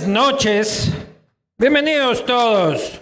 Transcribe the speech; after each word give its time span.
noches. 0.00 0.90
Bienvenidos 1.58 2.24
todos. 2.24 3.00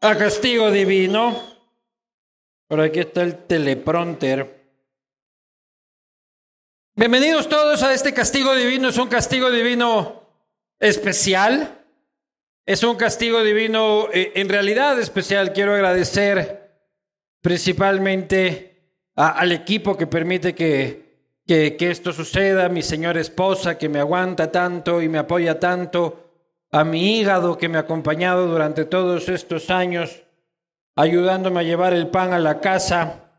A 0.00 0.16
Castigo 0.16 0.70
Divino. 0.70 1.42
Por 2.68 2.80
aquí 2.80 3.00
está 3.00 3.22
el 3.22 3.44
teleprompter. 3.46 4.62
Bienvenidos 6.94 7.48
todos 7.48 7.82
a 7.82 7.92
este 7.92 8.14
Castigo 8.14 8.54
Divino. 8.54 8.88
Es 8.88 8.98
un 8.98 9.08
Castigo 9.08 9.50
Divino 9.50 10.22
especial. 10.78 11.82
Es 12.64 12.84
un 12.84 12.96
castigo 12.96 13.42
divino 13.42 14.08
eh, 14.12 14.32
en 14.36 14.48
realidad 14.48 14.98
especial. 15.00 15.52
Quiero 15.52 15.74
agradecer 15.74 16.70
principalmente 17.40 18.71
al 19.14 19.52
equipo 19.52 19.96
que 19.96 20.06
permite 20.06 20.54
que, 20.54 21.02
que, 21.46 21.76
que 21.76 21.90
esto 21.90 22.12
suceda, 22.12 22.68
mi 22.68 22.82
señora 22.82 23.20
esposa 23.20 23.76
que 23.78 23.88
me 23.88 23.98
aguanta 23.98 24.50
tanto 24.50 25.02
y 25.02 25.08
me 25.08 25.18
apoya 25.18 25.58
tanto, 25.58 26.30
a 26.70 26.84
mi 26.84 27.18
hígado 27.18 27.58
que 27.58 27.68
me 27.68 27.76
ha 27.76 27.82
acompañado 27.82 28.46
durante 28.46 28.86
todos 28.86 29.28
estos 29.28 29.70
años, 29.70 30.22
ayudándome 30.96 31.60
a 31.60 31.64
llevar 31.64 31.92
el 31.92 32.08
pan 32.08 32.32
a 32.32 32.38
la 32.38 32.60
casa, 32.60 33.30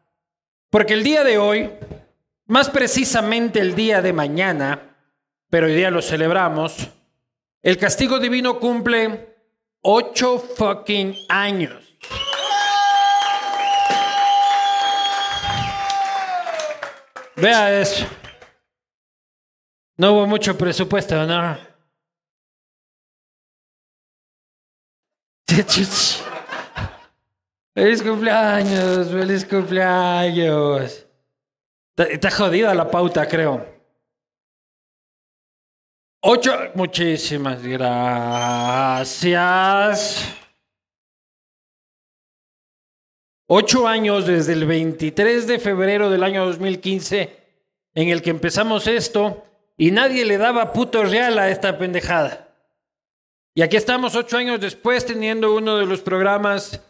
porque 0.69 0.94
el 0.94 1.03
día 1.03 1.23
de 1.23 1.39
hoy, 1.39 1.71
más 2.45 2.69
precisamente 2.69 3.59
el 3.59 3.73
día 3.73 4.01
de 4.01 4.13
mañana, 4.13 4.95
pero 5.49 5.66
hoy 5.66 5.75
día 5.75 5.89
lo 5.89 6.01
celebramos, 6.01 6.89
el 7.63 7.77
castigo 7.77 8.19
divino 8.19 8.59
cumple 8.59 9.35
ocho 9.81 10.38
fucking 10.38 11.16
años. 11.29 11.83
Vea 17.36 17.81
eso. 17.81 18.06
No 19.98 20.14
hubo 20.14 20.28
mucho 20.28 20.58
presupuesto, 20.58 21.26
¿no? 21.26 21.58
Feliz 27.75 28.03
cumpleaños, 28.03 29.09
feliz 29.09 29.44
cumpleaños. 29.45 31.08
Está, 31.98 32.30
jodida 32.31 32.73
la 32.73 32.90
pauta, 32.90 33.28
creo. 33.28 33.66
Ocho, 36.22 36.72
muchísimas 36.75 37.62
gracias. 37.64 39.03
Ocho 43.56 43.88
años 43.88 44.25
desde 44.25 44.53
el 44.53 44.66
23 44.66 45.46
de 45.46 45.59
febrero 45.59 46.09
del 46.09 46.24
año 46.24 46.44
2015 46.44 47.38
en 47.94 48.09
el 48.09 48.24
que 48.24 48.31
empezamos 48.31 48.88
esto 48.88 49.46
y 49.78 49.91
nadie 49.91 50.25
le 50.25 50.40
daba 50.40 50.74
puto 50.74 51.03
real 51.03 51.38
a 51.38 51.52
esta 51.52 51.78
pendejada. 51.78 52.47
Y 53.53 53.62
aquí 53.62 53.78
estamos 53.78 54.16
ocho 54.16 54.38
años 54.38 54.59
después 54.59 55.06
teniendo 55.06 55.53
uno 55.56 55.78
de 55.78 55.86
los 55.86 56.02
programas 56.02 56.81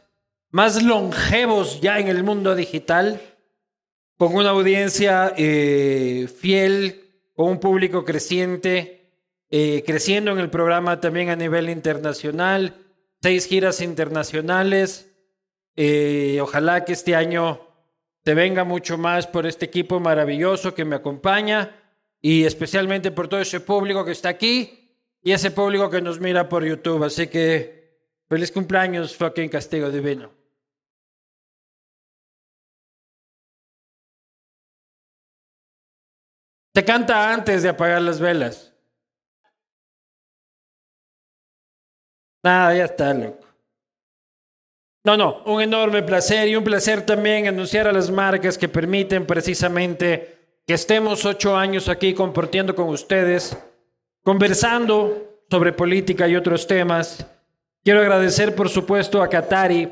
más 0.52 0.82
longevos 0.82 1.82
ya 1.82 2.00
en 2.00 2.08
el 2.08 2.24
mundo 2.24 2.56
digital, 2.56 3.20
con 4.18 4.34
una 4.34 4.52
audiencia 4.52 5.34
eh, 5.36 6.30
fiel, 6.40 7.02
con 7.36 7.50
un 7.50 7.60
público 7.60 8.06
creciente, 8.06 9.12
eh, 9.50 9.84
creciendo 9.86 10.32
en 10.32 10.40
el 10.40 10.50
programa 10.50 11.02
también 11.02 11.30
a 11.30 11.36
nivel 11.36 11.70
internacional, 11.70 12.78
seis 13.22 13.48
giras 13.48 13.82
internacionales. 13.82 15.13
Eh, 15.76 16.40
ojalá 16.42 16.86
que 16.86 16.94
este 16.94 17.16
año 17.16 17.62
te 18.24 18.34
venga 18.34 18.64
mucho 18.64 18.98
más 18.98 19.28
por 19.28 19.46
este 19.46 19.66
equipo 19.66 20.00
maravilloso 20.00 20.74
que 20.74 20.86
me 20.86 20.96
acompaña 20.96 21.76
y 22.22 22.46
especialmente 22.46 23.12
por 23.12 23.28
todo 23.28 23.42
ese 23.42 23.60
público 23.60 24.06
que 24.06 24.12
está 24.12 24.30
aquí 24.30 24.98
y 25.22 25.32
ese 25.32 25.52
público 25.52 25.90
que 25.90 26.02
nos 26.02 26.20
mira 26.20 26.48
por 26.48 26.64
YouTube. 26.64 27.04
Así 27.04 27.28
que 27.28 27.98
feliz 28.30 28.52
cumpleaños, 28.52 29.16
fucking 29.16 29.50
Castigo 29.50 29.90
Divino. 29.90 30.32
Te 36.74 36.84
canta 36.84 37.32
antes 37.32 37.62
de 37.62 37.70
apagar 37.70 38.02
las 38.02 38.20
velas. 38.20 38.74
Nada, 42.44 42.76
ya 42.76 42.86
está, 42.86 43.14
loco. 43.14 43.53
No, 45.06 45.18
no, 45.18 45.42
un 45.46 45.62
enorme 45.62 46.02
placer 46.02 46.48
y 46.48 46.56
un 46.56 46.64
placer 46.64 47.06
también 47.06 47.48
anunciar 47.48 47.88
a 47.88 47.92
las 47.92 48.10
marcas 48.10 48.58
que 48.58 48.70
permiten 48.70 49.26
precisamente 49.26 50.38
que 50.66 50.76
estemos 50.76 51.26
ocho 51.26 51.58
años 51.58 51.90
aquí 51.90 52.14
compartiendo 52.14 52.74
con 52.74 52.88
ustedes, 52.88 53.58
conversando 54.24 55.42
sobre 55.50 55.74
política 55.74 56.26
y 56.30 56.38
otros 56.38 56.66
temas. 56.66 57.28
Quiero 57.84 58.00
agradecer, 58.00 58.56
por 58.56 58.70
supuesto, 58.70 59.22
a 59.22 59.28
Qatari, 59.28 59.92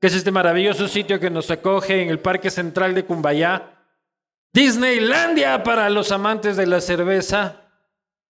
que 0.00 0.06
es 0.06 0.14
este 0.14 0.30
maravilloso 0.30 0.88
sitio 0.88 1.20
que 1.20 1.28
nos 1.28 1.50
acoge 1.50 2.00
en 2.00 2.08
el 2.08 2.18
Parque 2.18 2.48
Central 2.48 2.94
de 2.94 3.04
Cumbayá. 3.04 3.74
Disneylandia 4.54 5.62
para 5.62 5.90
los 5.90 6.12
amantes 6.12 6.56
de 6.56 6.66
la 6.66 6.80
cerveza. 6.80 7.60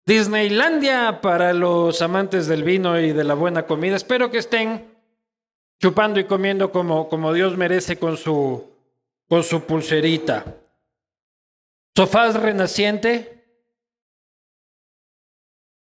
Disneylandia 0.06 1.20
para 1.20 1.52
los 1.52 2.00
amantes 2.00 2.46
del 2.46 2.64
vino 2.64 2.98
y 2.98 3.12
de 3.12 3.24
la 3.24 3.34
buena 3.34 3.66
comida. 3.66 3.96
Espero 3.96 4.30
que 4.30 4.38
estén 4.38 4.95
chupando 5.78 6.20
y 6.20 6.24
comiendo 6.24 6.72
como, 6.72 7.08
como 7.08 7.32
Dios 7.32 7.56
merece 7.56 7.98
con 7.98 8.16
su, 8.16 8.70
con 9.28 9.42
su 9.42 9.62
pulserita. 9.62 10.44
Sofás 11.94 12.40
renaciente, 12.40 13.44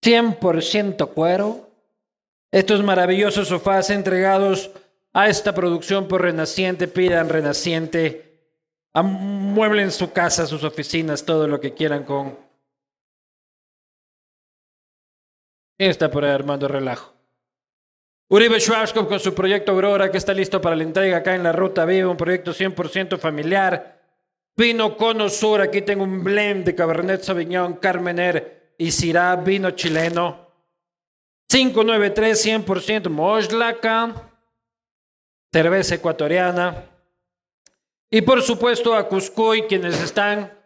100% 0.05 1.13
cuero. 1.13 1.71
Estos 2.53 2.83
maravillosos 2.85 3.49
sofás 3.49 3.91
entregados 3.91 4.71
a 5.13 5.29
esta 5.29 5.55
producción 5.55 6.07
por 6.07 6.23
Renaciente, 6.23 6.89
pidan 6.89 7.29
Renaciente, 7.29 8.39
amueblen 8.93 9.91
su 9.91 10.13
casa, 10.13 10.47
sus 10.47 10.63
oficinas, 10.63 11.25
todo 11.25 11.49
lo 11.49 11.61
que 11.61 11.73
quieran 11.73 12.05
con... 12.05 12.39
¿Quién 15.77 15.91
está 15.91 16.11
por 16.11 16.25
ahí 16.25 16.31
armando 16.31 16.69
relajo? 16.69 17.14
Uribe 18.29 18.59
Schwarzkopf 18.59 19.09
con 19.09 19.21
su 19.21 19.35
proyecto 19.35 19.73
Aurora, 19.73 20.11
que 20.11 20.17
está 20.17 20.33
listo 20.33 20.61
para 20.61 20.75
la 20.75 20.83
entrega 20.83 21.19
acá 21.19 21.35
en 21.35 21.43
la 21.43 21.53
Ruta 21.53 21.85
Viva, 21.85 22.11
un 22.11 22.17
proyecto 22.17 22.53
100% 22.53 23.19
familiar. 23.19 24.01
Vino 24.57 24.97
Cono 24.97 25.29
Sur, 25.29 25.61
aquí 25.61 25.83
tengo 25.83 26.05
un 26.05 26.25
blend 26.25 26.65
de 26.65 26.75
Cabernet 26.75 27.23
Sauvignon, 27.23 27.75
Carmener 27.75 28.75
y 28.79 28.91
Syrah, 28.91 29.37
vino 29.37 29.73
chileno. 29.73 30.49
593, 31.49 32.65
100% 32.65 33.09
Moslaca, 33.11 34.31
cerveza 35.53 35.97
ecuatoriana. 35.97 36.91
Y 38.11 38.23
por 38.23 38.43
supuesto 38.43 38.95
a 38.95 39.07
Cuscuy, 39.09 39.63
quienes 39.63 40.01
están 40.01 40.57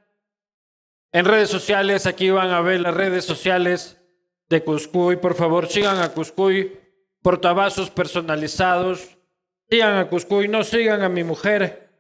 en 1.11 1.25
redes 1.25 1.49
sociales, 1.51 2.07
aquí 2.07 2.31
van 2.31 2.51
a 2.51 2.61
ver 2.61 2.81
las 2.81 2.95
redes 2.95 3.25
sociales 3.25 3.99
de 4.49 4.63
Cuscuy. 4.63 5.17
Por 5.17 5.35
favor, 5.35 5.67
sigan 5.69 6.01
a 6.01 6.11
Cuscuy, 6.11 6.79
portavasos 7.23 7.91
personalizados. 7.91 9.17
Sigan 9.69 9.97
a 9.97 10.09
Cuscuy, 10.09 10.49
no 10.49 10.65
sigan 10.65 11.03
a 11.03 11.09
mi 11.09 11.25
mujer. 11.25 11.91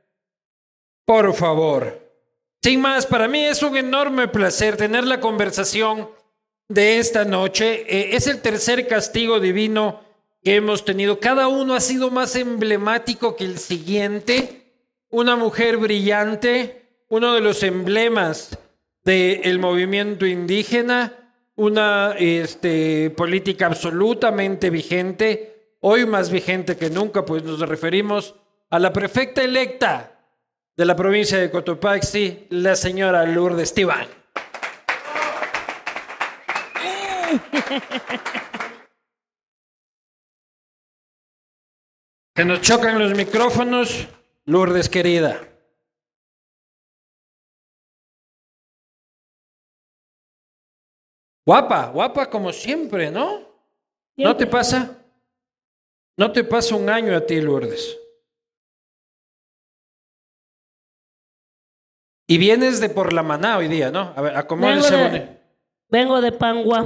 Por 1.04 1.34
favor. 1.34 2.08
Sin 2.62 2.80
más, 2.80 3.06
para 3.06 3.28
mí 3.28 3.44
es 3.44 3.62
un 3.62 3.76
enorme 3.76 4.28
placer 4.28 4.76
tener 4.76 5.04
la 5.04 5.20
conversación 5.20 6.08
de 6.68 6.98
esta 6.98 7.24
noche. 7.24 7.84
Eh, 7.88 8.16
es 8.16 8.26
el 8.26 8.40
tercer 8.40 8.86
castigo 8.86 9.40
divino 9.40 10.00
que 10.42 10.56
hemos 10.56 10.84
tenido. 10.84 11.20
Cada 11.20 11.48
uno 11.48 11.74
ha 11.74 11.80
sido 11.80 12.10
más 12.10 12.36
emblemático 12.36 13.36
que 13.36 13.44
el 13.44 13.58
siguiente. 13.58 14.72
Una 15.10 15.36
mujer 15.36 15.78
brillante, 15.78 17.04
uno 17.08 17.34
de 17.34 17.40
los 17.40 17.62
emblemas 17.62 18.58
del 19.04 19.58
movimiento 19.58 20.26
indígena, 20.26 21.27
una 21.58 22.14
este, 22.16 23.10
política 23.10 23.66
absolutamente 23.66 24.70
vigente, 24.70 25.74
hoy 25.80 26.06
más 26.06 26.30
vigente 26.30 26.76
que 26.76 26.88
nunca, 26.88 27.24
pues 27.24 27.42
nos 27.42 27.58
referimos 27.60 28.36
a 28.70 28.78
la 28.78 28.92
prefecta 28.92 29.42
electa 29.42 30.20
de 30.76 30.84
la 30.84 30.94
provincia 30.94 31.36
de 31.38 31.50
Cotopaxi, 31.50 32.46
la 32.50 32.76
señora 32.76 33.24
Lourdes 33.24 33.74
Tibán. 33.74 34.06
Se 42.36 42.44
nos 42.44 42.60
chocan 42.60 43.00
los 43.00 43.16
micrófonos, 43.16 44.06
Lourdes 44.44 44.88
querida. 44.88 45.47
Guapa, 51.48 51.86
guapa 51.86 52.28
como 52.28 52.52
siempre, 52.52 53.10
¿no? 53.10 53.40
¿No 54.18 54.36
te 54.36 54.46
pasa? 54.46 54.98
¿No 56.14 56.30
te 56.30 56.44
pasa 56.44 56.76
un 56.76 56.90
año 56.90 57.16
a 57.16 57.22
ti, 57.22 57.40
Lourdes? 57.40 57.96
Y 62.26 62.36
vienes 62.36 62.80
de 62.80 62.90
por 62.90 63.14
la 63.14 63.22
maná 63.22 63.56
hoy 63.56 63.68
día, 63.68 63.90
¿no? 63.90 64.12
A 64.14 64.20
ver, 64.20 64.36
acomódese. 64.36 64.94
Vengo 64.94 65.08
de, 65.08 65.38
vengo 65.88 66.20
de 66.20 66.32
Pangua. 66.32 66.84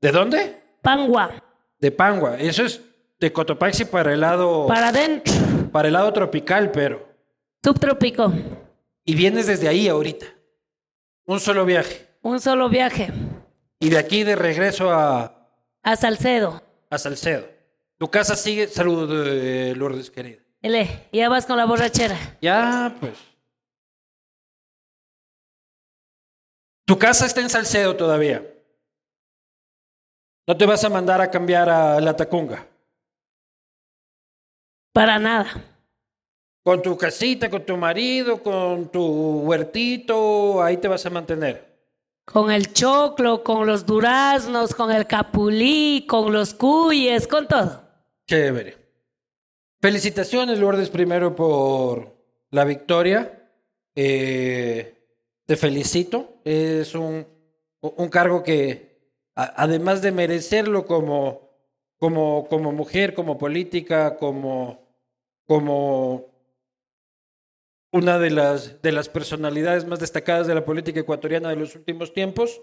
¿De 0.00 0.10
dónde? 0.10 0.62
Pangua. 0.80 1.44
De 1.78 1.92
Pangua. 1.92 2.38
Eso 2.38 2.64
es 2.64 2.80
de 3.20 3.32
Cotopaxi 3.34 3.84
para 3.84 4.14
el 4.14 4.20
lado... 4.22 4.66
Para 4.66 4.88
adentro. 4.88 5.34
Para 5.70 5.88
el 5.88 5.92
lado 5.92 6.10
tropical, 6.14 6.70
pero... 6.70 7.06
Subtrópico. 7.62 8.32
Y 9.04 9.14
vienes 9.14 9.46
desde 9.46 9.68
ahí 9.68 9.88
ahorita. 9.88 10.24
Un 11.26 11.38
solo 11.38 11.66
viaje. 11.66 12.08
Un 12.22 12.40
solo 12.40 12.70
viaje. 12.70 13.12
Y 13.82 13.90
de 13.90 13.98
aquí 13.98 14.22
de 14.22 14.36
regreso 14.36 14.92
a... 14.92 15.50
A 15.82 15.96
Salcedo. 15.96 16.62
A 16.88 16.98
Salcedo. 16.98 17.48
Tu 17.98 18.08
casa 18.08 18.36
sigue... 18.36 18.68
Saludos, 18.68 19.10
eh, 19.26 19.74
Lourdes, 19.74 20.08
querida. 20.08 20.40
Ele, 20.60 21.08
ya 21.12 21.28
vas 21.28 21.46
con 21.46 21.56
la 21.56 21.64
borrachera. 21.64 22.16
Ya, 22.40 22.94
pues... 23.00 23.18
Tu 26.84 26.96
casa 26.96 27.26
está 27.26 27.40
en 27.40 27.50
Salcedo 27.50 27.96
todavía. 27.96 28.46
No 30.46 30.56
te 30.56 30.64
vas 30.64 30.84
a 30.84 30.88
mandar 30.88 31.20
a 31.20 31.28
cambiar 31.28 31.68
a 31.68 32.00
la 32.00 32.14
Tacunga. 32.14 32.64
Para 34.92 35.18
nada. 35.18 35.60
Con 36.62 36.82
tu 36.82 36.96
casita, 36.96 37.50
con 37.50 37.66
tu 37.66 37.76
marido, 37.76 38.44
con 38.44 38.92
tu 38.92 39.40
huertito, 39.40 40.62
ahí 40.62 40.76
te 40.76 40.86
vas 40.86 41.04
a 41.04 41.10
mantener. 41.10 41.71
Con 42.32 42.50
el 42.50 42.72
choclo, 42.72 43.44
con 43.44 43.66
los 43.66 43.84
duraznos, 43.84 44.74
con 44.74 44.90
el 44.90 45.06
capulí, 45.06 46.06
con 46.08 46.32
los 46.32 46.54
cuyes, 46.54 47.28
con 47.28 47.46
todo. 47.46 47.82
Chévere. 48.26 48.78
Felicitaciones, 49.80 50.58
Lourdes, 50.58 50.88
primero 50.88 51.36
por 51.36 52.16
la 52.50 52.64
victoria. 52.64 53.50
Eh, 53.94 54.94
te 55.44 55.56
felicito. 55.56 56.38
Es 56.44 56.94
un, 56.94 57.26
un 57.80 58.08
cargo 58.08 58.42
que, 58.42 59.12
además 59.34 60.00
de 60.00 60.12
merecerlo 60.12 60.86
como, 60.86 61.50
como, 61.98 62.46
como 62.48 62.72
mujer, 62.72 63.12
como 63.12 63.36
política, 63.36 64.16
como, 64.16 64.80
como 65.46 66.31
una 67.92 68.18
de 68.18 68.30
las, 68.30 68.80
de 68.82 68.90
las 68.90 69.08
personalidades 69.08 69.86
más 69.86 70.00
destacadas 70.00 70.46
de 70.46 70.54
la 70.54 70.64
política 70.64 71.00
ecuatoriana 71.00 71.50
de 71.50 71.56
los 71.56 71.76
últimos 71.76 72.12
tiempos, 72.14 72.62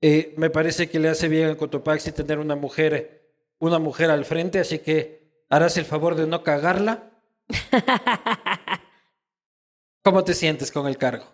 eh, 0.00 0.34
me 0.36 0.50
parece 0.50 0.90
que 0.90 0.98
le 0.98 1.08
hace 1.08 1.28
bien 1.28 1.48
a 1.48 1.56
Cotopaxi 1.56 2.12
tener 2.12 2.38
una 2.38 2.56
mujer, 2.56 3.32
una 3.58 3.78
mujer 3.78 4.10
al 4.10 4.24
frente, 4.24 4.58
así 4.58 4.80
que 4.80 5.44
harás 5.48 5.76
el 5.76 5.84
favor 5.84 6.16
de 6.16 6.26
no 6.26 6.42
cagarla. 6.42 7.10
¿Cómo 10.02 10.24
te 10.24 10.34
sientes 10.34 10.72
con 10.72 10.88
el 10.88 10.98
cargo? 10.98 11.26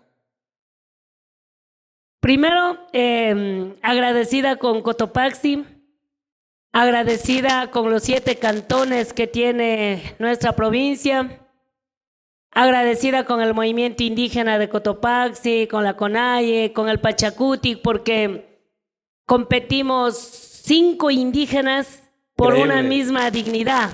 Primero, 2.19 2.87
eh, 2.93 3.75
agradecida 3.81 4.57
con 4.57 4.81
Cotopaxi, 4.81 5.65
agradecida 6.71 7.71
con 7.71 7.89
los 7.89 8.03
siete 8.03 8.37
cantones 8.37 9.13
que 9.13 9.27
tiene 9.27 10.15
nuestra 10.19 10.55
provincia, 10.55 11.44
agradecida 12.55 13.25
con 13.25 13.41
el 13.41 13.53
movimiento 13.53 14.01
indígena 14.01 14.57
de 14.57 14.69
Cotopaxi, 14.69 15.67
con 15.67 15.83
la 15.83 15.97
CONAIE, 15.97 16.71
con 16.71 16.87
el 16.87 17.01
Pachacuti, 17.01 17.75
porque 17.75 18.63
competimos 19.25 20.17
cinco 20.17 21.11
indígenas 21.11 22.01
por 22.33 22.53
una 22.53 22.81
misma 22.81 23.29
dignidad. 23.29 23.91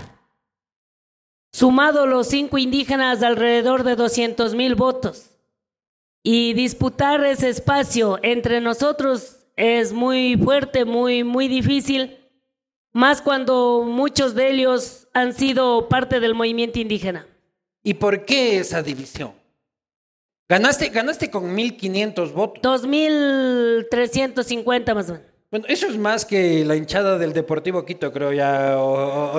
Sumado 1.52 2.06
los 2.06 2.28
cinco 2.28 2.60
indígenas, 2.60 3.24
alrededor 3.24 3.84
de 3.84 3.96
200 3.96 4.54
mil 4.54 4.76
votos. 4.76 5.32
Y 6.24 6.54
disputar 6.54 7.26
ese 7.26 7.50
espacio 7.50 8.20
entre 8.22 8.62
nosotros 8.62 9.48
es 9.56 9.92
muy 9.92 10.38
fuerte, 10.38 10.86
muy, 10.86 11.24
muy 11.24 11.48
difícil, 11.48 12.20
más 12.94 13.24
cuando 13.24 13.84
muchos 13.88 14.36
de 14.36 14.52
ellos 14.52 15.08
han 15.14 15.34
sido 15.34 15.90
parte 15.90 16.20
del 16.20 16.36
movimiento 16.36 16.80
indígena. 16.80 17.26
¿Y 17.84 17.96
por 17.96 18.26
qué 18.26 18.60
esa 18.60 18.84
división? 18.84 19.34
Ganaste, 20.48 20.90
ganaste 20.90 21.32
con 21.32 21.56
1.500 21.56 22.32
votos. 22.34 22.84
2.350 22.84 24.94
más 24.94 25.10
o 25.10 25.14
menos. 25.14 25.28
Bueno, 25.50 25.66
eso 25.68 25.88
es 25.88 25.98
más 25.98 26.26
que 26.26 26.64
la 26.64 26.76
hinchada 26.76 27.18
del 27.18 27.34
Deportivo 27.34 27.84
Quito, 27.86 28.14
creo 28.14 28.32
ya. 28.32 28.78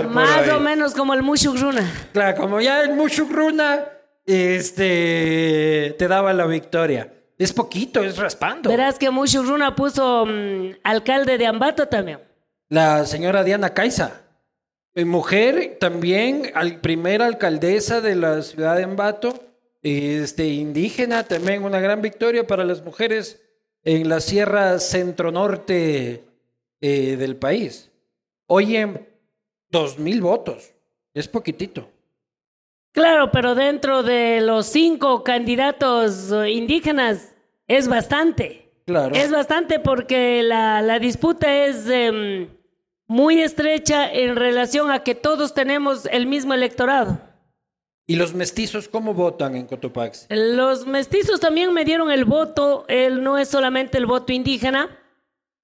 más 0.09 0.49
o 0.49 0.59
menos 0.61 0.95
como 0.95 1.15
el 1.15 1.23
Mushugruna. 1.23 1.89
Claro, 2.13 2.41
como 2.41 2.61
ya 2.61 2.83
el 2.83 2.95
Mushugruna 2.95 3.87
este, 4.27 5.95
te 5.99 6.09
daba 6.09 6.33
la 6.33 6.47
victoria. 6.47 7.13
Es 7.39 7.53
poquito, 7.53 8.03
es 8.03 8.17
raspando. 8.19 8.71
Verás 8.71 8.99
que 8.99 9.11
Mushugruna 9.11 9.75
puso 9.75 10.27
mm, 10.27 10.77
alcalde 10.85 11.39
de 11.39 11.47
Ambato 11.47 11.89
también. 11.89 12.21
La 12.69 13.05
señora 13.07 13.43
Diana 13.43 13.75
Caiza. 13.75 14.22
Eh, 14.95 15.05
mujer 15.05 15.79
también, 15.81 16.51
al, 16.55 16.81
primera 16.81 17.27
alcaldesa 17.27 18.01
de 18.01 18.15
la 18.15 18.43
ciudad 18.43 18.77
de 18.77 18.85
Ambato. 18.85 19.35
Este, 19.83 20.47
indígena 20.47 21.25
también, 21.25 21.65
una 21.65 21.81
gran 21.81 22.03
victoria 22.03 22.47
para 22.47 22.65
las 22.65 22.85
mujeres 22.85 23.41
en 23.85 24.09
la 24.09 24.21
sierra 24.21 24.79
centro-norte 24.79 26.25
eh, 26.81 27.17
del 27.17 27.37
país. 27.37 27.91
Oye, 28.47 29.09
dos 29.71 29.99
mil 29.99 30.21
votos, 30.21 30.73
es 31.15 31.27
poquitito. 31.27 31.89
Claro, 32.93 33.31
pero 33.33 33.55
dentro 33.55 34.03
de 34.03 34.43
los 34.43 34.67
cinco 34.67 35.25
candidatos 35.25 36.31
indígenas 36.47 37.35
es 37.67 37.89
bastante. 37.89 38.71
Claro. 38.85 39.15
Es 39.15 39.31
bastante 39.31 39.81
porque 39.81 40.43
la, 40.43 40.83
la 40.83 40.99
disputa 40.99 41.65
es 41.65 41.89
em, 41.89 42.49
muy 43.13 43.43
estrecha 43.43 44.11
en 44.11 44.37
relación 44.37 44.91
a 44.91 45.05
que 45.05 45.15
todos 45.15 45.53
tenemos 45.53 46.07
el 46.07 46.27
mismo 46.27 46.55
electorado. 46.55 47.21
¿Y 48.07 48.17
los 48.17 48.33
mestizos 48.33 48.89
cómo 48.89 49.13
votan 49.13 49.55
en 49.55 49.67
Cotopaxi? 49.67 50.27
Los 50.31 50.87
mestizos 50.87 51.39
también 51.39 51.75
me 51.75 51.85
dieron 51.85 52.11
el 52.11 52.25
voto, 52.25 52.87
él 52.89 53.23
no 53.23 53.37
es 53.37 53.49
solamente 53.49 53.99
el 53.99 54.07
voto 54.07 54.33
indígena, 54.33 54.99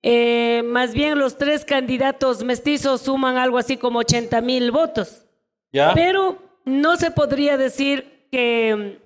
eh, 0.02 0.62
más 0.66 0.92
bien 0.92 1.18
los 1.18 1.38
tres 1.38 1.64
candidatos 1.64 2.44
mestizos 2.44 3.00
suman 3.00 3.38
algo 3.38 3.56
así 3.56 3.78
como 3.78 4.00
80 4.00 4.42
mil 4.42 4.70
votos. 4.70 5.24
¿Ya? 5.72 5.94
Pero 5.94 6.36
no 6.66 6.98
se 6.98 7.10
podría 7.10 7.56
decir 7.56 8.28
que 8.30 9.00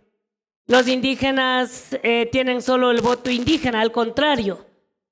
los 0.66 0.88
indígenas 0.88 1.96
eh, 2.02 2.28
tienen 2.32 2.61
solo 2.61 2.90
el 2.90 3.02
voto 3.02 3.30
indígena, 3.30 3.80
al 3.80 3.92
contrario, 3.92 4.66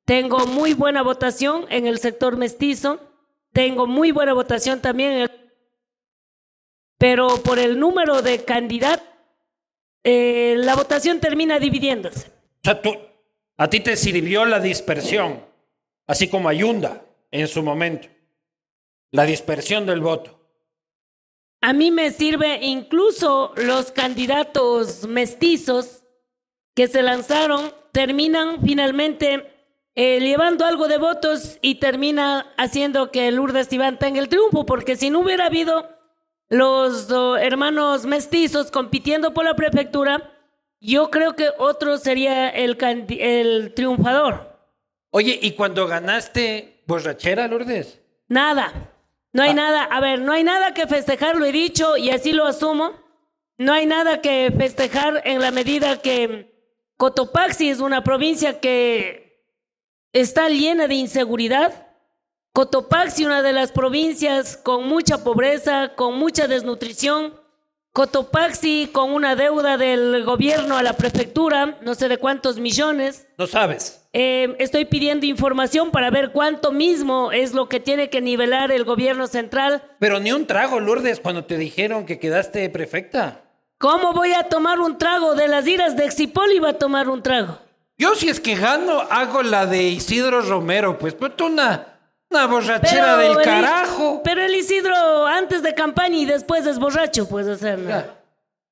tengo 0.05 0.47
muy 0.47 0.75
buena 0.75 1.03
votación 1.03 1.67
en 1.71 1.87
el 1.87 2.01
sector 2.01 2.37
mestizo, 2.37 2.99
tengo 3.53 3.87
muy 3.87 4.13
buena 4.13 4.33
votación 4.33 4.81
también 4.81 5.13
el... 5.13 5.31
Pero 6.99 7.43
por 7.43 7.59
el 7.59 7.79
número 7.79 8.23
de 8.23 8.45
candidatos, 8.45 9.07
eh, 10.05 10.55
la 10.59 10.77
votación 10.77 11.21
termina 11.21 11.59
dividiéndose. 11.59 12.29
O 12.29 12.65
sea, 12.65 12.81
tú, 12.81 12.95
a 13.57 13.69
ti 13.69 13.81
te 13.81 13.97
sirvió 13.97 14.45
la 14.45 14.61
dispersión, 14.61 15.45
así 16.07 16.29
como 16.29 16.49
a 16.49 16.53
Yunda 16.53 17.05
en 17.31 17.49
su 17.49 17.63
momento, 17.63 18.09
la 19.11 19.25
dispersión 19.25 19.87
del 19.87 20.01
voto. 20.01 20.39
A 21.63 21.73
mí 21.73 21.91
me 21.91 22.11
sirve 22.11 22.59
incluso 22.63 23.53
los 23.57 23.93
candidatos 23.93 25.07
mestizos 25.07 26.05
que 26.75 26.89
se 26.89 27.03
lanzaron, 27.03 27.73
terminan 27.93 28.63
finalmente 28.63 29.60
eh, 29.95 30.21
llevando 30.21 30.65
algo 30.65 30.89
de 30.89 30.99
votos 30.99 31.59
y 31.63 31.77
termina 31.77 32.53
haciendo 32.57 33.11
que 33.11 33.31
Lourdes 33.31 33.73
Iván 33.73 33.99
tenga 33.99 34.21
el 34.21 34.29
triunfo, 34.29 34.65
porque 34.67 34.97
si 34.97 35.11
no 35.11 35.21
hubiera 35.21 35.47
habido 35.47 35.89
los 36.49 37.11
oh, 37.11 37.37
hermanos 37.37 38.07
mestizos 38.07 38.71
compitiendo 38.71 39.35
por 39.35 39.45
la 39.45 39.55
prefectura, 39.55 40.33
yo 40.81 41.11
creo 41.11 41.37
que 41.37 41.49
otro 41.59 41.99
sería 41.99 42.49
el, 42.49 42.77
el 43.19 43.75
triunfador. 43.75 44.59
Oye, 45.11 45.39
¿y 45.43 45.53
cuando 45.53 45.87
ganaste 45.87 46.83
borrachera, 46.87 47.49
Lourdes? 47.49 48.01
Nada. 48.29 48.73
No 49.33 49.43
hay 49.43 49.51
ah. 49.51 49.55
nada, 49.55 49.85
a 49.85 50.01
ver, 50.01 50.21
no 50.21 50.33
hay 50.33 50.45
nada 50.45 50.75
que 50.75 50.87
festejar, 50.87 51.37
lo 51.37 51.45
he 51.45 51.53
dicho 51.53 51.97
y 51.97 52.11
así 52.11 52.33
lo 52.33 52.47
asumo. 52.47 52.93
No 53.59 53.73
hay 53.73 53.87
nada 53.87 54.21
que 54.21 54.53
festejar 54.57 55.23
en 55.25 55.41
la 55.41 55.51
medida 55.51 56.01
que 56.01 56.51
Cotopaxi 56.97 57.69
es 57.69 57.81
una 57.81 58.03
provincia 58.03 58.59
que 58.59 59.30
está 60.13 60.49
llena 60.49 60.87
de 60.87 60.95
inseguridad. 60.95 61.87
Cotopaxi, 62.53 63.25
una 63.25 63.43
de 63.43 63.53
las 63.53 63.73
provincias 63.73 64.57
con 64.57 64.89
mucha 64.89 65.23
pobreza, 65.23 65.93
con 65.95 66.19
mucha 66.19 66.49
desnutrición, 66.49 67.35
Cotopaxi 67.93 68.89
con 68.93 69.11
una 69.11 69.35
deuda 69.35 69.77
del 69.77 70.23
gobierno 70.25 70.77
a 70.77 70.83
la 70.83 70.93
prefectura, 70.93 71.79
no 71.83 71.97
sé 71.97 72.09
de 72.09 72.19
cuántos 72.19 72.59
millones. 72.61 73.27
No 73.37 73.49
sabes. 73.49 74.09
Eh, 74.13 74.55
estoy 74.61 74.85
pidiendo 74.85 75.27
información 75.27 75.91
para 75.91 76.11
ver 76.11 76.31
cuánto 76.31 76.71
mismo 76.71 77.33
es 77.33 77.53
lo 77.53 77.69
que 77.69 77.81
tiene 77.81 78.09
que 78.09 78.21
nivelar 78.21 78.71
el 78.71 78.85
gobierno 78.85 79.27
central. 79.27 79.83
Pero 79.99 80.21
ni 80.21 80.31
un 80.31 80.47
trago, 80.47 80.79
Lourdes, 80.79 81.19
cuando 81.19 81.45
te 81.45 81.57
dijeron 81.59 82.07
que 82.07 82.21
quedaste 82.21 82.69
prefecta. 82.71 83.43
¿Cómo 83.79 84.13
voy 84.13 84.35
a 84.35 84.45
tomar 84.45 84.79
un 84.79 84.97
trago 84.97 85.35
de 85.35 85.49
las 85.49 85.67
iras 85.67 85.97
de 85.97 86.05
Exipol? 86.05 86.53
Iba 86.53 86.71
a 86.71 86.79
tomar 86.79 87.09
un 87.09 87.23
trago. 87.23 87.59
Yo 88.01 88.15
si 88.15 88.31
es 88.31 88.41
que 88.41 88.55
gano, 88.55 88.99
hago 89.11 89.43
la 89.43 89.67
de 89.67 89.83
Isidro 89.83 90.41
Romero, 90.41 90.99
pues, 90.99 91.15
tú 91.37 91.45
una, 91.45 91.99
una 92.31 92.47
borrachera 92.47 93.19
del 93.19 93.33
el- 93.33 93.43
carajo. 93.43 94.23
pero 94.25 94.41
el 94.41 94.55
Isidro 94.55 95.27
antes 95.27 95.63
de 95.63 95.75
campaña 95.75 96.17
y 96.17 96.25
después 96.25 96.65
es 96.67 96.79
borracho, 96.79 97.29
pues, 97.29 97.47
o 97.47 97.57
sea, 97.59 97.77
no. 97.77 98.03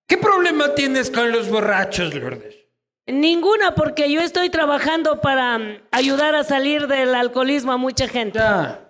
¿Qué 0.07 0.17
problema 0.17 0.75
tienes 0.75 1.11
con 1.11 1.31
los 1.31 1.51
borrachos, 1.51 2.15
Lourdes? 2.15 2.57
Ninguna, 3.07 3.75
porque 3.75 4.11
yo 4.11 4.23
estoy 4.23 4.49
trabajando 4.49 5.21
para 5.21 5.59
mm, 5.59 5.77
ayudar 5.91 6.35
a 6.35 6.43
salir 6.43 6.87
del 6.87 7.15
alcoholismo 7.15 7.73
a 7.73 7.77
mucha 7.77 8.09
gente. 8.09 8.39
Ya. 8.39 8.81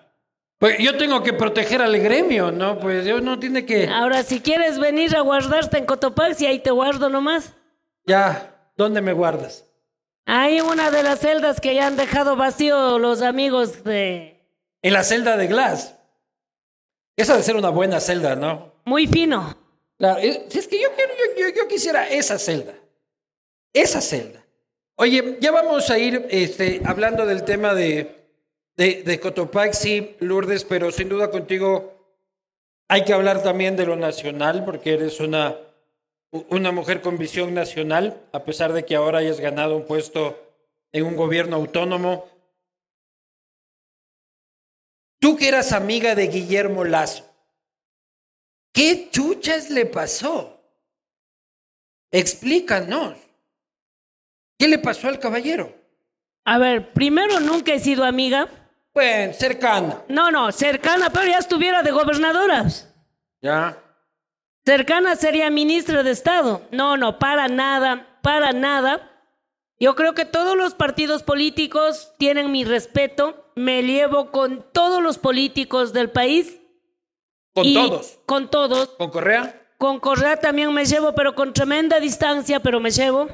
Pues 0.58 0.78
yo 0.78 0.96
tengo 0.96 1.24
que 1.24 1.32
proteger 1.32 1.82
al 1.82 1.98
gremio, 1.98 2.52
¿no? 2.52 2.78
Pues 2.78 3.04
yo 3.04 3.20
no 3.20 3.40
tiene 3.40 3.66
que... 3.66 3.88
Ahora, 3.88 4.22
si 4.22 4.38
quieres 4.40 4.78
venir 4.78 5.16
a 5.16 5.20
guardarte 5.20 5.78
en 5.78 5.84
Cotopaxi, 5.84 6.46
ahí 6.46 6.60
te 6.60 6.70
guardo 6.70 7.08
nomás. 7.08 7.54
Ya, 8.06 8.54
¿dónde 8.76 9.00
me 9.00 9.12
guardas? 9.12 9.64
Hay 10.30 10.60
una 10.60 10.90
de 10.90 11.02
las 11.02 11.20
celdas 11.20 11.58
que 11.58 11.74
ya 11.74 11.86
han 11.86 11.96
dejado 11.96 12.36
vacío 12.36 12.98
los 12.98 13.22
amigos 13.22 13.82
de... 13.82 14.38
En 14.82 14.92
la 14.92 15.02
celda 15.02 15.38
de 15.38 15.46
Glass. 15.46 15.94
Esa 17.16 17.32
debe 17.32 17.44
ser 17.44 17.56
una 17.56 17.70
buena 17.70 17.98
celda, 17.98 18.36
¿no? 18.36 18.74
Muy 18.84 19.06
fino. 19.06 19.56
Claro, 19.96 20.20
eh, 20.20 20.46
es 20.52 20.68
que 20.68 20.82
yo, 20.82 20.88
quiero- 20.94 21.14
yo, 21.14 21.40
yo- 21.48 21.54
yo 21.62 21.66
quisiera 21.66 22.06
esa 22.10 22.38
celda. 22.38 22.74
Esa 23.72 24.02
celda. 24.02 24.44
Oye, 24.96 25.38
ya 25.40 25.50
vamos 25.50 25.88
a 25.88 25.98
ir 25.98 26.26
este, 26.28 26.82
hablando 26.84 27.24
del 27.24 27.42
tema 27.44 27.72
de, 27.72 28.28
de, 28.76 29.02
de 29.04 29.20
Cotopaxi, 29.20 30.16
Lourdes, 30.20 30.64
pero 30.64 30.90
sin 30.92 31.08
duda 31.08 31.30
contigo 31.30 31.94
hay 32.86 33.02
que 33.04 33.14
hablar 33.14 33.42
también 33.42 33.76
de 33.76 33.86
lo 33.86 33.96
nacional, 33.96 34.64
porque 34.66 34.92
eres 34.92 35.20
una, 35.20 35.56
una 36.30 36.72
mujer 36.72 37.00
con 37.00 37.18
visión 37.18 37.54
nacional, 37.54 38.20
a 38.32 38.44
pesar 38.44 38.72
de 38.72 38.84
que 38.84 38.96
ahora 38.96 39.18
hayas 39.18 39.40
ganado 39.40 39.76
un 39.76 39.86
puesto 39.86 40.54
en 40.92 41.04
un 41.04 41.16
gobierno 41.16 41.56
autónomo. 41.56 42.28
Tú 45.20 45.36
que 45.36 45.48
eras 45.48 45.72
amiga 45.72 46.14
de 46.14 46.28
Guillermo 46.28 46.84
Lazo, 46.84 47.24
¿qué 48.72 49.08
chuchas 49.10 49.70
le 49.70 49.86
pasó? 49.86 50.60
Explícanos. 52.10 53.16
¿Qué 54.58 54.68
le 54.68 54.78
pasó 54.78 55.08
al 55.08 55.18
caballero? 55.18 55.72
A 56.44 56.58
ver, 56.58 56.92
primero 56.92 57.40
nunca 57.40 57.72
he 57.74 57.78
sido 57.78 58.04
amiga. 58.04 58.48
Bueno, 58.94 59.32
cercana. 59.34 60.02
No, 60.08 60.30
no, 60.30 60.50
cercana, 60.50 61.10
pero 61.10 61.26
ya 61.26 61.38
estuviera 61.38 61.82
de 61.82 61.90
gobernadoras. 61.90 62.92
Ya. 63.40 63.78
Cercana 64.68 65.16
sería 65.16 65.48
ministra 65.48 66.02
de 66.02 66.10
Estado. 66.10 66.60
No, 66.72 66.98
no, 66.98 67.18
para 67.18 67.48
nada, 67.48 68.18
para 68.20 68.52
nada. 68.52 69.10
Yo 69.80 69.94
creo 69.94 70.12
que 70.12 70.26
todos 70.26 70.58
los 70.58 70.74
partidos 70.74 71.22
políticos 71.22 72.12
tienen 72.18 72.52
mi 72.52 72.64
respeto. 72.64 73.50
Me 73.56 73.82
llevo 73.82 74.30
con 74.30 74.70
todos 74.74 75.02
los 75.02 75.16
políticos 75.16 75.94
del 75.94 76.10
país. 76.10 76.60
Con 77.54 77.64
y- 77.64 77.72
todos. 77.72 78.18
Con 78.26 78.50
todos. 78.50 78.90
¿Con 78.98 79.08
Correa? 79.08 79.58
Con 79.78 80.00
Correa 80.00 80.38
también 80.38 80.70
me 80.74 80.84
llevo, 80.84 81.14
pero 81.14 81.34
con 81.34 81.54
tremenda 81.54 81.98
distancia, 81.98 82.60
pero 82.60 82.78
me 82.78 82.90
llevo. 82.90 83.26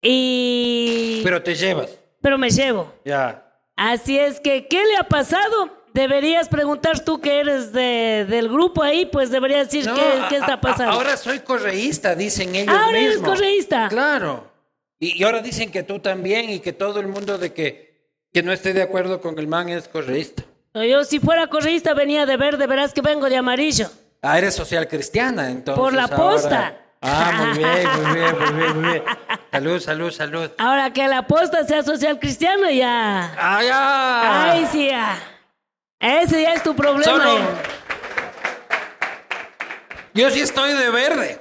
Y... 0.00 1.20
Pero 1.22 1.42
te 1.42 1.54
llevas. 1.54 1.98
pero 2.22 2.38
me 2.38 2.48
llevo. 2.48 2.94
Ya. 3.04 3.46
Así 3.76 4.18
es 4.18 4.40
que, 4.40 4.68
¿qué 4.68 4.82
le 4.86 4.96
ha 4.96 5.04
pasado? 5.04 5.79
Deberías 5.92 6.48
preguntar 6.48 7.00
tú 7.00 7.20
que 7.20 7.40
eres 7.40 7.72
de, 7.72 8.24
del 8.28 8.48
grupo 8.48 8.82
ahí, 8.82 9.06
pues 9.06 9.30
deberías 9.30 9.66
decir 9.70 9.86
No, 9.86 9.94
qué, 9.94 10.02
qué 10.28 10.36
a- 10.36 10.38
está 10.38 10.54
a- 10.54 10.60
pasando. 10.60 10.92
ahora 10.92 11.16
soy 11.16 11.40
correísta, 11.40 12.14
dicen 12.14 12.54
ellos 12.54 12.74
Ahora 12.74 12.98
eres 12.98 13.14
mismos. 13.16 13.28
correísta. 13.30 13.88
Claro. 13.88 14.50
Y, 14.98 15.18
y 15.20 15.24
ahora 15.24 15.40
dicen 15.40 15.70
que 15.72 15.82
tú 15.82 15.98
también 15.98 16.48
y 16.50 16.60
que 16.60 16.72
todo 16.72 17.00
el 17.00 17.08
mundo 17.08 17.38
de 17.38 17.52
que, 17.52 18.08
que 18.32 18.42
no 18.42 18.52
esté 18.52 18.72
de 18.72 18.82
acuerdo 18.82 19.20
con 19.20 19.38
el 19.38 19.48
man 19.48 19.68
es 19.68 19.88
correísta. 19.88 20.44
Yo 20.74 21.02
si 21.04 21.18
fuera 21.18 21.48
correísta 21.48 21.94
venía 21.94 22.26
de 22.26 22.36
verde, 22.36 22.66
verás 22.68 22.92
que 22.92 23.00
vengo 23.00 23.28
de 23.28 23.36
amarillo. 23.36 23.88
Ah, 24.22 24.38
eres 24.38 24.54
social 24.54 24.86
cristiana, 24.86 25.50
entonces. 25.50 25.82
Por 25.82 25.92
la 25.94 26.02
ahora- 26.04 26.16
posta. 26.16 26.76
Ah, 27.02 27.32
muy 27.38 27.58
bien, 27.58 27.88
muy 28.04 28.14
bien, 28.14 28.38
muy 28.38 28.52
bien, 28.52 28.80
muy 28.80 28.90
bien. 28.90 29.02
Salud, 29.50 29.80
salud, 29.80 30.10
salud. 30.12 30.50
Ahora 30.58 30.92
que 30.92 31.08
la 31.08 31.26
posta 31.26 31.64
sea 31.64 31.82
social 31.82 32.20
cristiano, 32.20 32.70
ya. 32.70 33.34
¡Ah, 33.38 33.62
ya! 33.64 34.52
Ay, 34.52 34.68
sí, 34.70 34.86
ya. 34.88 35.18
Ese 36.00 36.42
ya 36.42 36.54
es 36.54 36.62
tu 36.62 36.74
problema. 36.74 37.04
Solo- 37.04 37.38
ya. 37.38 37.62
Yo 40.14 40.30
sí 40.30 40.40
estoy 40.40 40.72
de 40.72 40.90
verde. 40.90 41.40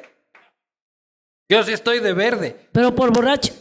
Yo 1.50 1.64
sí 1.64 1.72
estoy 1.74 2.00
de 2.00 2.14
verde. 2.14 2.56
Pero 2.72 2.94
por 2.94 3.12
borracho. 3.12 3.54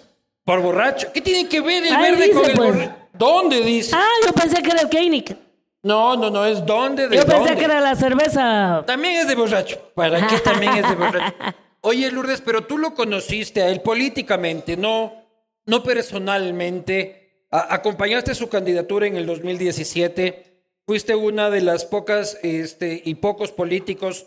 Por 0.44 0.60
borracho. 0.60 1.10
¿Qué 1.12 1.20
tiene 1.20 1.48
que 1.48 1.60
ver 1.60 1.84
el 1.86 1.94
Ahí 1.94 2.10
verde 2.10 2.24
dice, 2.26 2.34
con 2.40 2.50
el 2.50 2.56
pues. 2.56 2.68
borracho? 2.74 2.94
¿Dónde 3.14 3.60
dice? 3.62 3.96
Ah, 3.96 4.06
yo 4.26 4.32
pensé 4.32 4.62
que 4.62 4.70
era 4.70 4.80
el 4.82 4.88
Keinik. 4.88 5.36
No, 5.82 6.16
no, 6.16 6.28
no, 6.30 6.44
es 6.44 6.64
dónde, 6.66 7.08
de 7.08 7.16
Yo 7.16 7.22
pensé 7.22 7.36
dónde. 7.38 7.56
que 7.56 7.64
era 7.64 7.80
la 7.80 7.94
cerveza. 7.94 8.82
También 8.86 9.14
es 9.16 9.28
de 9.28 9.34
borracho. 9.34 9.92
¿Para 9.94 10.26
qué 10.26 10.38
también 10.38 10.74
es 10.76 10.88
de 10.88 10.94
borracho? 10.94 11.34
Oye, 11.80 12.10
Lourdes, 12.10 12.40
pero 12.42 12.64
tú 12.64 12.76
lo 12.76 12.94
conociste 12.94 13.62
a 13.62 13.68
él 13.68 13.80
políticamente, 13.80 14.76
no, 14.76 15.14
no 15.64 15.82
personalmente. 15.82 17.44
A- 17.50 17.72
acompañaste 17.74 18.34
su 18.34 18.48
candidatura 18.48 19.06
en 19.06 19.16
el 19.16 19.24
2017. 19.26 20.57
Fuiste 20.88 21.14
una 21.14 21.50
de 21.50 21.60
las 21.60 21.84
pocas 21.84 22.38
este, 22.42 23.02
y 23.04 23.16
pocos 23.16 23.52
políticos 23.52 24.24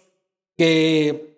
que 0.56 1.36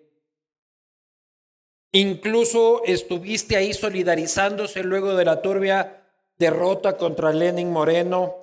incluso 1.92 2.84
estuviste 2.84 3.56
ahí 3.56 3.72
solidarizándose 3.72 4.82
luego 4.82 5.14
de 5.14 5.24
la 5.24 5.40
turbia 5.40 6.02
derrota 6.36 6.98
contra 6.98 7.32
Lenin 7.32 7.72
Moreno. 7.72 8.34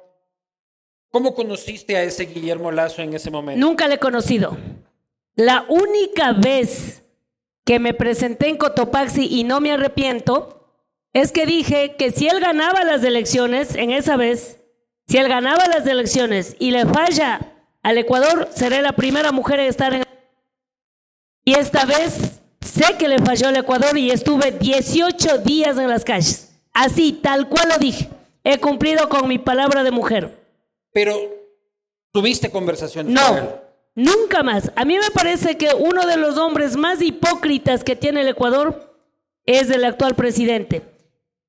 ¿Cómo 1.11 1.35
conociste 1.35 1.97
a 1.97 2.03
ese 2.03 2.25
Guillermo 2.25 2.71
Lazo 2.71 3.03
en 3.03 3.13
ese 3.13 3.29
momento? 3.29 3.63
Nunca 3.63 3.87
le 3.87 3.93
he 3.93 3.99
conocido. 3.99 4.57
La 5.35 5.67
única 5.69 6.33
vez 6.33 7.03
que 7.63 7.77
me 7.77 7.93
presenté 7.93 8.49
en 8.49 8.57
Cotopaxi 8.57 9.27
y 9.29 9.43
no 9.43 9.61
me 9.61 9.71
arrepiento 9.71 10.67
es 11.13 11.31
que 11.31 11.45
dije 11.45 11.95
que 11.95 12.09
si 12.09 12.27
él 12.27 12.39
ganaba 12.39 12.83
las 12.83 13.03
elecciones, 13.03 13.75
en 13.75 13.91
esa 13.91 14.17
vez, 14.17 14.60
si 15.11 15.17
él 15.17 15.27
ganaba 15.27 15.67
las 15.67 15.85
elecciones 15.85 16.55
y 16.57 16.71
le 16.71 16.85
falla 16.85 17.51
al 17.83 17.97
Ecuador, 17.97 18.47
seré 18.55 18.81
la 18.81 18.93
primera 18.93 19.33
mujer 19.33 19.59
en 19.59 19.65
estar 19.65 19.93
en... 19.93 20.03
Y 21.43 21.55
esta 21.55 21.83
vez 21.83 22.39
sé 22.61 22.95
que 22.97 23.09
le 23.09 23.19
falló 23.19 23.49
al 23.49 23.57
Ecuador 23.57 23.97
y 23.97 24.09
estuve 24.09 24.53
18 24.53 25.39
días 25.39 25.77
en 25.77 25.89
las 25.89 26.05
calles. 26.05 26.53
Así, 26.71 27.11
tal 27.11 27.49
cual 27.49 27.67
lo 27.67 27.77
dije. 27.77 28.07
He 28.45 28.59
cumplido 28.61 29.09
con 29.09 29.27
mi 29.27 29.37
palabra 29.37 29.83
de 29.83 29.91
mujer. 29.91 30.39
Pero 30.93 31.13
tuviste 32.13 32.49
conversaciones 32.49 33.13
con 33.13 33.37
él. 33.37 33.43
No, 33.43 34.13
nunca 34.13 34.43
más. 34.43 34.71
A 34.77 34.85
mí 34.85 34.97
me 34.97 35.11
parece 35.11 35.57
que 35.57 35.73
uno 35.77 36.07
de 36.07 36.15
los 36.15 36.37
hombres 36.37 36.77
más 36.77 37.01
hipócritas 37.01 37.83
que 37.83 37.97
tiene 37.97 38.21
el 38.21 38.29
Ecuador 38.29 38.95
es 39.45 39.69
el 39.71 39.83
actual 39.83 40.15
presidente. 40.15 40.83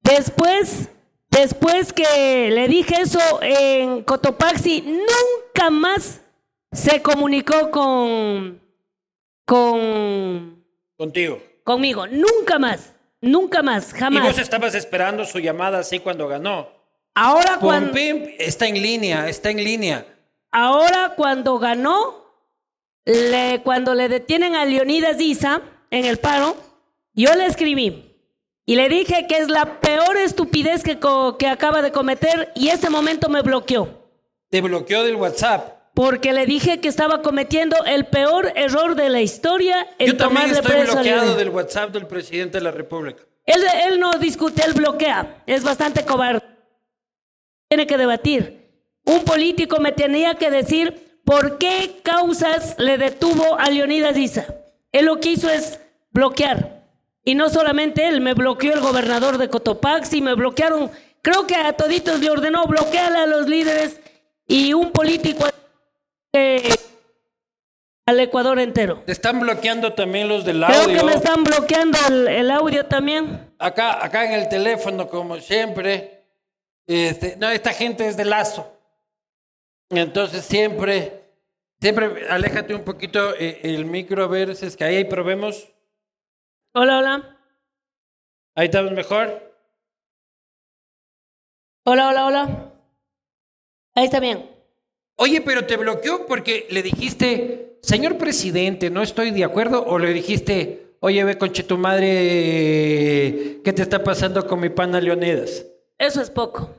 Después, 0.03 0.89
después 1.33 1.93
que 1.93 2.51
le 2.53 2.69
dije 2.69 3.01
eso 3.01 3.19
en 3.43 4.03
Cotopaxi, 4.05 4.83
nunca 4.83 5.71
más 5.71 6.21
se 6.71 7.03
comunicó 7.03 7.71
con, 7.71 8.61
con, 9.45 10.65
Contigo. 10.97 11.43
conmigo. 11.65 12.07
Nunca 12.07 12.59
más. 12.59 12.93
Nunca 13.21 13.63
más. 13.63 13.91
Y 13.91 13.93
vos 13.93 13.99
Jamás. 14.01 14.39
estabas 14.39 14.75
esperando 14.75 15.25
su 15.25 15.39
llamada 15.39 15.79
así 15.81 15.99
cuando 16.01 16.27
ganó. 16.29 16.69
Ahora 17.15 17.59
cuando... 17.61 17.93
Está 18.39 18.67
en 18.67 18.81
línea, 18.83 19.29
está 19.29 19.51
en 19.51 19.63
línea. 19.63 20.07
Ahora 20.51 21.13
cuando 21.17 21.59
ganó, 21.59 22.25
le- 23.05 23.61
cuando 23.63 23.95
le 23.95 24.09
detienen 24.09 24.55
a 24.55 24.65
Leonidas 24.65 25.21
Isa 25.21 25.63
en 25.91 26.05
el 26.05 26.19
paro, 26.19 26.57
yo 27.15 27.35
le 27.35 27.47
escribí 27.47 28.12
y 28.65 28.77
le 28.77 28.89
dije 28.89 29.27
que 29.29 29.39
es 29.39 29.49
la 29.49 29.81
peor 29.81 30.17
estupidez 30.17 30.83
que, 30.83 30.99
que 31.39 31.47
acaba 31.49 31.83
de 31.83 31.91
cometer 31.91 32.53
y 32.55 32.69
ese 32.69 32.91
momento 32.91 33.29
me 33.29 33.43
bloqueó. 33.43 34.09
Te 34.51 34.61
bloqueó 34.61 35.03
del 35.03 35.17
WhatsApp. 35.17 35.83
Porque 35.95 36.33
le 36.33 36.47
dije 36.47 36.81
que 36.81 36.89
estaba 36.89 37.21
cometiendo 37.21 37.77
el 37.85 38.07
peor 38.07 38.53
error 38.55 38.95
de 38.95 39.11
la 39.11 39.21
historia 39.21 39.87
Yo 39.99 40.17
también 40.17 40.51
estoy 40.51 40.85
bloqueado 40.85 41.37
del 41.37 41.51
WhatsApp 41.51 41.91
del 41.91 42.07
presidente 42.07 42.59
de 42.59 42.65
la 42.65 42.71
República. 42.71 43.23
Él, 43.45 43.61
él 43.87 44.01
no 44.01 44.13
discute, 44.13 44.65
él 44.65 44.73
bloquea. 44.73 45.43
Es 45.47 45.65
bastante 45.65 46.05
cobarde. 46.05 46.43
Tiene 47.69 47.87
que 47.87 47.99
debatir. 47.99 48.71
Un 49.05 49.25
político 49.25 49.81
me 49.81 49.93
tenía 49.93 50.37
que 50.37 50.51
decir 50.51 51.21
por 51.25 51.59
qué 51.59 52.01
causas 52.03 52.77
le 52.79 52.97
detuvo 52.97 53.59
a 53.59 53.69
Leonidas 53.69 54.17
Isa. 54.17 54.47
Él 54.93 55.07
lo 55.07 55.21
que 55.21 55.31
hizo 55.31 55.51
es 55.51 55.81
bloquear. 56.11 56.82
Y 57.25 57.35
no 57.35 57.49
solamente 57.49 58.09
él, 58.09 58.21
me 58.21 58.35
bloqueó 58.35 58.73
el 58.73 58.81
gobernador 58.81 59.39
de 59.39 59.49
Cotopaxi, 59.49 60.21
me 60.21 60.35
bloquearon, 60.35 60.91
creo 61.23 61.47
que 61.47 61.55
a 61.55 61.73
toditos 61.75 62.21
le 62.21 62.31
ordenó 62.31 62.67
bloquear 62.67 63.13
a 63.13 63.27
los 63.27 63.47
líderes 63.49 64.01
y 64.47 64.73
un 64.75 64.91
político 64.91 65.47
eh, 66.33 66.75
al 68.07 68.19
Ecuador 68.19 68.59
entero. 68.59 69.03
Te 69.07 69.13
están 69.13 69.39
bloqueando 69.39 69.93
también 69.93 70.29
los 70.29 70.45
del 70.45 70.65
Creo 70.65 70.83
audio. 70.83 70.99
que 70.99 71.05
me 71.05 71.15
están 71.15 71.45
bloqueando 71.45 71.99
el, 72.09 72.27
el 72.29 72.51
audio 72.51 72.87
también. 72.87 73.53
Acá, 73.59 74.05
acá 74.05 74.25
en 74.25 74.33
el 74.33 74.49
teléfono, 74.49 75.09
como 75.09 75.39
siempre. 75.39 76.25
Este, 76.89 77.37
no, 77.37 77.49
esta 77.49 77.73
gente 77.73 78.07
es 78.09 78.17
de 78.17 78.25
lazo. 78.25 78.77
Entonces 79.91 80.45
siempre, 80.45 81.23
siempre 81.81 82.27
aléjate 82.29 82.75
un 82.75 82.83
poquito 82.83 83.35
eh, 83.39 83.61
el 83.63 83.85
micro 83.85 84.25
a 84.25 84.27
ver 84.27 84.57
si 84.57 84.67
es 84.67 84.77
que 84.77 84.83
ahí 84.85 85.05
probemos. 85.05 85.69
Hola, 86.75 86.99
hola. 86.99 87.39
Ahí 88.55 88.65
estamos 88.67 88.93
mejor. 88.93 89.29
Hola, 91.85 92.09
hola, 92.09 92.27
hola. 92.27 92.73
Ahí 93.95 94.05
está 94.05 94.21
bien. 94.21 94.49
Oye, 95.17 95.43
pero 95.43 95.67
te 95.67 95.77
bloqueó 95.77 96.27
porque 96.27 96.67
le 96.71 96.83
dijiste, 96.83 97.79
señor 97.83 98.17
presidente, 98.17 98.89
no 98.89 99.03
estoy 99.03 99.33
de 99.33 99.45
acuerdo, 99.45 99.85
o 99.85 99.99
le 99.99 100.15
dijiste, 100.15 100.97
oye, 101.01 101.23
ve 101.25 101.37
conche 101.37 101.63
tu 101.63 101.77
madre, 101.77 103.61
¿qué 103.63 103.73
te 103.75 103.83
está 103.83 104.03
pasando 104.03 104.47
con 104.47 104.59
mi 104.59 104.71
pana 104.71 104.99
Leonidas? 104.99 105.67
Eso 105.99 106.23
es 106.23 106.31
poco. 106.31 106.71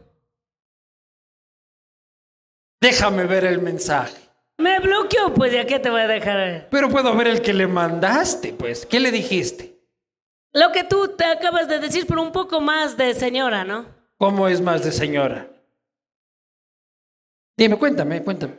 Déjame 2.81 3.25
ver 3.25 3.45
el 3.45 3.61
mensaje. 3.61 4.17
Me 4.57 4.79
bloqueó, 4.79 5.31
pues 5.35 5.53
ya 5.53 5.67
que 5.67 5.77
te 5.79 5.91
voy 5.91 6.01
a 6.01 6.07
dejar. 6.07 6.67
Pero 6.71 6.89
puedo 6.89 7.15
ver 7.15 7.27
el 7.27 7.41
que 7.43 7.53
le 7.53 7.67
mandaste, 7.67 8.53
pues. 8.53 8.87
¿Qué 8.87 8.99
le 8.99 9.11
dijiste? 9.11 9.72
Lo 10.53 10.71
que 10.71 10.83
tú 10.83 11.09
te 11.17 11.25
acabas 11.25 11.67
de 11.67 11.79
decir, 11.79 12.05
pero 12.07 12.21
un 12.21 12.31
poco 12.31 12.61
más 12.61 12.95
de 12.95 13.13
señora, 13.15 13.63
¿no? 13.63 13.85
¿Cómo 14.17 14.47
es 14.47 14.61
más 14.61 14.83
de 14.83 14.91
señora? 14.91 15.47
Dime, 17.57 17.77
cuéntame, 17.77 18.23
cuéntame. 18.23 18.53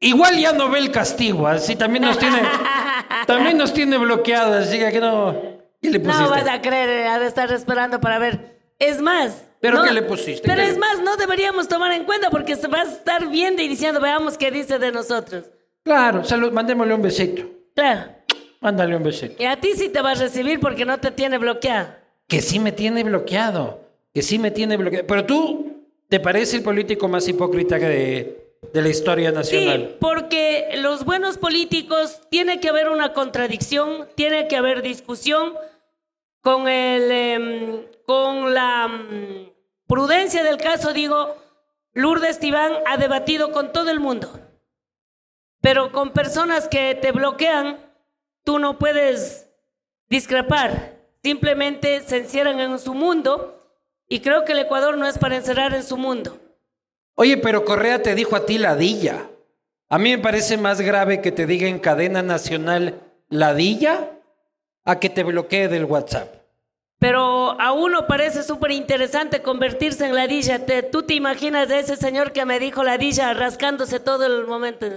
Igual 0.00 0.38
ya 0.38 0.52
no 0.52 0.68
ve 0.68 0.78
el 0.78 0.90
castigo, 0.90 1.46
así 1.46 1.76
también 1.76 2.04
nos 2.04 2.18
tiene, 2.18 2.38
también 3.26 3.56
nos 3.56 3.72
tiene 3.72 3.96
bloqueados, 3.96 4.66
así 4.66 4.78
que 4.78 5.00
no. 5.00 5.34
¿Qué 5.80 5.90
le 5.90 6.00
pusiste? 6.00 6.22
No 6.22 6.30
vas 6.30 6.46
a 6.46 6.60
creer, 6.60 7.06
ha 7.06 7.18
de 7.18 7.26
estar 7.26 7.50
esperando 7.52 8.00
para 8.00 8.18
ver. 8.18 8.74
Es 8.78 9.00
más. 9.00 9.44
¿Pero 9.60 9.78
no- 9.78 9.84
qué 9.84 9.92
le 9.92 10.02
pusiste? 10.02 10.42
Pero 10.46 10.62
¿Qué 10.62 10.68
es 10.70 10.78
más, 10.78 11.00
no 11.00 11.16
deberíamos 11.16 11.68
tomar 11.68 11.92
en 11.92 12.04
cuenta 12.04 12.30
porque 12.30 12.56
se 12.56 12.68
va 12.68 12.80
a 12.80 12.84
estar 12.84 13.26
viendo 13.28 13.62
y 13.62 13.68
diciendo, 13.68 14.00
veamos 14.00 14.36
qué 14.36 14.50
dice 14.50 14.78
de 14.78 14.92
nosotros. 14.92 15.44
Claro, 15.82 16.24
salud, 16.24 16.52
mandémosle 16.52 16.94
un 16.94 17.02
besito. 17.02 17.42
Claro. 17.74 18.15
Mándale 18.66 18.96
un 18.96 19.04
besito. 19.04 19.40
Y 19.40 19.46
a 19.46 19.60
ti 19.60 19.74
sí 19.76 19.90
te 19.90 20.02
va 20.02 20.10
a 20.10 20.14
recibir 20.16 20.58
porque 20.58 20.84
no 20.84 20.98
te 20.98 21.12
tiene 21.12 21.38
bloqueado. 21.38 21.94
Que 22.26 22.42
sí 22.42 22.58
me 22.58 22.72
tiene 22.72 23.04
bloqueado, 23.04 23.78
que 24.12 24.22
sí 24.22 24.40
me 24.40 24.50
tiene 24.50 24.76
bloqueado. 24.76 25.06
Pero 25.06 25.24
tú, 25.24 25.84
¿te 26.08 26.18
parece 26.18 26.56
el 26.56 26.64
político 26.64 27.06
más 27.06 27.28
hipócrita 27.28 27.78
de, 27.78 28.56
de 28.72 28.82
la 28.82 28.88
historia 28.88 29.30
nacional? 29.30 29.90
Sí, 29.90 29.96
porque 30.00 30.70
los 30.78 31.04
buenos 31.04 31.38
políticos 31.38 32.22
tiene 32.28 32.58
que 32.58 32.68
haber 32.68 32.88
una 32.88 33.12
contradicción, 33.12 34.08
tiene 34.16 34.48
que 34.48 34.56
haber 34.56 34.82
discusión 34.82 35.52
con 36.40 36.66
el 36.66 37.12
em, 37.12 37.82
con 38.04 38.52
la 38.52 38.88
mm, 38.88 39.48
prudencia 39.86 40.42
del 40.42 40.56
caso, 40.56 40.92
digo, 40.92 41.36
Lourdes 41.92 42.40
Tibán 42.40 42.72
ha 42.84 42.96
debatido 42.96 43.52
con 43.52 43.72
todo 43.72 43.92
el 43.92 44.00
mundo. 44.00 44.40
Pero 45.60 45.92
con 45.92 46.10
personas 46.10 46.66
que 46.66 46.96
te 46.96 47.12
bloquean, 47.12 47.85
tú 48.46 48.58
no 48.60 48.78
puedes 48.78 49.48
discrepar. 50.08 50.94
Simplemente 51.22 52.00
se 52.02 52.18
encierran 52.18 52.60
en 52.60 52.78
su 52.78 52.94
mundo 52.94 53.60
y 54.08 54.20
creo 54.20 54.44
que 54.44 54.52
el 54.52 54.60
Ecuador 54.60 54.96
no 54.96 55.06
es 55.08 55.18
para 55.18 55.34
encerrar 55.36 55.74
en 55.74 55.82
su 55.82 55.96
mundo. 55.96 56.38
Oye, 57.16 57.36
pero 57.38 57.64
Correa 57.64 58.00
te 58.02 58.14
dijo 58.14 58.36
a 58.36 58.46
ti 58.46 58.56
ladilla. 58.58 59.28
A 59.88 59.98
mí 59.98 60.10
me 60.10 60.18
parece 60.22 60.56
más 60.56 60.80
grave 60.80 61.20
que 61.20 61.32
te 61.32 61.44
diga 61.46 61.66
en 61.66 61.80
cadena 61.80 62.22
nacional 62.22 63.00
ladilla 63.28 64.10
a 64.84 65.00
que 65.00 65.10
te 65.10 65.24
bloquee 65.24 65.66
del 65.68 65.84
WhatsApp. 65.84 66.32
Pero 67.00 67.60
a 67.60 67.72
uno 67.72 68.06
parece 68.06 68.42
súper 68.44 68.70
interesante 68.70 69.42
convertirse 69.42 70.06
en 70.06 70.14
ladilla. 70.14 70.64
Te- 70.64 70.82
¿Tú 70.84 71.02
te 71.02 71.14
imaginas 71.14 71.68
de 71.68 71.80
ese 71.80 71.96
señor 71.96 72.30
que 72.32 72.44
me 72.44 72.60
dijo 72.60 72.84
ladilla 72.84 73.34
rascándose 73.34 73.98
todo 73.98 74.24
el 74.24 74.46
momento? 74.46 74.86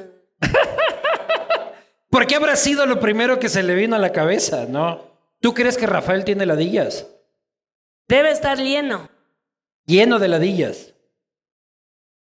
¿Por 2.10 2.26
qué 2.28 2.36
habrá 2.36 2.56
sido 2.56 2.86
lo 2.86 3.00
primero 3.00 3.40
que 3.40 3.50
se 3.50 3.64
le 3.64 3.76
vino 3.76 3.96
a 3.96 4.00
la 4.00 4.12
cabeza, 4.12 4.66
no? 4.68 5.04
¿Tú 5.40 5.54
crees 5.54 5.78
que 5.78 5.86
Rafael 5.86 6.26
tiene 6.26 6.46
ladillas? 6.46 7.08
Debe 8.08 8.32
estar 8.32 8.58
lleno. 8.58 9.10
Lleno 9.86 10.20
de 10.20 10.28
ladillas. 10.28 10.94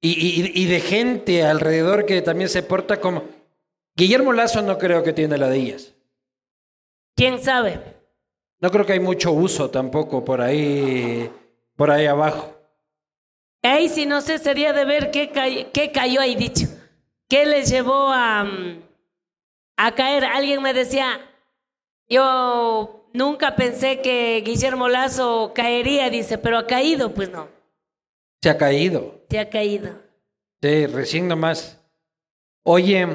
Y, 0.00 0.10
y- 0.10 0.62
y 0.62 0.66
de 0.66 0.80
gente 0.80 1.44
alrededor 1.44 2.06
que 2.06 2.22
también 2.22 2.48
se 2.48 2.62
porta 2.62 3.00
como... 3.00 3.24
Guillermo 3.96 4.32
Lazo 4.32 4.62
no 4.62 4.78
creo 4.78 5.02
que 5.02 5.12
tiene 5.12 5.38
ladillas. 5.38 5.92
¿Quién 7.16 7.42
sabe? 7.42 7.80
No 8.60 8.70
creo 8.70 8.86
que 8.86 8.92
hay 8.92 9.00
mucho 9.00 9.32
uso 9.32 9.70
tampoco 9.70 10.24
por 10.24 10.40
ahí, 10.40 11.28
por 11.76 11.90
ahí 11.90 12.06
abajo. 12.06 12.54
Ahí 13.62 13.88
sí 13.88 14.06
no 14.06 14.20
sé, 14.20 14.38
sería 14.38 14.72
de 14.72 14.84
ver 14.84 15.10
qué, 15.10 15.30
cay- 15.30 15.70
qué 15.72 15.90
cayó 15.90 16.20
ahí 16.20 16.36
dicho. 16.36 16.66
¿Qué 17.28 17.44
les 17.44 17.68
llevó 17.70 18.08
a, 18.12 18.44
mm, 18.44 18.82
a 19.78 19.94
caer? 19.94 20.24
Alguien 20.24 20.60
me 20.60 20.74
decía, 20.74 21.20
yo 22.08 23.08
nunca 23.14 23.56
pensé 23.56 24.02
que 24.02 24.42
Guillermo 24.44 24.88
Lazo 24.88 25.52
caería, 25.54 26.10
dice, 26.10 26.36
pero 26.36 26.58
ha 26.58 26.66
caído, 26.66 27.14
pues 27.14 27.30
no, 27.30 27.48
Se 28.42 28.50
ha 28.50 28.58
caído. 28.58 29.24
se 29.30 29.38
ha 29.38 29.48
caído. 29.48 29.94
Sí, 30.60 30.86
recién 30.86 31.28
nomás. 31.28 31.80
Oye, 32.64 33.06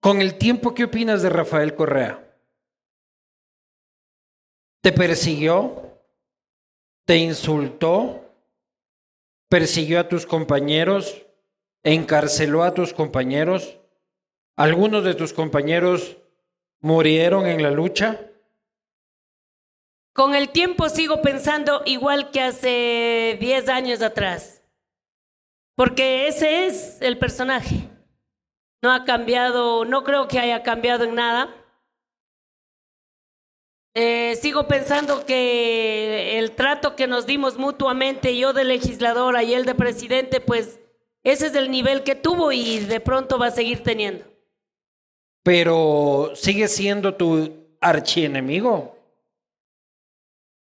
con 0.00 0.20
el 0.20 0.36
tiempo, 0.36 0.74
¿qué 0.74 0.84
opinas 0.84 1.22
de 1.22 1.30
Rafael 1.30 1.74
Correa? 1.74 2.22
¿Te 4.82 4.92
persiguió? 4.92 5.82
¿Te 7.06 7.16
insultó? 7.16 8.22
¿Persiguió 9.48 9.98
a 9.98 10.08
tus 10.08 10.26
compañeros? 10.26 11.24
¿Encarceló 11.82 12.62
a 12.62 12.74
tus 12.74 12.92
compañeros? 12.92 13.78
¿Algunos 14.56 15.04
de 15.04 15.14
tus 15.14 15.34
compañeros 15.34 16.16
murieron 16.80 17.46
en 17.46 17.62
la 17.62 17.70
lucha? 17.70 18.18
Con 20.14 20.34
el 20.34 20.48
tiempo 20.48 20.88
sigo 20.88 21.20
pensando 21.20 21.82
igual 21.84 22.30
que 22.30 22.40
hace 22.40 23.36
10 23.38 23.68
años 23.68 24.00
atrás. 24.00 24.62
Porque 25.74 26.26
ese 26.26 26.66
es 26.66 27.02
el 27.02 27.18
personaje. 27.18 27.90
No 28.80 28.92
ha 28.92 29.04
cambiado, 29.04 29.84
no 29.84 30.04
creo 30.04 30.26
que 30.26 30.38
haya 30.38 30.62
cambiado 30.62 31.04
en 31.04 31.16
nada. 31.16 31.54
Eh, 33.92 34.36
sigo 34.40 34.66
pensando 34.66 35.26
que 35.26 36.38
el 36.38 36.52
trato 36.52 36.96
que 36.96 37.06
nos 37.06 37.26
dimos 37.26 37.58
mutuamente, 37.58 38.38
yo 38.38 38.54
de 38.54 38.64
legisladora 38.64 39.42
y 39.42 39.52
él 39.52 39.66
de 39.66 39.74
presidente, 39.74 40.40
pues 40.40 40.80
ese 41.24 41.48
es 41.48 41.54
el 41.54 41.70
nivel 41.70 42.04
que 42.04 42.14
tuvo 42.14 42.52
y 42.52 42.78
de 42.78 43.00
pronto 43.00 43.38
va 43.38 43.48
a 43.48 43.50
seguir 43.50 43.82
teniendo. 43.82 44.35
Pero 45.46 46.32
sigue 46.34 46.66
siendo 46.66 47.14
tu 47.14 47.68
archienemigo. 47.80 48.98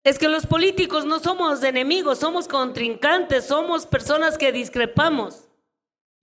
Es 0.03 0.17
que 0.17 0.27
los 0.27 0.47
políticos 0.47 1.05
no 1.05 1.19
somos 1.19 1.63
enemigos, 1.63 2.17
somos 2.17 2.47
contrincantes, 2.47 3.45
somos 3.45 3.85
personas 3.85 4.39
que 4.39 4.51
discrepamos. 4.51 5.47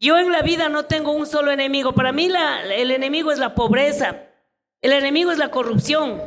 Yo 0.00 0.18
en 0.18 0.32
la 0.32 0.42
vida 0.42 0.68
no 0.68 0.86
tengo 0.86 1.12
un 1.12 1.26
solo 1.26 1.52
enemigo. 1.52 1.92
Para 1.92 2.10
mí 2.10 2.28
el 2.72 2.90
enemigo 2.90 3.30
es 3.30 3.38
la 3.38 3.54
pobreza, 3.54 4.24
el 4.80 4.92
enemigo 4.92 5.30
es 5.30 5.38
la 5.38 5.52
corrupción. 5.52 6.20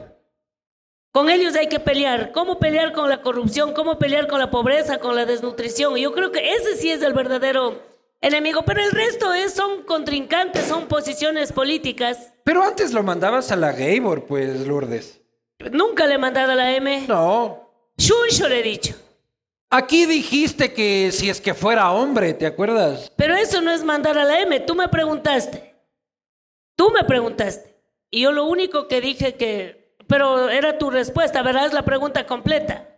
Con 1.11 1.29
ellos 1.29 1.53
hay 1.57 1.67
que 1.67 1.81
pelear. 1.81 2.31
¿Cómo 2.31 2.59
pelear 2.59 2.93
con 2.93 3.09
la 3.09 3.21
corrupción? 3.21 3.73
¿Cómo 3.73 3.99
pelear 3.99 4.27
con 4.27 4.39
la 4.39 4.49
pobreza, 4.49 4.99
con 4.99 5.17
la 5.17 5.25
desnutrición? 5.25 5.97
Yo 5.97 6.13
creo 6.13 6.31
que 6.31 6.53
ese 6.53 6.77
sí 6.77 6.91
es 6.91 7.01
el 7.01 7.11
verdadero 7.11 7.90
enemigo, 8.21 8.63
pero 8.63 8.81
el 8.81 8.91
resto 8.91 9.33
es, 9.33 9.53
son 9.53 9.83
contrincantes, 9.83 10.65
son 10.65 10.87
posiciones 10.87 11.51
políticas. 11.51 12.33
Pero 12.43 12.63
antes 12.63 12.93
lo 12.93 13.03
mandabas 13.03 13.51
a 13.51 13.55
la 13.55 13.73
Gabor, 13.73 14.25
pues, 14.25 14.67
Lourdes. 14.67 15.21
Nunca 15.71 16.07
le 16.07 16.15
he 16.15 16.17
mandado 16.17 16.53
a 16.53 16.55
la 16.55 16.75
M. 16.75 17.05
No. 17.07 17.91
Shuncho 17.97 18.47
le 18.47 18.59
he 18.59 18.63
dicho. 18.63 18.95
Aquí 19.69 20.05
dijiste 20.05 20.73
que 20.73 21.11
si 21.11 21.29
es 21.29 21.39
que 21.39 21.53
fuera 21.53 21.91
hombre, 21.91 22.33
¿te 22.33 22.45
acuerdas? 22.45 23.11
Pero 23.15 23.35
eso 23.35 23.61
no 23.61 23.71
es 23.71 23.83
mandar 23.83 24.17
a 24.17 24.25
la 24.25 24.41
M. 24.41 24.59
Tú 24.61 24.75
me 24.75 24.89
preguntaste. 24.89 25.75
Tú 26.75 26.89
me 26.91 27.03
preguntaste. 27.03 27.77
Y 28.09 28.21
yo 28.21 28.31
lo 28.31 28.45
único 28.45 28.87
que 28.87 29.01
dije 29.01 29.35
que... 29.35 29.95
Pero 30.07 30.49
era 30.49 30.77
tu 30.77 30.89
respuesta, 30.89 31.41
verás 31.41 31.71
la 31.71 31.85
pregunta 31.85 32.25
completa. 32.25 32.90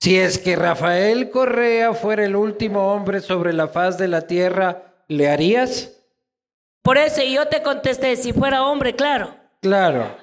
Si 0.00 0.16
es 0.18 0.38
que 0.38 0.56
Rafael 0.56 1.30
Correa 1.30 1.94
fuera 1.94 2.24
el 2.24 2.36
último 2.36 2.92
hombre 2.92 3.20
sobre 3.20 3.52
la 3.52 3.68
faz 3.68 3.98
de 3.98 4.08
la 4.08 4.22
tierra, 4.26 4.94
¿le 5.08 5.28
harías? 5.28 5.92
Por 6.82 6.98
eso 6.98 7.22
yo 7.22 7.46
te 7.48 7.62
contesté, 7.62 8.14
si 8.16 8.32
fuera 8.32 8.64
hombre, 8.64 8.94
claro. 8.94 9.34
Claro. 9.62 10.14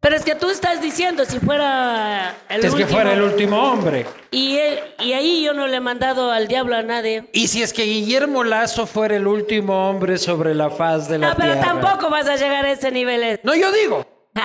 Pero 0.00 0.16
es 0.16 0.24
que 0.24 0.34
tú 0.34 0.50
estás 0.50 0.82
diciendo 0.82 1.24
si 1.24 1.38
fuera 1.38 2.34
el 2.48 2.64
es 2.64 2.72
último. 2.72 2.88
que 2.88 2.92
fuera 2.92 3.12
el 3.12 3.22
último 3.22 3.62
hombre. 3.70 4.04
Y, 4.32 4.56
él- 4.56 4.80
y 4.98 5.12
ahí 5.12 5.44
yo 5.44 5.52
no 5.54 5.68
le 5.68 5.76
he 5.76 5.80
mandado 5.80 6.32
al 6.32 6.48
diablo 6.48 6.74
a 6.74 6.82
nadie. 6.82 7.28
Y 7.32 7.46
si 7.46 7.62
es 7.62 7.72
que 7.72 7.84
Guillermo 7.84 8.42
Lazo 8.42 8.86
fuera 8.88 9.14
el 9.14 9.28
último 9.28 9.88
hombre 9.88 10.18
sobre 10.18 10.56
la 10.56 10.70
faz 10.70 11.08
de 11.08 11.18
la 11.18 11.28
No, 11.28 11.34
pero 11.36 11.52
tierra. 11.52 11.68
tampoco 11.80 12.10
vas 12.10 12.26
a 12.26 12.34
llegar 12.34 12.64
a 12.66 12.72
ese 12.72 12.90
nivel. 12.90 13.22
eh. 13.22 13.40
No, 13.44 13.54
yo 13.54 13.70
digo. 13.70 14.04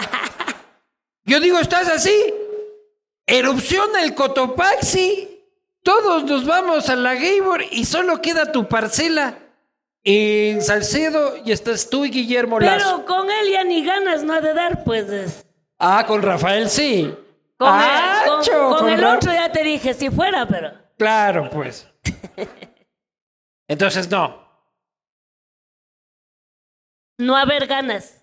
Yo 1.25 1.39
digo, 1.41 1.59
estás 1.59 1.89
así. 1.89 2.11
Erupciona 3.27 4.03
el 4.03 4.15
Cotopaxi. 4.15 5.43
Todos 5.83 6.23
nos 6.23 6.45
vamos 6.45 6.89
a 6.89 6.95
la 6.95 7.13
Gaybor 7.15 7.63
y 7.71 7.85
solo 7.85 8.21
queda 8.21 8.51
tu 8.51 8.67
parcela 8.67 9.37
en 10.03 10.61
Salcedo 10.61 11.37
y 11.45 11.51
estás 11.51 11.89
tú 11.89 12.05
y 12.05 12.09
Guillermo 12.09 12.59
Lazo. 12.59 13.03
Pero 13.05 13.05
con 13.05 13.29
él 13.29 13.51
ya 13.51 13.63
ni 13.63 13.83
ganas 13.85 14.23
no 14.23 14.33
ha 14.33 14.41
de 14.41 14.53
dar, 14.53 14.83
pues. 14.83 15.09
es. 15.09 15.45
Ah, 15.79 16.05
con 16.07 16.21
Rafael 16.21 16.69
sí. 16.69 17.13
Con, 17.57 17.67
Ah, 17.71 18.21
el, 18.23 18.29
con- 18.31 18.41
cho, 18.43 18.51
con 18.69 18.77
con 18.79 18.89
el 18.89 19.03
otro 19.03 19.31
ya 19.33 19.51
te 19.51 19.63
dije, 19.63 19.93
si 19.93 20.09
fuera, 20.09 20.47
pero. 20.47 20.71
Claro, 20.97 21.49
pues. 21.49 21.87
Entonces 23.67 24.09
no. 24.09 24.45
No 27.17 27.35
haber 27.35 27.65
ganas. 27.67 28.21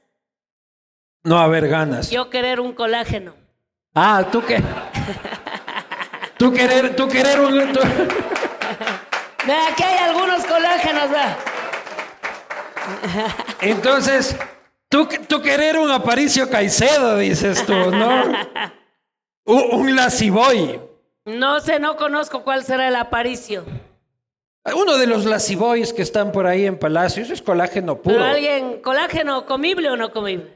No 1.22 1.38
haber 1.38 1.68
ganas. 1.68 2.10
Yo 2.10 2.30
querer 2.30 2.60
un 2.60 2.72
colágeno. 2.74 3.34
Ah, 3.94 4.24
tú 4.30 4.42
qué. 4.44 4.62
Tú 6.38 6.52
querer, 6.52 6.94
tú 6.96 7.08
querer 7.08 7.40
un. 7.40 7.72
tú- 7.72 7.80
aquí 9.70 9.82
hay 9.82 9.98
algunos 10.08 10.44
colágenos. 10.44 11.04
Entonces, 13.60 14.36
tú, 14.88 15.08
tú 15.28 15.40
querer 15.40 15.78
un 15.78 15.90
Aparicio 15.90 16.50
Caicedo, 16.50 17.18
dices 17.18 17.64
tú, 17.64 17.72
¿no? 17.72 18.24
Un, 19.44 19.62
un 19.72 19.96
Laciboy. 19.96 20.80
No 21.26 21.60
sé, 21.60 21.78
no 21.78 21.96
conozco 21.96 22.42
cuál 22.42 22.64
será 22.64 22.88
el 22.88 22.96
aparicio. 22.96 23.64
Uno 24.74 24.96
de 24.98 25.06
los 25.06 25.24
Laciboys 25.24 25.92
que 25.92 26.02
están 26.02 26.32
por 26.32 26.46
ahí 26.46 26.66
en 26.66 26.78
Palacio, 26.78 27.22
eso 27.22 27.32
es 27.32 27.42
colágeno 27.42 27.96
puro. 28.00 28.16
Pero 28.16 28.24
alguien, 28.26 28.80
colágeno 28.82 29.46
comible 29.46 29.90
o 29.90 29.96
no 29.96 30.10
comible. 30.10 30.53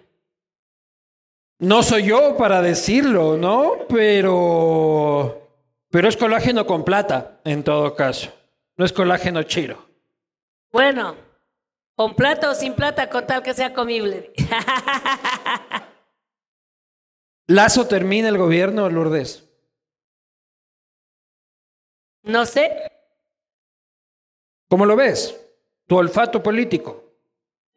No 1.61 1.83
soy 1.83 2.05
yo 2.07 2.37
para 2.37 2.63
decirlo, 2.63 3.37
¿no? 3.37 3.87
Pero. 3.89 5.43
Pero 5.91 6.09
es 6.09 6.17
colágeno 6.17 6.67
con 6.67 6.85
plata, 6.85 7.41
en 7.45 7.65
todo 7.65 7.95
caso. 7.97 8.33
No 8.77 8.85
es 8.85 8.93
colágeno 8.93 9.43
chiro. 9.43 9.85
Bueno, 10.71 11.17
con 11.97 12.15
plata 12.15 12.51
o 12.51 12.55
sin 12.55 12.75
plata, 12.75 13.11
con 13.11 13.27
tal 13.27 13.43
que 13.43 13.55
sea 13.55 13.73
comible. 13.73 14.33
Lazo 17.49 17.89
termina 17.89 18.29
el 18.29 18.39
gobierno, 18.39 18.89
Lourdes. 18.91 19.49
No 22.23 22.45
sé. 22.45 22.71
¿Cómo 24.69 24.85
lo 24.85 24.95
ves? 24.95 25.35
Tu 25.87 25.97
olfato 25.97 26.43
político. 26.43 27.15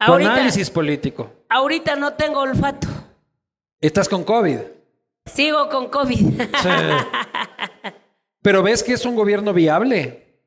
Tu 0.04 0.12
análisis 0.12 0.70
político. 0.70 1.32
ahorita 1.48 1.96
no 1.96 2.12
tengo 2.14 2.40
olfato. 2.40 2.86
Estás 3.82 4.08
con 4.08 4.22
COVID. 4.22 4.60
Sigo 5.26 5.68
con 5.68 5.88
COVID. 5.88 6.40
Sí. 6.40 6.68
Pero 8.40 8.62
ves 8.62 8.84
que 8.84 8.92
es 8.92 9.04
un 9.04 9.16
gobierno 9.16 9.52
viable. 9.52 10.38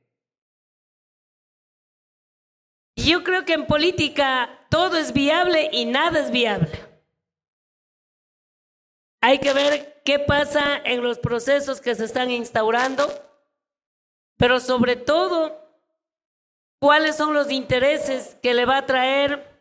Yo 2.96 3.26
creo 3.26 3.44
que 3.44 3.52
en 3.52 3.68
política 3.68 4.66
todo 4.70 4.96
es 4.96 5.12
viable 5.12 5.70
y 5.74 5.84
nada 5.84 6.22
es 6.22 6.32
viable. 6.32 6.72
Hay 9.22 9.40
que 9.40 9.52
ver 9.52 10.02
qué 10.06 10.18
pasa 10.18 10.78
en 10.78 11.04
los 11.04 11.20
procesos 11.20 11.82
que 11.82 11.94
se 11.94 12.06
están 12.06 12.32
instaurando, 12.32 13.06
pero 14.38 14.62
sobre 14.62 14.96
todo 14.96 15.62
cuáles 16.80 17.18
son 17.18 17.34
los 17.34 17.52
intereses 17.52 18.38
que 18.42 18.54
le 18.54 18.66
va 18.66 18.78
a 18.78 18.86
traer 18.86 19.55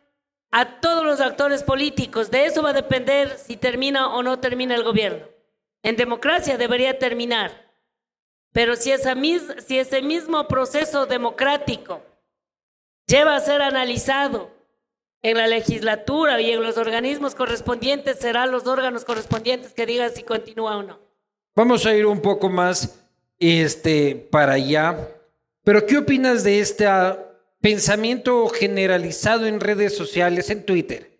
a 0.57 0.79
todos 0.79 1.03
los 1.03 1.19
actores 1.19 1.63
políticos. 1.63 2.31
De 2.31 2.45
eso 2.45 2.63
va 2.63 2.69
a 2.69 2.73
depender 2.73 3.37
si 3.37 3.57
termina 3.57 4.15
o 4.15 4.23
no 4.23 4.39
termina 4.39 4.73
el 4.75 4.83
gobierno. 4.83 5.27
En 5.83 5.97
democracia 5.97 6.57
debería 6.57 6.97
terminar, 6.97 7.51
pero 8.53 8.77
si, 8.77 8.91
esa 8.91 9.15
mis- 9.15 9.53
si 9.67 9.77
ese 9.77 10.01
mismo 10.01 10.47
proceso 10.47 11.05
democrático 11.05 12.01
lleva 13.05 13.35
a 13.35 13.39
ser 13.41 13.61
analizado 13.61 14.49
en 15.21 15.37
la 15.37 15.47
legislatura 15.47 16.39
y 16.39 16.51
en 16.51 16.63
los 16.63 16.77
organismos 16.77 17.35
correspondientes, 17.35 18.19
serán 18.19 18.51
los 18.51 18.65
órganos 18.65 19.03
correspondientes 19.03 19.73
que 19.73 19.85
digan 19.85 20.11
si 20.11 20.23
continúa 20.23 20.77
o 20.77 20.83
no. 20.83 20.99
Vamos 21.53 21.85
a 21.85 21.93
ir 21.93 22.05
un 22.05 22.21
poco 22.21 22.47
más 22.47 23.05
este, 23.39 24.15
para 24.31 24.53
allá. 24.53 25.09
Pero 25.65 25.85
¿qué 25.85 25.97
opinas 25.97 26.43
de 26.43 26.63
ah, 26.87 27.17
pensamiento 27.65 28.47
generalizado 28.49 29.47
en 29.47 29.59
redes 29.59 29.97
sociales, 29.97 30.51
en 30.51 30.67
Twitter? 30.67 31.17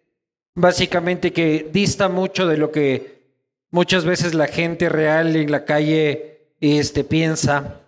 Básicamente 0.54 1.34
que 1.34 1.68
dista 1.74 2.08
mucho 2.08 2.46
de 2.46 2.58
lo 2.58 2.72
que 2.72 3.32
muchas 3.72 4.06
veces 4.06 4.36
la 4.36 4.46
gente 4.46 4.88
real 4.88 5.36
en 5.36 5.50
la 5.50 5.66
calle 5.66 6.52
este, 6.62 7.04
piensa. 7.04 7.82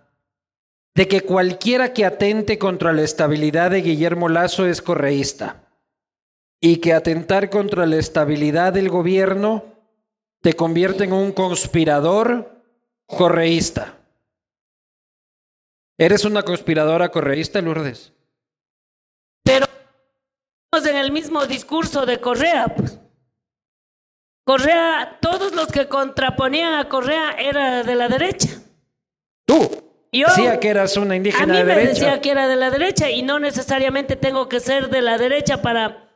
De 0.92 1.06
que 1.06 1.20
cualquiera 1.20 1.92
que 1.92 2.04
atente 2.04 2.58
contra 2.58 2.92
la 2.92 3.02
estabilidad 3.02 3.70
de 3.70 3.82
Guillermo 3.82 4.28
Lazo 4.28 4.66
es 4.66 4.82
correísta. 4.82 5.62
Y 6.60 6.78
que 6.78 6.94
atentar 6.94 7.50
contra 7.50 7.86
la 7.86 7.98
estabilidad 7.98 8.72
del 8.72 8.88
gobierno 8.88 9.66
te 10.40 10.54
convierte 10.54 11.04
en 11.04 11.12
un 11.12 11.30
conspirador 11.30 12.60
correísta. 13.06 13.98
¿Eres 15.96 16.24
una 16.24 16.42
conspiradora 16.42 17.10
correísta, 17.10 17.62
Lourdes? 17.62 18.17
En 20.72 20.96
el 20.96 21.12
mismo 21.12 21.46
discurso 21.46 22.04
de 22.06 22.18
Correa. 22.20 22.66
pues. 22.76 22.98
Correa, 24.44 25.18
todos 25.20 25.54
los 25.54 25.66
que 25.68 25.88
contraponían 25.88 26.74
a 26.74 26.88
Correa 26.88 27.32
era 27.38 27.82
de 27.82 27.94
la 27.94 28.08
derecha. 28.08 28.48
Tú. 29.46 29.84
Yo- 30.12 30.26
Decía 30.28 30.58
que 30.58 30.68
eras 30.68 30.96
una 30.96 31.12
A 31.14 31.16
indígena 31.16 31.52
mí 31.52 31.58
de 31.58 31.64
me 31.64 31.74
derecha. 31.74 31.90
decía 32.06 32.20
que 32.22 32.30
era 32.30 32.48
de 32.48 32.56
la 32.56 32.70
derecha 32.70 33.10
y 33.10 33.22
no 33.22 33.38
necesariamente 33.38 34.16
tengo 34.16 34.48
que 34.48 34.58
ser 34.60 34.88
de 34.88 35.02
la 35.02 35.18
derecha 35.18 35.60
para, 35.60 36.08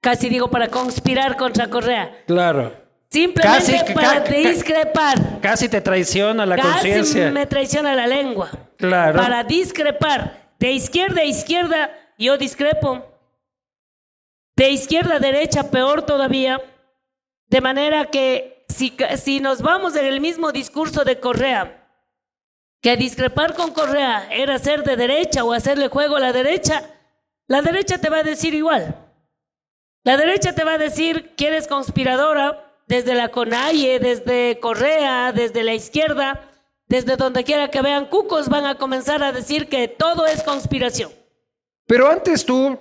casi 0.00 0.28
digo, 0.28 0.50
para 0.50 0.66
conspirar 0.68 1.36
contra 1.36 1.68
Correa. 1.68 2.22
Claro. 2.26 2.72
Simplemente 3.08 3.72
Casi 3.72 3.92
para 3.94 4.24
ca- 4.24 4.32
discrepar. 4.32 5.40
Casi 5.40 5.68
te 5.68 5.80
traiciona 5.80 6.44
la 6.46 6.56
Casi 6.56 6.70
conciencia. 6.72 7.30
me 7.30 7.46
traiciona 7.46 7.94
la 7.94 8.06
lengua. 8.08 8.50
Claro. 8.76 9.20
Para 9.20 9.44
discrepar. 9.44 10.50
De 10.58 10.72
izquierda 10.72 11.20
a 11.22 11.24
izquierda, 11.24 11.90
yo 12.18 12.36
discrepo. 12.36 13.04
De 14.60 14.68
izquierda 14.68 15.14
a 15.14 15.18
derecha, 15.20 15.70
peor 15.70 16.02
todavía. 16.02 16.60
De 17.48 17.62
manera 17.62 18.10
que 18.10 18.66
si, 18.68 18.94
si 19.16 19.40
nos 19.40 19.62
vamos 19.62 19.96
en 19.96 20.04
el 20.04 20.20
mismo 20.20 20.52
discurso 20.52 21.02
de 21.02 21.18
Correa, 21.18 21.88
que 22.82 22.94
discrepar 22.98 23.54
con 23.54 23.72
Correa 23.72 24.28
era 24.30 24.58
ser 24.58 24.84
de 24.84 24.96
derecha 24.96 25.44
o 25.44 25.54
hacerle 25.54 25.88
juego 25.88 26.16
a 26.16 26.20
la 26.20 26.34
derecha, 26.34 26.90
la 27.46 27.62
derecha 27.62 28.02
te 28.02 28.10
va 28.10 28.18
a 28.18 28.22
decir 28.22 28.52
igual. 28.52 28.94
La 30.04 30.18
derecha 30.18 30.54
te 30.54 30.62
va 30.62 30.74
a 30.74 30.78
decir 30.78 31.34
que 31.36 31.46
eres 31.46 31.66
conspiradora 31.66 32.70
desde 32.86 33.14
la 33.14 33.30
CONAIE, 33.30 33.98
desde 33.98 34.60
Correa, 34.60 35.32
desde 35.32 35.62
la 35.62 35.72
izquierda, 35.72 36.50
desde 36.86 37.16
donde 37.16 37.44
quiera 37.44 37.70
que 37.70 37.80
vean 37.80 38.04
cucos, 38.04 38.50
van 38.50 38.66
a 38.66 38.74
comenzar 38.74 39.22
a 39.22 39.32
decir 39.32 39.70
que 39.70 39.88
todo 39.88 40.26
es 40.26 40.42
conspiración. 40.42 41.10
Pero 41.86 42.10
antes 42.10 42.44
tú 42.44 42.78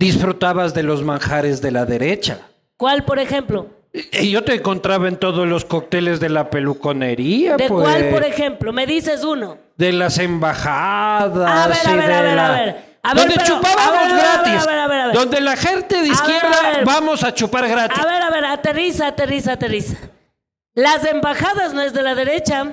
disfrutabas 0.00 0.72
de 0.72 0.82
los 0.82 1.02
manjares 1.04 1.60
de 1.60 1.70
la 1.70 1.84
derecha. 1.84 2.38
¿Cuál, 2.78 3.04
por 3.04 3.18
ejemplo? 3.18 3.68
Y 3.92 4.30
yo 4.30 4.42
te 4.42 4.54
encontraba 4.54 5.08
en 5.08 5.16
todos 5.16 5.46
los 5.46 5.64
cócteles 5.66 6.20
de 6.20 6.30
la 6.30 6.48
peluconería, 6.48 7.56
¿De 7.56 7.68
pues. 7.68 7.82
cuál, 7.84 8.08
por 8.08 8.24
ejemplo? 8.24 8.72
Me 8.72 8.86
dices 8.86 9.22
uno. 9.24 9.58
De 9.76 9.92
las 9.92 10.18
embajadas. 10.18 11.50
A 11.50 11.68
ver, 11.68 11.78
a 11.86 11.92
ver, 12.06 12.12
a 12.12 12.22
ver, 12.22 12.34
la- 12.36 12.46
a 12.46 12.50
ver. 12.52 12.90
A 13.02 13.14
ver, 13.14 13.22
donde 13.24 13.34
pero- 13.34 13.46
chupábamos 13.56 13.98
a 13.98 14.02
ver, 14.06 14.16
gratis. 14.16 14.66
a 14.68 14.86
ver. 14.88 15.12
Donde 15.12 15.40
la 15.40 15.56
gente 15.56 16.00
de 16.02 16.08
izquierda 16.08 16.58
vamos 16.84 17.22
a 17.24 17.34
chupar 17.34 17.68
gratis. 17.68 17.98
A 17.98 18.06
ver, 18.06 18.22
a 18.22 18.30
ver, 18.30 18.44
aterriza, 18.46 19.06
aterriza, 19.08 19.52
aterriza. 19.52 19.96
Las 20.74 21.04
embajadas 21.04 21.74
no 21.74 21.82
es 21.82 21.92
de 21.92 22.02
la 22.02 22.14
derecha. 22.14 22.72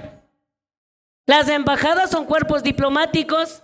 Las 1.26 1.50
embajadas 1.50 2.10
son 2.10 2.24
cuerpos 2.26 2.64
diplomáticos. 2.64 3.64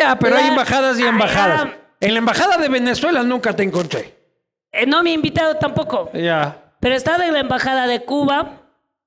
Ya, 0.00 0.18
pero 0.18 0.36
hay 0.36 0.48
embajadas 0.48 0.98
y 0.98 1.02
embajadas. 1.02 1.68
En 2.02 2.12
la 2.14 2.18
embajada 2.18 2.56
de 2.58 2.68
Venezuela 2.68 3.22
nunca 3.22 3.54
te 3.54 3.62
encontré. 3.62 4.14
Eh, 4.72 4.86
no 4.86 5.02
me 5.02 5.10
he 5.10 5.14
invitado 5.14 5.56
tampoco. 5.56 6.10
Ya. 6.12 6.74
Pero 6.80 6.94
he 6.94 6.96
estado 6.98 7.22
en 7.22 7.32
la 7.32 7.40
embajada 7.40 7.86
de 7.86 8.04
Cuba, 8.04 8.60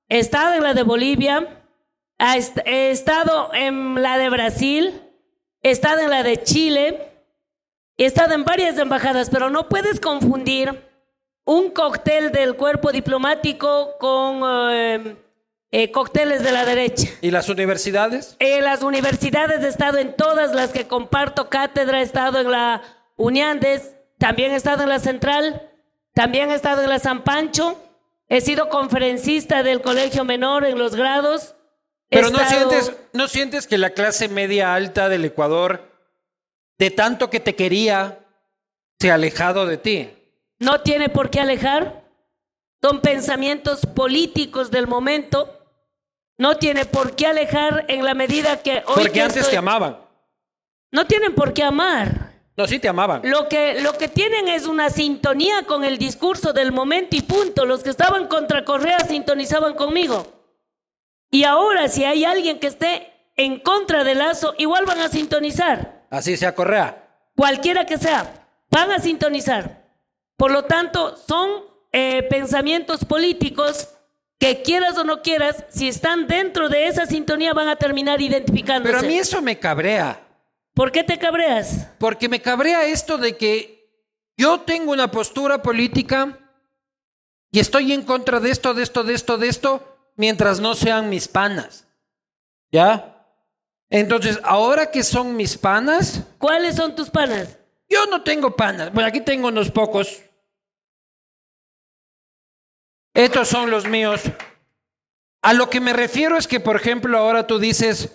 he 0.08 0.18
estado 0.18 0.54
en 0.54 0.62
la 0.62 0.72
de 0.74 0.82
Bolivia, 0.82 1.62
ha 2.18 2.36
est- 2.36 2.58
he 2.64 2.90
estado 2.90 3.50
en 3.52 4.00
la 4.02 4.16
de 4.18 4.30
Brasil, 4.30 5.02
he 5.62 5.70
estado 5.70 6.00
en 6.00 6.10
la 6.10 6.22
de 6.22 6.42
Chile, 6.42 7.12
He 7.98 8.04
estado 8.04 8.34
en 8.34 8.44
varias 8.44 8.76
embajadas, 8.78 9.30
pero 9.30 9.48
no 9.48 9.70
puedes 9.70 10.00
confundir 10.00 10.82
un 11.46 11.70
cóctel 11.70 12.30
del 12.30 12.54
cuerpo 12.54 12.92
diplomático 12.92 13.96
con 13.98 14.42
eh, 14.70 15.16
eh, 15.70 15.90
cócteles 15.90 16.42
de 16.42 16.52
la 16.52 16.64
derecha. 16.64 17.08
¿Y 17.20 17.30
las 17.30 17.48
universidades? 17.48 18.36
En 18.38 18.64
las 18.64 18.82
universidades 18.82 19.64
he 19.64 19.68
estado 19.68 19.98
en 19.98 20.14
todas 20.14 20.54
las 20.54 20.70
que 20.70 20.86
comparto 20.86 21.48
cátedra, 21.48 22.00
he 22.00 22.02
estado 22.02 22.40
en 22.40 22.50
la 22.50 22.82
Uniandes, 23.16 23.94
también 24.18 24.52
he 24.52 24.56
estado 24.56 24.82
en 24.84 24.88
la 24.88 24.98
Central, 24.98 25.70
también 26.14 26.50
he 26.50 26.54
estado 26.54 26.82
en 26.82 26.88
la 26.88 26.98
San 26.98 27.24
Pancho, 27.24 27.76
he 28.28 28.40
sido 28.40 28.68
conferencista 28.68 29.62
del 29.62 29.82
Colegio 29.82 30.24
Menor 30.24 30.64
en 30.64 30.78
los 30.78 30.94
grados. 30.94 31.54
Pero 32.08 32.30
no 32.30 32.38
sientes, 32.38 32.92
no 33.12 33.26
sientes 33.26 33.66
que 33.66 33.78
la 33.78 33.90
clase 33.90 34.28
media 34.28 34.74
alta 34.74 35.08
del 35.08 35.24
Ecuador, 35.24 35.90
de 36.78 36.90
tanto 36.90 37.30
que 37.30 37.40
te 37.40 37.56
quería, 37.56 38.20
se 39.00 39.10
ha 39.10 39.14
alejado 39.14 39.66
de 39.66 39.76
ti. 39.76 40.10
no 40.58 40.80
tiene 40.82 41.08
por 41.08 41.30
qué 41.30 41.40
alejar. 41.40 42.05
Son 42.82 43.00
pensamientos 43.00 43.80
políticos 43.86 44.70
del 44.70 44.86
momento. 44.86 45.52
No 46.38 46.56
tiene 46.58 46.84
por 46.84 47.16
qué 47.16 47.26
alejar 47.26 47.86
en 47.88 48.04
la 48.04 48.14
medida 48.14 48.62
que 48.62 48.78
hoy 48.86 48.94
Porque 48.94 49.10
que 49.12 49.22
antes 49.22 49.36
estoy- 49.38 49.52
te 49.52 49.56
amaban. 49.58 49.98
No 50.92 51.06
tienen 51.06 51.34
por 51.34 51.52
qué 51.52 51.62
amar. 51.64 52.32
No, 52.56 52.66
sí 52.66 52.78
te 52.78 52.88
amaban. 52.88 53.20
Lo 53.24 53.48
que, 53.48 53.80
lo 53.82 53.92
que 53.98 54.08
tienen 54.08 54.48
es 54.48 54.66
una 54.66 54.88
sintonía 54.88 55.64
con 55.64 55.84
el 55.84 55.98
discurso 55.98 56.52
del 56.52 56.72
momento 56.72 57.16
y 57.16 57.22
punto. 57.22 57.66
Los 57.66 57.82
que 57.82 57.90
estaban 57.90 58.28
contra 58.28 58.64
Correa 58.64 59.00
sintonizaban 59.00 59.74
conmigo. 59.74 60.26
Y 61.30 61.44
ahora, 61.44 61.88
si 61.88 62.04
hay 62.04 62.24
alguien 62.24 62.58
que 62.60 62.68
esté 62.68 63.12
en 63.36 63.58
contra 63.60 64.04
de 64.04 64.14
Lazo, 64.14 64.54
igual 64.58 64.86
van 64.86 65.00
a 65.00 65.08
sintonizar. 65.08 66.06
Así 66.10 66.36
sea 66.36 66.54
Correa. 66.54 67.02
Cualquiera 67.36 67.84
que 67.84 67.98
sea, 67.98 68.48
van 68.70 68.90
a 68.92 69.00
sintonizar. 69.00 69.84
Por 70.38 70.50
lo 70.50 70.64
tanto, 70.64 71.16
son 71.16 71.64
eh, 71.98 72.22
pensamientos 72.24 73.06
políticos 73.06 73.88
que 74.38 74.60
quieras 74.60 74.98
o 74.98 75.04
no 75.04 75.22
quieras, 75.22 75.64
si 75.70 75.88
están 75.88 76.26
dentro 76.26 76.68
de 76.68 76.88
esa 76.88 77.06
sintonía, 77.06 77.54
van 77.54 77.68
a 77.68 77.76
terminar 77.76 78.20
identificándose. 78.20 78.92
Pero 78.92 78.98
a 79.02 79.08
mí 79.08 79.16
eso 79.16 79.40
me 79.40 79.58
cabrea. 79.58 80.20
¿Por 80.74 80.92
qué 80.92 81.02
te 81.02 81.18
cabreas? 81.18 81.88
Porque 81.98 82.28
me 82.28 82.42
cabrea 82.42 82.84
esto 82.84 83.16
de 83.16 83.38
que 83.38 83.88
yo 84.36 84.60
tengo 84.60 84.92
una 84.92 85.10
postura 85.10 85.62
política 85.62 86.38
y 87.50 87.60
estoy 87.60 87.94
en 87.94 88.02
contra 88.02 88.40
de 88.40 88.50
esto, 88.50 88.74
de 88.74 88.82
esto, 88.82 89.02
de 89.02 89.14
esto, 89.14 89.38
de 89.38 89.48
esto, 89.48 89.96
mientras 90.16 90.60
no 90.60 90.74
sean 90.74 91.08
mis 91.08 91.28
panas. 91.28 91.88
¿Ya? 92.70 93.26
Entonces, 93.88 94.38
ahora 94.42 94.90
que 94.90 95.02
son 95.02 95.34
mis 95.34 95.56
panas, 95.56 96.20
¿Cuáles 96.36 96.76
son 96.76 96.94
tus 96.94 97.08
panas? 97.08 97.56
yo 97.88 98.04
no 98.04 98.22
tengo 98.22 98.54
panas. 98.54 98.92
Bueno, 98.92 99.08
aquí 99.08 99.22
tengo 99.22 99.48
unos 99.48 99.70
pocos. 99.70 100.25
Estos 103.16 103.48
son 103.48 103.70
los 103.70 103.86
míos. 103.88 104.20
A 105.42 105.52
lo 105.54 105.70
que 105.70 105.80
me 105.80 105.92
refiero 105.92 106.36
es 106.36 106.46
que, 106.46 106.60
por 106.60 106.76
ejemplo, 106.76 107.16
ahora 107.18 107.46
tú 107.46 107.58
dices, 107.58 108.10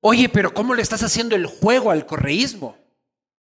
oye, 0.00 0.28
pero 0.28 0.54
¿cómo 0.54 0.74
le 0.74 0.82
estás 0.82 1.02
haciendo 1.02 1.34
el 1.36 1.46
juego 1.46 1.90
al 1.90 2.06
correísmo? 2.06 2.76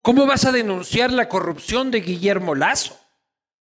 ¿Cómo 0.02 0.26
vas 0.26 0.46
a 0.46 0.52
denunciar 0.52 1.12
la 1.12 1.30
corrupción 1.30 1.92
de 1.92 2.02
Guillermo 2.02 2.56
Lazo? 2.56 2.98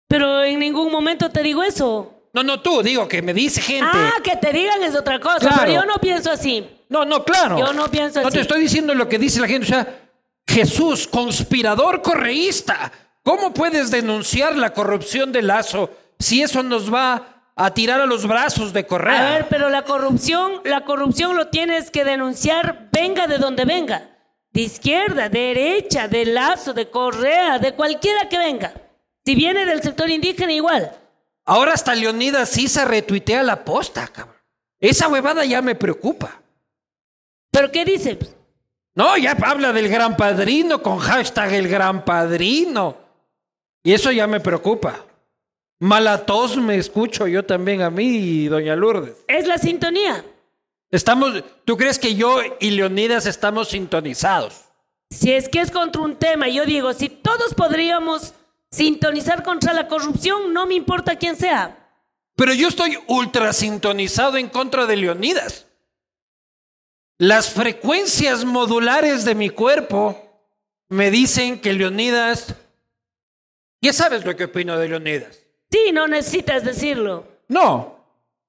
Pero 0.09 0.45
en 0.45 0.59
ningún 0.59 0.93
momento 0.93 1.31
te 1.31 1.43
digo 1.43 1.63
eso. 1.63 2.15
No, 2.33 2.43
no 2.43 2.61
tú, 2.61 2.83
digo 2.83 3.09
que 3.09 3.23
me 3.23 3.35
dice 3.35 3.61
gente. 3.61 3.89
Ah, 3.93 4.15
que 4.23 4.37
te 4.37 4.53
digan 4.53 4.83
es 4.83 4.95
otra 4.95 5.19
cosa, 5.19 5.39
Claro. 5.41 5.57
pero 5.61 5.73
yo 5.73 5.85
no 5.87 5.97
pienso 5.99 6.31
así. 6.31 6.69
No, 6.89 7.05
no, 7.05 7.25
claro. 7.25 7.59
Yo 7.59 7.73
no 7.73 7.91
pienso 7.91 8.21
No 8.21 8.29
así. 8.29 8.37
te 8.37 8.43
estoy 8.43 8.61
diciendo 8.61 8.95
lo 8.95 9.09
que 9.09 9.19
dice 9.19 9.41
la 9.41 9.49
gente. 9.49 9.67
O 9.67 9.69
sea, 9.69 10.01
Jesús, 10.47 11.07
conspirador 11.09 12.03
correísta. 12.03 12.93
¿Cómo 13.23 13.53
puedes 13.55 13.91
denunciar 13.91 14.57
la 14.57 14.73
corrupción 14.73 15.33
de 15.33 15.43
Lazo 15.43 15.91
si 16.21 16.43
eso 16.43 16.63
nos 16.63 16.93
va 16.93 17.51
a 17.57 17.75
tirar 17.75 18.01
a 18.01 18.07
los 18.07 18.27
brazos 18.27 18.73
de 18.73 18.87
Correa? 18.87 19.27
A 19.27 19.31
ver, 19.31 19.47
pero 19.49 19.69
la 19.69 19.83
corrupción, 19.83 20.61
la 20.65 20.85
corrupción 20.85 21.37
lo 21.37 21.49
tienes 21.49 21.91
que 21.91 22.05
denunciar, 22.05 22.89
venga 22.93 23.27
de 23.27 23.39
donde 23.39 23.65
venga. 23.65 24.07
De 24.53 24.63
izquierda, 24.63 25.29
de 25.29 25.41
derecha, 25.41 26.09
de 26.09 26.27
lazo, 26.27 26.73
de 26.73 26.91
correa, 26.91 27.59
de 27.59 27.75
cualquiera 27.75 28.29
que 28.29 28.37
venga. 28.37 28.73
Si 29.25 29.35
viene 29.35 29.65
del 29.65 29.83
sector 29.83 30.11
indígena, 30.11 30.53
igual. 30.53 30.93
Ahora 31.45 31.73
hasta 31.73 31.95
Leonidas 31.95 32.49
Sisa 32.49 32.85
retuitea 32.85 33.43
la 33.43 33.65
posta, 33.65 34.09
cabrón. 34.09 34.37
Esa 34.81 35.09
huevada 35.09 35.45
ya 35.45 35.63
me 35.63 35.75
preocupa. 35.75 36.41
¿Pero 37.51 37.71
qué 37.71 37.85
dice? 37.85 38.19
No, 38.95 39.17
ya 39.17 39.37
habla 39.43 39.73
del 39.73 39.89
gran 39.89 40.17
padrino 40.17 40.83
con 40.83 40.99
hashtag 40.99 41.53
el 41.55 41.69
gran 41.69 42.05
padrino. 42.05 42.97
Y 43.85 43.93
eso 43.93 44.11
ya 44.11 44.27
me 44.27 44.41
preocupa. 44.41 45.05
Malatos 45.81 46.59
me 46.59 46.77
escucho 46.77 47.27
yo 47.27 47.45
también 47.45 47.81
a 47.81 47.89
mí, 47.89 48.47
doña 48.49 48.77
Lourdes. 48.77 49.17
Es 49.27 49.47
la 49.47 49.57
sintonía. 49.57 50.23
Estamos, 50.91 51.43
¿tú 51.65 51.79
crees 51.79 51.99
que 51.99 52.15
yo 52.15 52.41
y 52.61 52.71
Leonidas 52.73 53.25
estamos 53.25 53.69
sintonizados? 53.69 54.65
Si 55.11 55.33
es 55.33 55.49
que 55.49 55.61
es 55.61 55.71
contra 55.71 56.03
un 56.03 56.17
tema, 56.17 56.49
yo 56.49 56.67
digo, 56.67 56.93
si 56.93 57.09
todos 57.09 57.55
podríamos 57.55 58.35
sintonizar 58.71 59.43
contra 59.43 59.73
la 59.73 59.89
corrupción, 59.89 60.53
no 60.53 60.67
me 60.67 60.75
importa 60.75 61.17
quién 61.17 61.35
sea. 61.35 61.77
Pero 62.37 62.53
yo 62.53 62.69
estoy 62.69 62.99
ultra 63.09 63.53
sintonizado 63.55 64.37
en 64.37 64.51
contra 64.51 64.85
de 64.85 64.97
Leonidas. 64.97 65.67
Las 67.17 67.51
frecuencias 67.51 68.45
modulares 68.45 69.25
de 69.25 69.35
mi 69.35 69.49
cuerpo 69.49 70.43
me 70.91 71.11
dicen 71.11 71.59
que 71.59 71.73
Leonidas... 71.73 72.55
Ya 73.83 73.95
sabes 73.95 74.27
lo 74.27 74.37
que 74.37 74.45
opino 74.45 74.79
de 74.79 74.89
Leonidas. 74.89 75.40
Sí, 75.71 75.93
no 75.93 76.09
necesitas 76.09 76.65
decirlo. 76.65 77.25
No. 77.49 77.97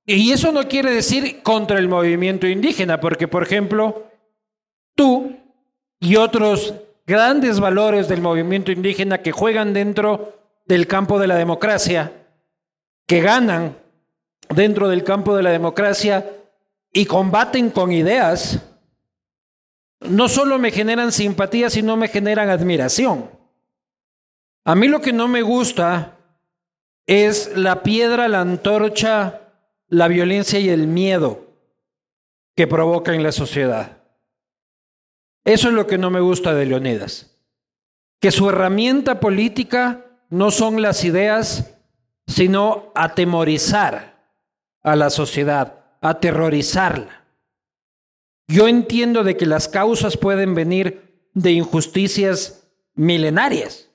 Y 0.05 0.31
eso 0.31 0.51
no 0.51 0.67
quiere 0.67 0.91
decir 0.91 1.41
contra 1.43 1.77
el 1.77 1.87
movimiento 1.87 2.47
indígena, 2.47 2.99
porque, 2.99 3.27
por 3.27 3.43
ejemplo, 3.43 4.07
tú 4.95 5.35
y 5.99 6.15
otros 6.15 6.73
grandes 7.05 7.59
valores 7.59 8.07
del 8.07 8.21
movimiento 8.21 8.71
indígena 8.71 9.21
que 9.21 9.31
juegan 9.31 9.73
dentro 9.73 10.39
del 10.65 10.87
campo 10.87 11.19
de 11.19 11.27
la 11.27 11.35
democracia, 11.35 12.11
que 13.05 13.21
ganan 13.21 13.77
dentro 14.49 14.89
del 14.89 15.03
campo 15.03 15.35
de 15.35 15.43
la 15.43 15.51
democracia 15.51 16.25
y 16.91 17.05
combaten 17.05 17.69
con 17.69 17.91
ideas, 17.91 18.59
no 20.01 20.27
solo 20.27 20.57
me 20.57 20.71
generan 20.71 21.11
simpatía, 21.11 21.69
sino 21.69 21.95
me 21.95 22.07
generan 22.07 22.49
admiración. 22.49 23.29
A 24.65 24.75
mí 24.75 24.87
lo 24.87 25.01
que 25.01 25.13
no 25.13 25.27
me 25.27 25.41
gusta 25.41 26.17
es 27.11 27.57
la 27.57 27.83
piedra, 27.83 28.29
la 28.29 28.39
antorcha, 28.39 29.41
la 29.89 30.07
violencia 30.07 30.61
y 30.61 30.69
el 30.69 30.87
miedo 30.87 31.45
que 32.55 32.67
provoca 32.67 33.13
en 33.13 33.21
la 33.21 33.33
sociedad. 33.33 33.97
Eso 35.43 35.67
es 35.67 35.73
lo 35.73 35.87
que 35.87 35.97
no 35.97 36.09
me 36.09 36.21
gusta 36.21 36.53
de 36.53 36.65
Leonidas. 36.65 37.37
Que 38.21 38.31
su 38.31 38.47
herramienta 38.47 39.19
política 39.19 40.05
no 40.29 40.51
son 40.51 40.81
las 40.81 41.03
ideas, 41.03 41.77
sino 42.27 42.93
atemorizar 42.95 44.31
a 44.81 44.95
la 44.95 45.09
sociedad, 45.09 45.83
aterrorizarla. 45.99 47.25
Yo 48.47 48.69
entiendo 48.69 49.25
de 49.25 49.35
que 49.35 49.45
las 49.45 49.67
causas 49.67 50.15
pueden 50.15 50.55
venir 50.55 51.27
de 51.33 51.51
injusticias 51.51 52.69
milenarias, 52.93 53.90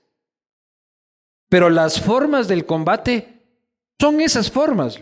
pero 1.48 1.70
las 1.70 2.00
formas 2.00 2.48
del 2.48 2.66
combate 2.66 3.42
son 4.00 4.20
esas 4.20 4.50
formas. 4.50 5.00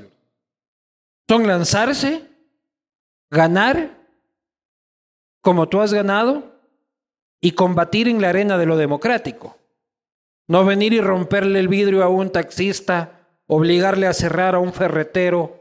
Son 1.28 1.46
lanzarse, 1.46 2.28
ganar, 3.30 3.98
como 5.40 5.68
tú 5.68 5.80
has 5.80 5.92
ganado, 5.92 6.52
y 7.40 7.52
combatir 7.52 8.09
en 8.09 8.20
la 8.20 8.30
arena 8.30 8.57
de 8.57 8.66
lo 8.66 8.76
democrático. 8.76 9.59
No 10.46 10.64
venir 10.64 10.92
y 10.92 11.00
romperle 11.00 11.61
el 11.61 11.68
vidrio 11.68 12.02
a 12.02 12.09
un 12.09 12.30
taxista, 12.30 13.28
obligarle 13.46 14.07
a 14.07 14.12
cerrar 14.12 14.54
a 14.54 14.59
un 14.59 14.72
ferretero 14.72 15.61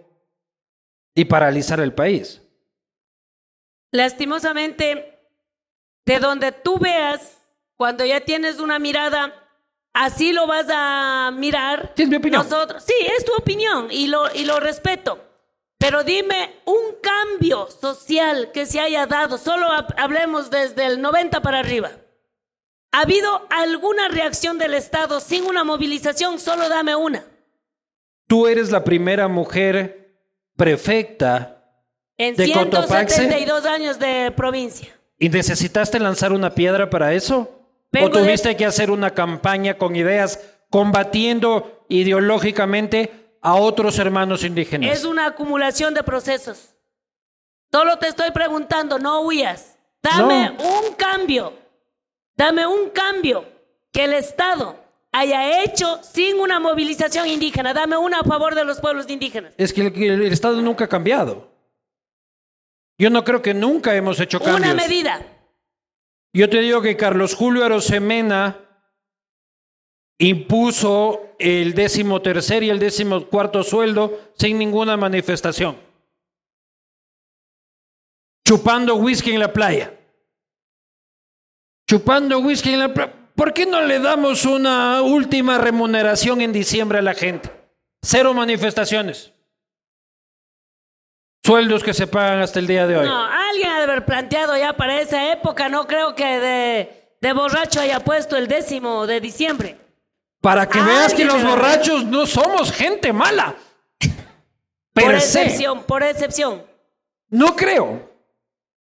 y 1.15 1.25
paralizar 1.25 1.79
el 1.79 1.93
país. 1.93 2.41
Lastimosamente, 3.91 5.19
de 6.05 6.19
donde 6.19 6.51
tú 6.51 6.79
veas, 6.79 7.37
cuando 7.75 8.05
ya 8.05 8.21
tienes 8.21 8.59
una 8.59 8.79
mirada, 8.79 9.42
así 9.93 10.33
lo 10.33 10.47
vas 10.47 10.65
a 10.69 11.31
mirar. 11.33 11.93
Sí, 11.95 12.03
es 12.03 12.09
mi 12.09 12.15
opinión. 12.17 12.43
Nosotros, 12.43 12.83
sí, 12.83 12.93
es 13.17 13.23
tu 13.25 13.33
opinión 13.35 13.87
y 13.91 14.07
lo, 14.07 14.33
y 14.33 14.45
lo 14.45 14.59
respeto. 14.59 15.19
Pero 15.77 16.03
dime 16.03 16.61
un 16.65 16.95
cambio 17.01 17.67
social 17.69 18.51
que 18.53 18.65
se 18.65 18.79
haya 18.79 19.05
dado, 19.05 19.37
solo 19.37 19.67
hab- 19.67 19.93
hablemos 19.97 20.49
desde 20.49 20.85
el 20.85 21.01
90 21.01 21.41
para 21.41 21.59
arriba. 21.59 21.91
¿Ha 22.93 23.01
habido 23.01 23.45
alguna 23.49 24.07
reacción 24.07 24.57
del 24.59 24.75
Estado 24.75 25.19
sin 25.19 25.45
una 25.45 25.63
movilización? 25.63 26.39
Solo 26.39 26.69
dame 26.69 26.95
una. 26.95 27.25
Tú 28.27 28.47
eres 28.47 28.71
la 28.71 28.83
primera 28.83 29.27
mujer 29.27 30.15
prefecta 30.55 31.49
En 32.17 32.35
¿De 32.35 32.51
Cotopaxi? 32.51 33.15
172 33.15 33.65
años 33.65 33.99
de 33.99 34.31
provincia. 34.35 34.87
y 35.19 35.27
necesitaste 35.29 35.99
lanzar 35.99 36.31
una 36.31 36.53
piedra 36.53 36.89
para 36.89 37.13
eso. 37.13 37.62
Vengo 37.93 38.07
¿O 38.07 38.09
de- 38.09 38.19
tuviste 38.23 38.57
que 38.57 38.65
hacer 38.65 38.89
una 38.91 39.11
campaña 39.11 39.77
con 39.77 39.95
ideas 39.95 40.39
combatiendo 40.71 41.85
ideológicamente 41.89 43.35
a 43.41 43.53
otros 43.55 43.99
hermanos 43.99 44.43
indígenas? 44.43 44.89
Es 44.91 45.05
una 45.05 45.27
acumulación 45.27 45.93
de 45.93 46.01
procesos. 46.03 46.71
Solo 47.71 47.97
te 47.99 48.07
estoy 48.07 48.31
preguntando, 48.31 48.97
no 48.99 49.21
huyas. 49.21 49.77
Dame 50.01 50.49
No. 50.57 50.63
un 50.87 50.95
cambio. 50.95 51.53
Dame 52.35 52.65
un 52.65 52.89
cambio 52.89 53.45
que 53.91 54.05
el 54.05 54.13
Estado 54.13 54.75
haya 55.11 55.61
hecho 55.63 55.99
sin 56.01 56.39
una 56.39 56.59
movilización 56.59 57.27
indígena. 57.27 57.73
Dame 57.75 57.95
una 57.97 58.21
a 58.21 58.23
favor 58.23 58.55
de 58.55 58.65
los 58.65 58.79
pueblos 58.81 59.07
indígenas. 59.09 59.53
Es 59.57 59.71
que 59.71 59.81
el, 59.81 59.93
que 59.93 60.07
el 60.07 60.23
Estado 60.33 60.59
nunca 60.61 60.85
ha 60.85 60.89
cambiado. 60.89 61.47
Yo 62.97 63.11
no 63.11 63.23
creo 63.23 63.41
que 63.43 63.53
nunca 63.53 63.95
hemos 63.95 64.19
hecho 64.19 64.39
cambios. 64.39 64.59
Una 64.59 64.73
medida. 64.73 65.21
Yo 66.33 66.49
te 66.49 66.61
digo 66.61 66.81
que 66.81 66.97
Carlos 66.97 67.35
Julio 67.35 67.63
Arosemena 67.63 68.59
impuso 70.17 71.35
el 71.37 71.73
décimo 71.73 72.21
tercer 72.21 72.63
y 72.63 72.69
el 72.69 72.79
décimo 72.79 73.27
cuarto 73.27 73.63
sueldo 73.63 74.31
sin 74.35 74.57
ninguna 74.57 74.97
manifestación. 74.97 75.77
Chupando 78.45 78.95
whisky 78.95 79.31
en 79.31 79.39
la 79.39 79.53
playa. 79.53 79.93
Chupando 81.87 82.39
whisky 82.39 82.73
en 82.73 82.79
la 82.79 82.93
playa. 82.93 83.13
¿Por 83.35 83.53
qué 83.53 83.65
no 83.65 83.81
le 83.81 83.99
damos 83.99 84.45
una 84.45 85.01
última 85.01 85.57
remuneración 85.57 86.41
en 86.41 86.51
diciembre 86.51 86.99
a 86.99 87.01
la 87.01 87.13
gente? 87.13 87.51
Cero 88.01 88.33
manifestaciones. 88.33 89.33
Sueldos 91.45 91.83
que 91.83 91.93
se 91.93 92.07
pagan 92.07 92.39
hasta 92.39 92.59
el 92.59 92.67
día 92.67 92.87
de 92.87 92.97
hoy. 92.97 93.05
No, 93.05 93.25
planteado 94.01 94.57
ya 94.57 94.73
para 94.73 94.99
esa 94.99 95.31
época. 95.31 95.69
No 95.69 95.87
creo 95.87 96.15
que 96.15 96.39
de, 96.39 97.15
de 97.21 97.33
borracho 97.33 97.79
haya 97.79 97.99
puesto 97.99 98.35
el 98.35 98.47
décimo 98.47 99.07
de 99.07 99.21
diciembre. 99.21 99.77
Para 100.41 100.67
que 100.67 100.81
veas 100.81 101.13
que 101.13 101.23
los 101.23 101.41
borrachos 101.43 102.03
no 102.05 102.25
somos 102.25 102.71
gente 102.71 103.13
mala. 103.13 103.55
Por 104.93 105.19
se. 105.19 105.41
excepción, 105.43 105.83
por 105.83 106.03
excepción. 106.03 106.63
No 107.29 107.55
creo. 107.55 108.11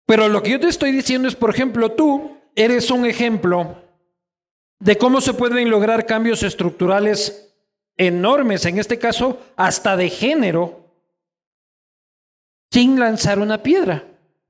Pero 0.07 0.29
lo 0.29 0.43
que 0.43 0.51
yo 0.51 0.61
te 0.61 0.69
estoy 0.69 0.93
diciendo 0.93 1.29
es, 1.29 1.35
por 1.35 1.51
ejemplo, 1.51 1.93
tú 1.93 2.39
eres 2.55 2.91
un 2.91 3.07
ejemplo 3.07 3.83
de 4.79 4.99
cómo 4.99 5.21
se 5.21 5.35
pueden 5.35 5.71
lograr 5.71 6.07
cambios 6.07 6.43
estructurales 6.43 7.55
enormes, 7.97 8.65
en 8.67 8.79
este 8.79 8.99
caso 8.99 9.41
hasta 9.57 9.97
de 9.97 10.11
género, 10.11 10.91
sin 12.71 12.99
lanzar 12.99 13.39
una 13.39 13.63
piedra. 13.63 14.05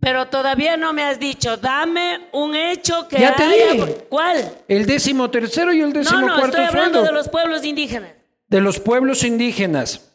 Pero 0.04 0.26
todavía 0.28 0.76
no 0.76 0.92
me 0.92 1.02
has 1.02 1.18
dicho, 1.18 1.56
dame 1.56 2.28
un 2.32 2.54
hecho 2.54 3.08
que 3.08 3.18
Ya 3.18 3.34
te 3.34 3.42
haya- 3.42 3.72
dije. 3.72 4.06
¿Cuál? 4.10 4.54
El 4.68 4.84
décimo 4.84 5.30
tercero 5.30 5.72
y 5.72 5.80
el 5.80 5.94
décimo 5.94 6.20
No, 6.20 6.26
no, 6.26 6.34
cuarto 6.34 6.58
estoy 6.58 6.64
hablando 6.66 6.98
sueldo 6.98 7.10
de 7.10 7.12
los 7.18 7.28
pueblos 7.30 7.64
indígenas. 7.64 8.10
de 8.46 8.60
los 8.60 8.78
pueblos 8.80 9.24
indígenas. 9.24 10.10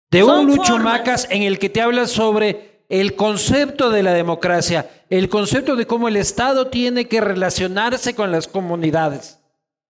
De 0.10 0.24
un 0.24 0.48
Lucho 0.48 0.74
formas. 0.74 1.00
Macas 1.00 1.28
en 1.30 1.44
el 1.44 1.60
que 1.60 1.70
te 1.70 1.82
habla 1.82 2.08
sobre 2.08 2.75
el 2.90 3.16
concepto 3.16 3.90
de 3.90 4.04
la 4.04 4.14
democracia, 4.14 4.90
el 5.10 5.30
concepto 5.30 5.76
de 5.76 5.88
cómo 5.88 6.08
el 6.08 6.18
Estado 6.18 6.68
tiene 6.68 7.08
que 7.08 7.22
relacionarse 7.22 8.14
con 8.16 8.32
las 8.32 8.48
comunidades, 8.48 9.40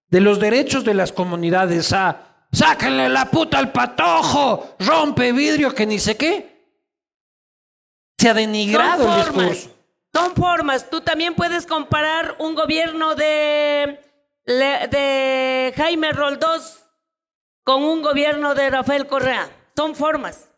de 0.09 0.21
los 0.21 0.39
derechos 0.39 0.83
de 0.83 0.93
las 0.93 1.11
comunidades, 1.11 1.91
a 1.93 2.47
sáquenle 2.51 3.09
la 3.09 3.29
puta 3.31 3.57
al 3.57 3.71
patojo, 3.71 4.75
rompe 4.79 5.31
vidrio, 5.33 5.73
que 5.73 5.85
ni 5.85 5.99
sé 5.99 6.15
qué. 6.15 6.55
Se 8.17 8.29
ha 8.29 8.33
denigrado 8.33 9.03
Son 9.03 9.19
el 9.19 9.25
formas. 9.25 9.49
discurso. 9.49 9.75
Son 10.13 10.35
formas. 10.35 10.89
Tú 10.89 11.01
también 11.01 11.35
puedes 11.35 11.65
comparar 11.65 12.35
un 12.39 12.55
gobierno 12.55 13.13
de 13.15 13.99
Jaime 15.75 16.13
Roldós 16.13 16.85
con 17.65 17.83
un 17.83 18.01
gobierno 18.01 18.55
de 18.55 18.69
Rafael 18.69 19.05
Correa. 19.07 19.49
Son 19.75 19.93
formas. 19.95 20.49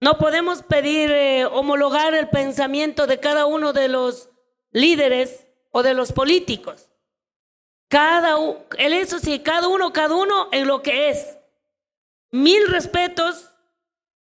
No 0.00 0.18
podemos 0.18 0.62
pedir 0.62 1.10
eh, 1.10 1.46
homologar 1.46 2.14
el 2.14 2.28
pensamiento 2.28 3.06
de 3.06 3.18
cada 3.18 3.46
uno 3.46 3.72
de 3.72 3.88
los 3.88 4.28
líderes 4.70 5.46
o 5.70 5.82
de 5.82 5.94
los 5.94 6.12
políticos. 6.12 6.90
Cada, 7.88 8.36
eso 8.78 9.18
sí, 9.18 9.38
cada 9.40 9.68
uno, 9.68 9.92
cada 9.92 10.14
uno 10.14 10.48
en 10.52 10.66
lo 10.66 10.82
que 10.82 11.10
es. 11.10 11.38
Mil 12.30 12.66
respetos 12.68 13.50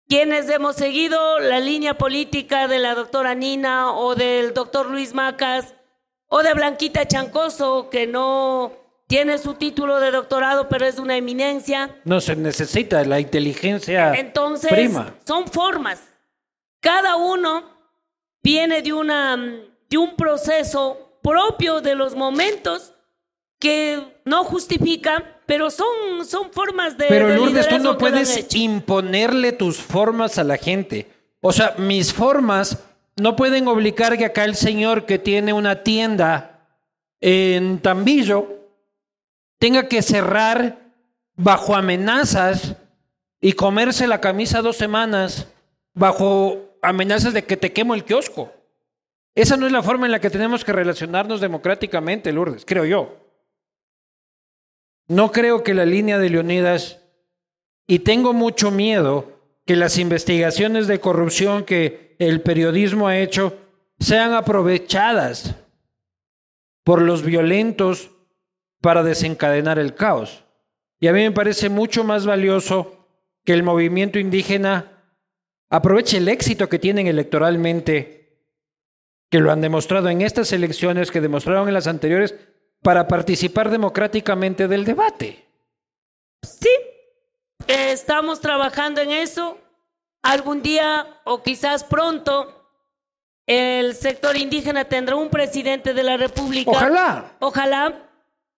quienes 0.08 0.50
hemos 0.50 0.76
seguido 0.76 1.40
la 1.40 1.60
línea 1.60 1.98
política 1.98 2.68
de 2.68 2.78
la 2.78 2.94
doctora 2.94 3.34
Nina 3.34 3.94
o 3.94 4.16
del 4.16 4.54
doctor 4.54 4.90
Luis 4.90 5.14
Macas 5.14 5.74
o 6.28 6.44
de 6.44 6.54
Blanquita 6.54 7.08
Chancoso, 7.08 7.90
que 7.90 8.06
no 8.06 8.83
tiene 9.14 9.38
su 9.38 9.54
título 9.54 10.00
de 10.00 10.10
doctorado, 10.10 10.68
pero 10.68 10.88
es 10.88 10.98
una 10.98 11.16
eminencia. 11.16 11.98
No 12.04 12.20
se 12.20 12.36
necesita 12.36 13.06
la 13.06 13.20
inteligencia 13.20 14.12
Entonces, 14.16 14.72
prima. 14.72 15.14
son 15.24 15.46
formas. 15.46 16.02
Cada 16.80 17.16
uno 17.18 17.64
viene 18.42 18.82
de, 18.82 18.92
una, 18.92 19.38
de 19.88 19.98
un 20.00 20.16
proceso 20.16 21.20
propio 21.22 21.80
de 21.80 21.94
los 21.94 22.16
momentos 22.16 22.92
que 23.60 24.02
no 24.26 24.46
justifica, 24.46 25.24
pero 25.46 25.70
son, 25.70 26.26
son 26.26 26.52
formas 26.52 26.98
de. 26.98 27.06
Pero 27.08 27.28
de 27.28 27.36
Lourdes, 27.36 27.70
tú 27.70 27.78
no 27.78 28.00
puedes 28.00 28.52
imponerle 28.56 29.52
tus 29.52 29.78
formas 29.78 30.40
a 30.40 30.44
la 30.44 30.58
gente. 30.58 31.08
O 31.40 31.54
sea, 31.54 31.76
mis 31.78 32.12
formas 32.12 32.84
no 33.18 33.36
pueden 33.36 33.68
obligar 33.68 34.18
que 34.18 34.26
acá 34.26 34.44
el 34.44 34.56
señor 34.56 35.06
que 35.06 35.20
tiene 35.20 35.54
una 35.54 35.84
tienda 35.84 36.66
en 37.22 37.78
Tambillo 37.78 38.63
tenga 39.64 39.88
que 39.88 40.02
cerrar 40.02 40.92
bajo 41.38 41.74
amenazas 41.74 42.76
y 43.40 43.54
comerse 43.54 44.08
la 44.08 44.20
camisa 44.20 44.62
dos 44.62 44.76
semanas 44.76 45.48
bajo 45.94 46.76
amenazas 46.82 47.34
de 47.34 47.46
que 47.46 47.56
te 47.56 47.72
quemo 47.72 47.96
el 47.96 48.04
kiosco. 48.04 48.52
Esa 49.34 49.56
no 49.56 49.66
es 49.66 49.72
la 49.72 49.82
forma 49.82 50.06
en 50.06 50.12
la 50.12 50.20
que 50.20 50.30
tenemos 50.30 50.66
que 50.66 50.74
relacionarnos 50.74 51.40
democráticamente, 51.40 52.34
Lourdes, 52.34 52.66
creo 52.66 52.84
yo. 52.84 53.16
No 55.08 55.32
creo 55.32 55.64
que 55.64 55.74
la 55.74 55.86
línea 55.86 56.20
de 56.20 56.30
Leonidas, 56.30 57.00
y 57.88 58.00
tengo 58.00 58.34
mucho 58.34 58.70
miedo 58.70 59.32
que 59.66 59.78
las 59.78 59.98
investigaciones 59.98 60.88
de 60.88 61.00
corrupción 61.00 61.64
que 61.64 62.18
el 62.20 62.42
periodismo 62.42 63.08
ha 63.08 63.18
hecho 63.18 63.58
sean 63.98 64.34
aprovechadas 64.34 65.56
por 66.84 67.02
los 67.02 67.24
violentos 67.24 68.13
para 68.84 69.02
desencadenar 69.02 69.80
el 69.80 69.96
caos. 69.96 70.44
Y 71.00 71.08
a 71.08 71.14
mí 71.14 71.24
me 71.24 71.32
parece 71.32 71.70
mucho 71.70 72.04
más 72.04 72.26
valioso 72.26 73.08
que 73.46 73.54
el 73.54 73.64
movimiento 73.64 74.20
indígena 74.20 75.06
aproveche 75.70 76.18
el 76.18 76.28
éxito 76.28 76.68
que 76.68 76.80
tienen 76.80 77.08
electoralmente, 77.08 78.42
que 79.32 79.40
lo 79.40 79.54
han 79.54 79.62
demostrado 79.62 80.10
en 80.10 80.22
estas 80.22 80.52
elecciones, 80.52 81.12
que 81.12 81.22
demostraron 81.22 81.70
en 81.70 81.74
las 81.74 81.88
anteriores, 81.88 82.36
para 82.82 83.08
participar 83.08 83.70
democráticamente 83.70 84.68
del 84.68 84.84
debate. 84.84 85.48
Sí, 86.42 86.70
estamos 87.68 88.42
trabajando 88.42 89.00
en 89.00 89.12
eso. 89.12 89.58
Algún 90.22 90.62
día 90.62 91.22
o 91.24 91.42
quizás 91.42 91.86
pronto 91.86 92.70
el 93.48 93.96
sector 93.96 94.36
indígena 94.36 94.84
tendrá 94.84 95.16
un 95.16 95.30
presidente 95.30 95.94
de 95.94 96.04
la 96.04 96.18
República. 96.18 96.72
Ojalá. 96.72 97.32
Ojalá. 97.40 98.03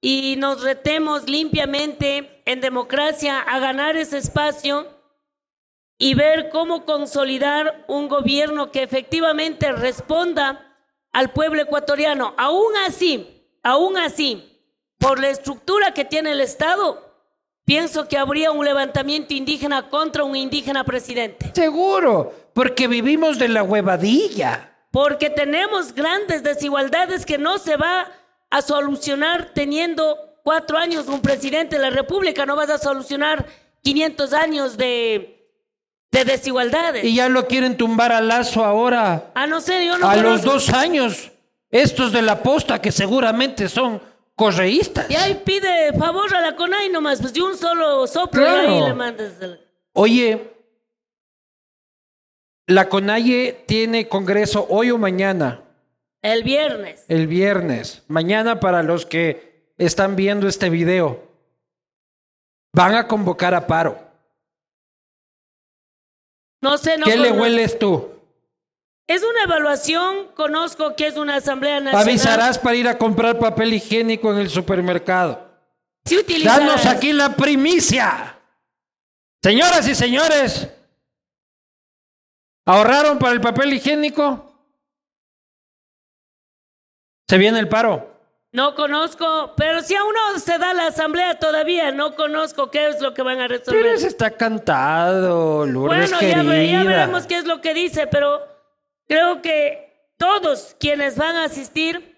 Y 0.08 0.36
nos 0.36 0.62
retemos 0.62 1.28
limpiamente 1.28 2.44
en 2.46 2.62
democracia 2.62 3.40
a 3.40 3.58
ganar 3.58 3.98
ese 3.98 4.20
espacio 4.20 4.86
y 5.98 6.14
ver 6.14 6.50
cómo 6.50 6.86
consolidar 6.86 7.84
un 7.88 8.08
gobierno 8.08 8.70
que 8.70 8.84
efectivamente 8.84 9.72
responda 9.72 10.78
al 11.12 11.32
pueblo 11.32 11.60
ecuatoriano. 11.60 12.36
Aún 12.38 12.78
así, 12.88 13.50
aún 13.64 13.98
así, 13.98 14.62
por 15.00 15.20
la 15.20 15.30
estructura 15.30 15.92
que 15.92 16.06
tiene 16.06 16.34
el 16.34 16.42
Estado, 16.42 17.04
pienso 17.66 18.08
que 18.08 18.20
habría 18.20 18.52
un 18.52 18.64
levantamiento 18.64 19.34
indígena 19.34 19.90
contra 19.90 20.24
un 20.24 20.36
indígena 20.36 20.84
presidente. 20.84 21.52
Seguro, 21.56 22.32
porque 22.54 22.88
vivimos 22.88 23.40
de 23.40 23.48
la 23.48 23.64
huevadilla 23.64 24.72
porque 24.96 25.30
tenemos 25.30 25.94
grandes 25.94 26.42
desigualdades 26.42 27.26
que 27.26 27.38
no 27.38 27.58
se 27.58 27.76
va 27.76 28.00
a 28.00 28.12
solucionar 28.62 29.52
teniendo 29.54 30.18
cuatro 30.44 30.78
años 30.78 31.08
un 31.08 31.22
presidente 31.22 31.76
de 31.78 31.82
la 31.82 31.90
República, 31.90 32.46
no 32.46 32.56
vas 32.56 32.70
a 32.70 32.78
solucionar 32.78 33.46
500 33.82 34.34
años 34.34 34.78
de, 34.78 35.50
de 36.12 36.26
desigualdades. 36.26 37.04
Y 37.04 37.16
ya 37.16 37.30
lo 37.30 37.48
quieren 37.48 37.78
tumbar 37.78 38.12
a 38.12 38.22
Lazo 38.22 38.64
ahora. 38.64 39.32
A 39.36 39.48
no 39.48 39.60
ser, 39.60 39.84
yo 39.84 39.98
no 39.98 40.08
A 40.08 40.16
los 40.16 40.44
dos 40.44 40.70
años, 40.70 41.32
estos 41.70 42.12
de 42.12 42.22
la 42.22 42.42
posta 42.42 42.82
que 42.82 42.92
seguramente 42.92 43.68
son 43.68 44.02
correístas. 44.36 45.10
Y 45.10 45.16
ahí 45.16 45.42
pide 45.44 45.94
favor 45.94 46.34
a 46.36 46.42
la 46.42 46.56
CONAI 46.56 46.90
nomás, 46.90 47.20
pues 47.22 47.34
de 47.34 47.42
un 47.42 47.58
solo 47.58 48.06
soplo 48.08 48.44
y 48.44 48.46
ahí 48.46 48.82
le 48.82 48.94
mandas. 48.94 49.34
Oye, 49.94 50.54
la 52.68 52.90
CONAIE 52.90 53.64
tiene 53.66 54.08
congreso 54.08 54.66
hoy 54.70 54.92
o 54.92 54.98
mañana. 54.98 55.62
El 56.26 56.42
viernes. 56.42 57.06
El 57.08 57.28
viernes. 57.28 58.02
Mañana 58.08 58.60
para 58.60 58.82
los 58.82 59.06
que 59.06 59.72
están 59.78 60.16
viendo 60.16 60.48
este 60.48 60.72
video. 60.72 61.22
Van 62.74 62.96
a 62.96 63.08
convocar 63.08 63.54
a 63.54 63.68
paro. 63.68 64.00
No 66.62 66.80
sé, 66.80 66.98
no 66.98 67.06
¿Qué 67.06 67.16
le 67.16 67.32
hueles 67.32 67.78
tú? 67.78 68.10
Es 69.06 69.22
una 69.22 69.44
evaluación, 69.44 70.30
conozco 70.34 70.96
que 70.96 71.06
es 71.06 71.16
una 71.16 71.36
asamblea 71.36 71.80
nacional. 71.80 72.10
Avisarás 72.10 72.58
para 72.58 72.76
ir 72.76 72.88
a 72.88 72.98
comprar 72.98 73.38
papel 73.38 73.76
higiénico 73.76 74.34
en 74.34 74.40
el 74.40 74.50
supermercado. 74.50 75.48
Sí 76.06 76.18
utilizarás. 76.18 76.58
Danos 76.58 76.86
aquí 76.88 77.14
la 77.14 77.36
primicia. 77.36 78.40
Señoras 79.44 79.88
y 79.88 79.94
señores, 79.94 80.68
¿Ahorraron 82.66 83.20
para 83.20 83.34
el 83.34 83.42
papel 83.42 83.74
higiénico? 83.74 84.45
¿Se 87.28 87.38
viene 87.38 87.60
el 87.60 87.68
paro? 87.68 88.14
No 88.52 88.74
conozco, 88.74 89.54
pero 89.58 89.82
si 89.82 89.96
aún 89.96 90.14
no 90.14 90.40
se 90.40 90.58
da 90.58 90.74
la 90.74 90.88
asamblea 90.88 91.38
todavía, 91.40 91.92
no 91.92 92.16
conozco 92.16 92.72
qué 92.72 92.88
es 92.88 93.02
lo 93.02 93.14
que 93.14 93.22
van 93.22 93.42
a 93.42 93.48
resolver. 93.50 93.82
Pero 93.82 93.96
eso 93.96 94.08
está 94.08 94.32
cantado, 94.32 95.66
Lourdes 95.66 96.12
Bueno, 96.12 96.22
ya, 96.22 96.42
ya, 96.64 96.84
veremos 96.84 97.28
qué 97.28 97.36
es 97.38 97.46
lo 97.46 97.60
que 97.60 97.74
dice, 97.74 98.08
pero 98.08 98.48
creo 99.10 99.42
que 99.42 100.10
todos 100.18 100.78
quienes 100.80 101.18
van 101.18 101.36
a 101.36 101.46
asistir 101.46 102.18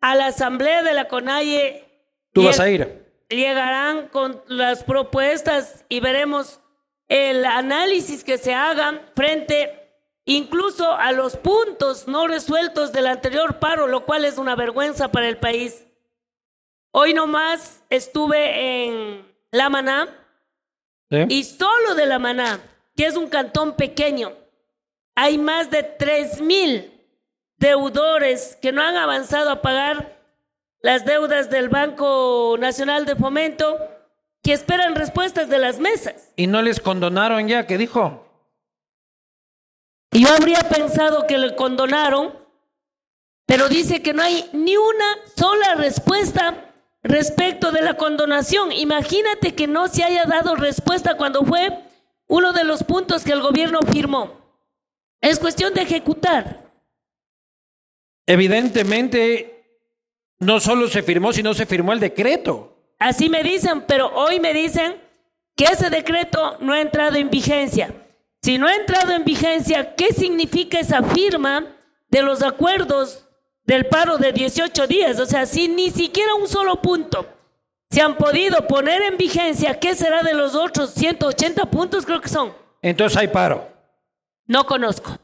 a 0.00 0.14
la 0.14 0.28
asamblea 0.28 0.82
de 0.82 0.94
la 0.94 1.08
CONAIE... 1.08 1.84
¿Tú 2.32 2.44
vas 2.44 2.58
a 2.58 2.70
ir? 2.70 3.04
Llegarán 3.28 4.08
con 4.08 4.42
las 4.46 4.82
propuestas 4.82 5.84
y 5.90 6.00
veremos 6.00 6.60
el 7.08 7.44
análisis 7.44 8.24
que 8.24 8.38
se 8.38 8.54
haga 8.54 9.02
frente 9.14 9.85
incluso 10.26 10.92
a 10.92 11.12
los 11.12 11.36
puntos 11.36 12.06
no 12.06 12.26
resueltos 12.26 12.92
del 12.92 13.06
anterior 13.06 13.58
paro, 13.58 13.86
lo 13.86 14.04
cual 14.04 14.26
es 14.26 14.36
una 14.36 14.54
vergüenza 14.54 15.10
para 15.10 15.28
el 15.28 15.38
país. 15.38 15.86
Hoy 16.90 17.14
nomás 17.14 17.82
estuve 17.88 18.86
en 18.86 19.26
La 19.50 19.70
Maná 19.70 20.08
y 21.10 21.44
solo 21.44 21.94
de 21.94 22.06
La 22.06 22.18
Maná, 22.18 22.60
que 22.94 23.06
es 23.06 23.16
un 23.16 23.28
cantón 23.28 23.76
pequeño, 23.76 24.32
hay 25.14 25.38
más 25.38 25.70
de 25.70 25.82
tres 25.82 26.40
mil 26.40 26.92
deudores 27.56 28.58
que 28.60 28.72
no 28.72 28.82
han 28.82 28.96
avanzado 28.96 29.50
a 29.50 29.62
pagar 29.62 30.18
las 30.80 31.06
deudas 31.06 31.48
del 31.48 31.68
Banco 31.68 32.56
Nacional 32.58 33.06
de 33.06 33.16
Fomento 33.16 33.78
que 34.42 34.52
esperan 34.52 34.94
respuestas 34.94 35.48
de 35.48 35.58
las 35.58 35.80
mesas. 35.80 36.32
¿Y 36.36 36.46
no 36.46 36.60
les 36.60 36.80
condonaron 36.80 37.48
ya? 37.48 37.66
¿Qué 37.66 37.78
dijo? 37.78 38.25
Yo 40.12 40.28
habría 40.32 40.60
pensado 40.60 41.26
que 41.26 41.38
le 41.38 41.54
condonaron, 41.54 42.34
pero 43.46 43.68
dice 43.68 44.02
que 44.02 44.12
no 44.12 44.22
hay 44.22 44.48
ni 44.52 44.76
una 44.76 45.04
sola 45.36 45.74
respuesta 45.74 46.72
respecto 47.02 47.70
de 47.70 47.82
la 47.82 47.94
condonación. 47.94 48.72
Imagínate 48.72 49.54
que 49.54 49.66
no 49.66 49.88
se 49.88 50.04
haya 50.04 50.24
dado 50.24 50.56
respuesta 50.56 51.16
cuando 51.16 51.44
fue 51.44 51.70
uno 52.28 52.52
de 52.52 52.64
los 52.64 52.82
puntos 52.82 53.24
que 53.24 53.32
el 53.32 53.40
gobierno 53.40 53.80
firmó. 53.82 54.40
Es 55.20 55.38
cuestión 55.38 55.74
de 55.74 55.82
ejecutar. 55.82 56.64
Evidentemente, 58.26 59.80
no 60.38 60.60
solo 60.60 60.88
se 60.88 61.02
firmó, 61.02 61.32
sino 61.32 61.54
se 61.54 61.66
firmó 61.66 61.92
el 61.92 62.00
decreto. 62.00 62.76
Así 62.98 63.28
me 63.28 63.42
dicen, 63.42 63.82
pero 63.86 64.08
hoy 64.14 64.40
me 64.40 64.52
dicen 64.52 64.96
que 65.54 65.64
ese 65.64 65.90
decreto 65.90 66.58
no 66.60 66.72
ha 66.72 66.80
entrado 66.80 67.16
en 67.16 67.30
vigencia. 67.30 68.05
Si 68.46 68.58
no 68.58 68.68
ha 68.68 68.76
entrado 68.76 69.10
en 69.10 69.24
vigencia, 69.24 69.96
¿qué 69.96 70.12
significa 70.12 70.78
esa 70.78 71.02
firma 71.02 71.66
de 72.08 72.22
los 72.22 72.44
acuerdos 72.44 73.26
del 73.64 73.86
paro 73.86 74.18
de 74.18 74.32
18 74.32 74.86
días? 74.86 75.18
O 75.18 75.26
sea, 75.26 75.46
si 75.46 75.66
ni 75.66 75.90
siquiera 75.90 76.32
un 76.36 76.46
solo 76.46 76.80
punto 76.80 77.26
se 77.90 78.00
han 78.00 78.16
podido 78.16 78.64
poner 78.68 79.02
en 79.02 79.16
vigencia, 79.16 79.80
¿qué 79.80 79.96
será 79.96 80.22
de 80.22 80.32
los 80.32 80.54
otros 80.54 80.90
180 80.90 81.68
puntos? 81.72 82.06
Creo 82.06 82.20
que 82.20 82.28
son. 82.28 82.52
Entonces 82.82 83.18
hay 83.18 83.26
paro. 83.26 83.68
No 84.46 84.64
conozco. 84.64 85.18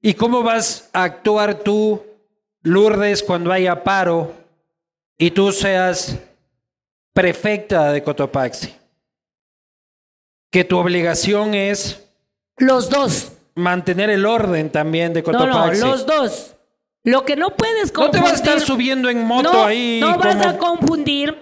¿Y 0.00 0.14
cómo 0.14 0.44
vas 0.44 0.90
a 0.92 1.02
actuar 1.02 1.58
tú, 1.58 2.06
Lourdes, 2.62 3.24
cuando 3.24 3.50
haya 3.50 3.82
paro 3.82 4.32
y 5.18 5.32
tú 5.32 5.50
seas 5.50 6.20
prefecta 7.12 7.90
de 7.90 8.00
Cotopaxi, 8.00 8.72
que 10.52 10.62
tu 10.62 10.78
obligación 10.78 11.56
es... 11.56 11.98
Los 12.58 12.90
dos. 12.90 13.32
Mantener 13.54 14.10
el 14.10 14.24
orden 14.24 14.70
también 14.70 15.12
de 15.12 15.22
Cotopaxi. 15.22 15.80
No, 15.80 15.86
no, 15.86 15.92
los 15.92 16.06
dos. 16.06 16.56
Lo 17.04 17.24
que 17.24 17.36
no 17.36 17.50
puedes 17.56 17.92
confundir... 17.92 18.20
No 18.20 18.26
te 18.26 18.32
vas 18.32 18.40
a 18.40 18.44
estar 18.44 18.60
subiendo 18.60 19.10
en 19.10 19.24
moto 19.24 19.64
ahí. 19.64 19.98
No 20.00 20.18
vas 20.18 20.46
a 20.46 20.56
confundir, 20.56 21.36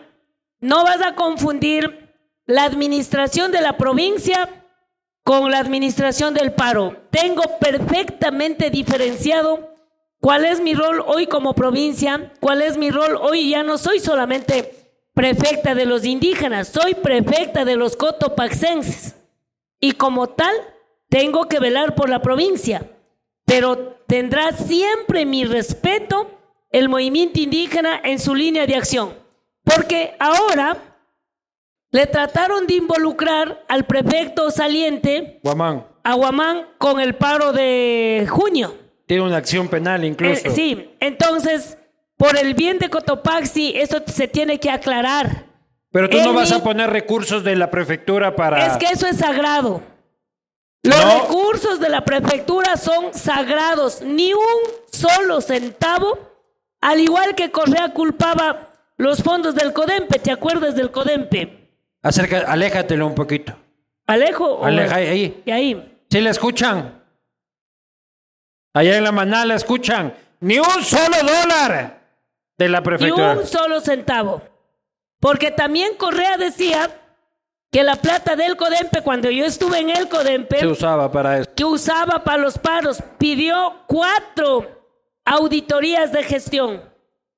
no 0.61 0.85
vas 0.85 1.03
a 1.03 1.15
confundir 1.15 2.15
la 2.47 2.65
administración 2.65 3.53
de 3.53 3.61
la 3.61 3.77
provincia 3.77 4.49
con 5.23 5.51
la 5.51 5.59
administración 5.59 6.35
del 6.35 6.53
paro. 6.53 6.97
Tengo 7.11 7.43
perfectamente 7.61 8.71
diferenciado 8.71 9.75
cuál 10.19 10.45
es 10.45 10.61
mi 10.61 10.75
rol 10.75 11.05
hoy 11.07 11.27
como 11.27 11.55
provincia, 11.55 12.33
cuál 12.41 12.63
es 12.63 12.77
mi 12.77 12.91
rol 12.91 13.17
hoy. 13.21 13.51
Ya 13.51 13.63
no 13.63 13.79
soy 13.79 14.01
solamente 14.01 14.75
prefecta 15.15 15.75
de 15.75 15.85
los 15.85 16.05
indígenas, 16.05 16.69
soy 16.69 16.95
prefecta 16.95 17.65
de 17.65 17.77
los 17.77 17.97
cotopaxenses. 17.97 19.15
Y 19.79 19.93
como 19.93 20.31
tal, 20.31 20.55
tengo 21.11 21.47
que 21.47 21.61
velar 21.61 21.95
por 21.95 22.09
la 22.09 22.23
provincia. 22.23 22.91
Pero 23.45 23.99
tendrá 24.07 24.53
siempre 24.53 25.27
mi 25.27 25.45
respeto 25.45 26.31
el 26.71 26.89
movimiento 26.89 27.39
indígena 27.39 28.01
en 28.03 28.19
su 28.19 28.35
línea 28.35 28.67
de 28.67 28.77
acción. 28.77 29.13
Porque 29.63 30.15
ahora 30.19 30.79
le 31.91 32.07
trataron 32.07 32.67
de 32.67 32.75
involucrar 32.75 33.63
al 33.69 33.85
prefecto 33.85 34.51
saliente, 34.51 35.41
Guamán. 35.43 35.85
a 36.05 36.15
Guamán, 36.15 36.69
con 36.79 37.01
el 37.01 37.15
paro 37.17 37.53
de 37.53 38.27
junio. 38.31 38.75
Tiene 39.07 39.25
una 39.25 39.37
acción 39.37 39.69
penal 39.69 40.05
incluso. 40.05 40.49
Eh, 40.49 40.53
sí, 40.53 40.95
entonces 41.01 41.77
por 42.21 42.37
el 42.37 42.53
bien 42.53 42.79
de 42.79 42.91
Cotopaxi, 42.91 43.73
eso 43.77 44.03
se 44.07 44.29
tiene 44.29 44.61
que 44.61 44.71
aclarar. 44.71 45.47
Pero 45.91 46.09
tú 46.11 46.19
no 46.19 46.35
vas 46.35 46.53
a 46.53 46.63
poner 46.63 46.91
recursos 46.91 47.43
de 47.43 47.57
la 47.57 47.71
prefectura 47.71 48.37
para... 48.37 48.67
Es 48.67 48.77
que 48.77 48.85
eso 48.93 49.07
es 49.07 49.17
sagrado. 49.17 49.83
Los 50.83 50.97
No. 51.05 51.21
recursos 51.23 51.79
de 51.81 51.89
la 51.91 52.05
prefectura 52.05 52.77
son 52.77 53.13
sagrados, 53.13 54.01
ni 54.03 54.33
un 54.33 54.41
solo 54.91 55.41
centavo, 55.41 56.19
al 56.81 57.01
igual 57.01 57.35
que 57.35 57.51
Correa 57.51 57.93
culpaba 57.93 58.69
los 58.97 59.23
fondos 59.23 59.55
del 59.55 59.73
CODEMPE, 59.75 60.19
¿te 60.21 60.31
acuerdas 60.31 60.75
del 60.75 60.91
CODEMPE? 60.91 61.69
Acerca, 62.03 62.41
aléjatelo 62.51 63.07
un 63.07 63.15
poquito. 63.15 63.55
Alejo. 64.07 64.65
Aleja, 64.65 64.97
ahí. 64.97 65.43
Y 65.45 65.51
ahí. 65.51 65.99
¿Sí 66.11 66.21
la 66.21 66.31
escuchan? 66.31 67.03
Allá 68.73 68.97
en 68.97 69.05
la 69.05 69.13
maná 69.13 69.45
la 69.45 69.55
escuchan. 69.57 70.15
Ni 70.41 70.59
un 70.59 70.83
solo 70.83 71.17
dólar 71.23 72.01
de 72.57 72.69
la 72.69 72.79
Ni 72.81 72.85
prefectura. 72.85 73.33
un 73.33 73.47
solo 73.47 73.81
centavo. 73.81 74.43
Porque 75.21 75.51
también 75.51 75.95
Correa 75.97 76.39
decía 76.39 76.91
que 77.71 77.83
la 77.85 77.97
plata 77.97 78.35
del 78.37 78.57
CODEMPE, 78.57 79.03
cuando 79.03 79.31
yo 79.31 79.45
estuve 79.45 79.79
en 79.79 79.91
el 79.91 80.09
CODEMPE, 80.09 80.59
Se 80.59 80.67
usaba 80.67 81.11
para 81.11 81.39
eso. 81.39 81.51
que 81.55 81.65
usaba 81.65 82.25
para 82.25 82.39
los 82.43 82.59
paros, 82.59 83.03
pidió 83.19 83.77
cuatro 83.87 84.67
auditorías 85.25 86.13
de 86.13 86.23
gestión. 86.25 86.83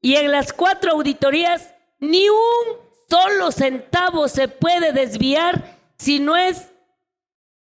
Y 0.00 0.16
en 0.16 0.30
las 0.32 0.52
cuatro 0.52 0.92
auditorías, 0.92 1.74
ni 2.00 2.28
un 2.28 2.78
solo 3.08 3.52
centavo 3.52 4.26
se 4.28 4.48
puede 4.48 4.92
desviar 4.92 5.76
si 5.98 6.18
no 6.18 6.36
es 6.36 6.72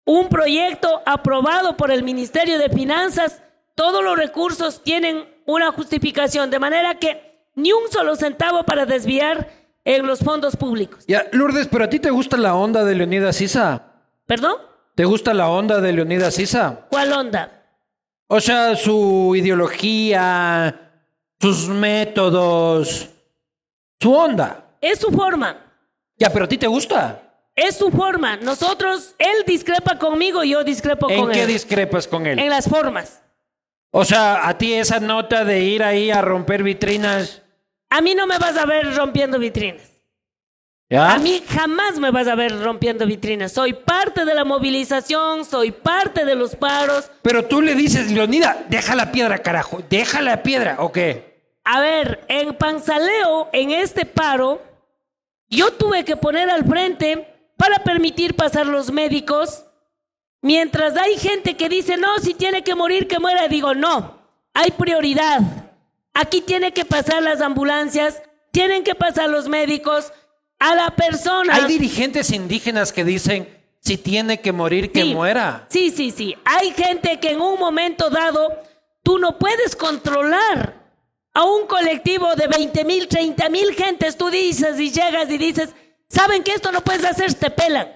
un 0.06 0.30
proyecto 0.30 1.02
aprobado 1.06 1.76
por 1.78 1.92
el 1.92 2.04
Ministerio 2.04 2.58
de 2.58 2.70
Finanzas. 2.70 3.42
Todos 3.76 4.04
los 4.04 4.18
recursos 4.18 4.82
tienen 4.82 5.26
una 5.46 5.72
justificación, 5.72 6.50
de 6.50 6.60
manera 6.60 6.96
que 6.96 7.50
ni 7.56 7.74
un 7.74 7.92
solo 7.92 8.16
centavo 8.16 8.64
para 8.64 8.86
desviar 8.86 9.50
en 9.86 10.06
los 10.06 10.20
fondos 10.20 10.56
públicos. 10.56 11.04
Ya, 11.08 11.26
Lourdes, 11.32 11.68
pero 11.68 11.86
a 11.86 11.90
ti 11.90 12.00
te 12.00 12.10
gusta 12.12 12.38
la 12.38 12.56
onda 12.56 12.84
de 12.84 12.96
Leonidas 12.96 13.36
Sisa. 13.36 13.84
¿Perdón? 14.26 14.56
¿Te 14.96 15.06
gusta 15.06 15.34
la 15.34 15.50
onda 15.50 15.82
de 15.82 15.92
Leonidas 15.94 16.36
Sisa? 16.36 16.86
¿Cuál 16.90 17.14
onda? 17.14 17.64
O 18.28 18.40
sea, 18.40 18.76
su 18.76 19.34
ideología, 19.36 20.92
sus 21.40 21.68
métodos, 21.70 23.10
su 24.00 24.14
onda. 24.14 24.66
Es 24.80 25.00
su 25.00 25.12
forma. 25.12 25.58
Ya, 26.18 26.30
pero 26.30 26.46
a 26.46 26.48
ti 26.48 26.58
te 26.58 26.68
gusta. 26.68 27.22
Es 27.56 27.76
su 27.78 27.92
forma. 27.92 28.38
Nosotros, 28.38 29.16
él 29.18 29.44
discrepa 29.46 29.98
conmigo, 29.98 30.44
yo 30.44 30.64
discrepo 30.64 31.10
¿En 31.10 31.22
con 31.22 31.32
qué 31.32 31.42
él. 31.44 31.48
discrepas 31.48 32.08
con 32.08 32.26
él? 32.26 32.40
en 32.40 32.50
las 32.50 32.68
formas. 32.70 33.22
O 33.92 34.06
sea, 34.06 34.48
a 34.48 34.58
ti 34.58 34.74
esa 34.74 35.00
nota 35.02 35.44
de 35.44 35.60
ir 35.62 35.84
ahí 35.84 36.12
a 36.12 36.22
romper 36.22 36.64
vitrinas, 36.64 37.41
A 37.92 38.00
mí 38.00 38.16
no 38.16 38.26
me 38.26 38.38
vas 38.38 38.56
a 38.56 38.66
ver 38.66 38.96
rompiendo 38.96 39.38
vitrinas. 39.38 39.84
¿ya? 40.90 41.12
A 41.12 41.18
mí 41.18 41.44
jamás 41.46 42.00
me 42.00 42.10
vas 42.10 42.26
a 42.26 42.36
ver 42.36 42.58
rompiendo 42.64 43.06
vitrinas. 43.06 43.52
Soy 43.52 43.74
parte 43.74 44.24
de 44.24 44.34
la 44.34 44.46
movilización, 44.46 45.44
soy 45.44 45.72
parte 45.72 46.24
de 46.24 46.36
los 46.36 46.56
paros. 46.56 47.12
Pero 47.22 47.46
tú 47.46 47.62
le 47.62 47.76
dices, 47.76 48.10
Leonida, 48.10 48.66
deja 48.70 48.96
la 48.96 49.12
piedra, 49.12 49.40
carajo, 49.40 49.84
deja 49.90 50.22
la 50.22 50.42
piedra, 50.42 50.78
¿o 50.80 50.94
qué? 50.94 51.60
A 51.66 51.82
ver, 51.82 52.24
en 52.30 52.56
Panzaleo, 52.56 53.50
en 53.52 53.72
este 53.72 54.06
paro, 54.06 54.62
yo 55.50 55.74
tuve 55.74 56.06
que 56.06 56.16
poner 56.16 56.50
al 56.50 56.64
frente 56.64 57.28
para 57.58 57.84
permitir 57.84 58.38
pasar 58.38 58.68
los 58.68 58.90
médicos. 58.90 59.66
Mientras 60.42 60.96
hay 60.96 61.18
gente 61.18 61.58
que 61.58 61.68
dice, 61.68 61.98
no, 61.98 62.20
si 62.20 62.36
tiene 62.36 62.64
que 62.64 62.74
morir, 62.74 63.10
que 63.10 63.20
muera. 63.20 63.50
Digo, 63.50 63.76
no, 63.76 64.18
hay 64.54 64.72
prioridad. 64.72 65.42
Aquí 66.14 66.42
tiene 66.42 66.74
que 66.74 66.86
pasar 66.86 67.24
las 67.24 67.42
ambulancias, 67.42 68.22
tienen 68.52 68.84
que 68.84 68.96
pasar 68.96 69.30
los 69.30 69.48
médicos 69.48 70.12
a 70.60 70.76
la 70.76 70.96
persona. 70.96 71.56
Hay 71.56 71.66
dirigentes 71.66 72.32
indígenas 72.32 72.92
que 72.92 73.04
dicen, 73.04 73.48
si 73.80 73.98
tiene 73.98 74.42
que 74.42 74.52
morir, 74.52 74.92
que 74.92 75.04
Sí. 75.04 75.14
muera. 75.14 75.66
Sí, 75.70 75.90
sí, 75.90 76.12
sí. 76.12 76.36
Hay 76.46 76.72
gente 76.72 77.20
que 77.20 77.32
en 77.32 77.42
un 77.42 77.58
momento 77.60 78.10
dado 78.10 78.58
tú 79.04 79.18
no 79.18 79.40
puedes 79.40 79.76
controlar 79.76 80.80
a 81.34 81.44
un 81.46 81.66
colectivo 81.66 82.36
de 82.36 82.48
20 82.48 82.84
mil, 82.84 83.08
30 83.08 83.50
mil 83.50 83.74
gentes. 83.74 84.18
Tú 84.18 84.30
dices 84.30 84.80
y 84.80 84.92
llegas 84.92 85.30
y 85.32 85.38
dices, 85.38 85.70
¿saben 86.10 86.44
que 86.44 86.54
esto 86.54 86.72
no 86.72 86.82
puedes 86.82 87.06
hacer? 87.06 87.34
Te 87.34 87.50
pelan. 87.50 87.88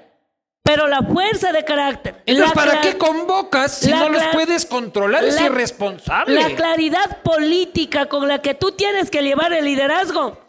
Pero 0.66 0.88
la 0.88 1.03
fuerza 1.03 1.51
de 1.51 1.63
carácter. 1.63 2.24
Entonces, 2.26 2.55
¿para 2.55 2.82
qué 2.82 2.97
convocas 2.97 3.72
si 3.72 3.91
no 3.91 4.09
los 4.09 4.24
puedes 4.34 4.66
controlar? 4.66 5.24
es 5.24 5.39
irresponsable. 5.39 6.41
La 6.41 6.55
claridad 6.55 7.22
política 7.22 8.07
con 8.07 8.28
la 8.28 8.41
que 8.41 8.55
tú 8.55 8.72
tienes 8.72 9.11
que 9.11 9.22
llevar 9.22 9.53
el 9.53 9.63
liderazgo. 9.63 10.39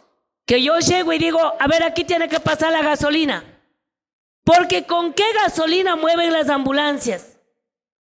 Que 0.47 0.63
yo 0.63 0.79
llego 0.79 1.13
y 1.13 1.19
digo, 1.19 1.39
a 1.59 1.67
ver, 1.67 1.83
aquí 1.83 2.03
tiene 2.03 2.27
que 2.27 2.39
pasar 2.39 2.71
la 2.71 2.81
gasolina. 2.81 3.43
Porque 4.43 4.85
¿con 4.85 5.13
qué 5.13 5.25
gasolina 5.45 5.95
mueven 5.95 6.33
las 6.33 6.49
ambulancias? 6.49 7.37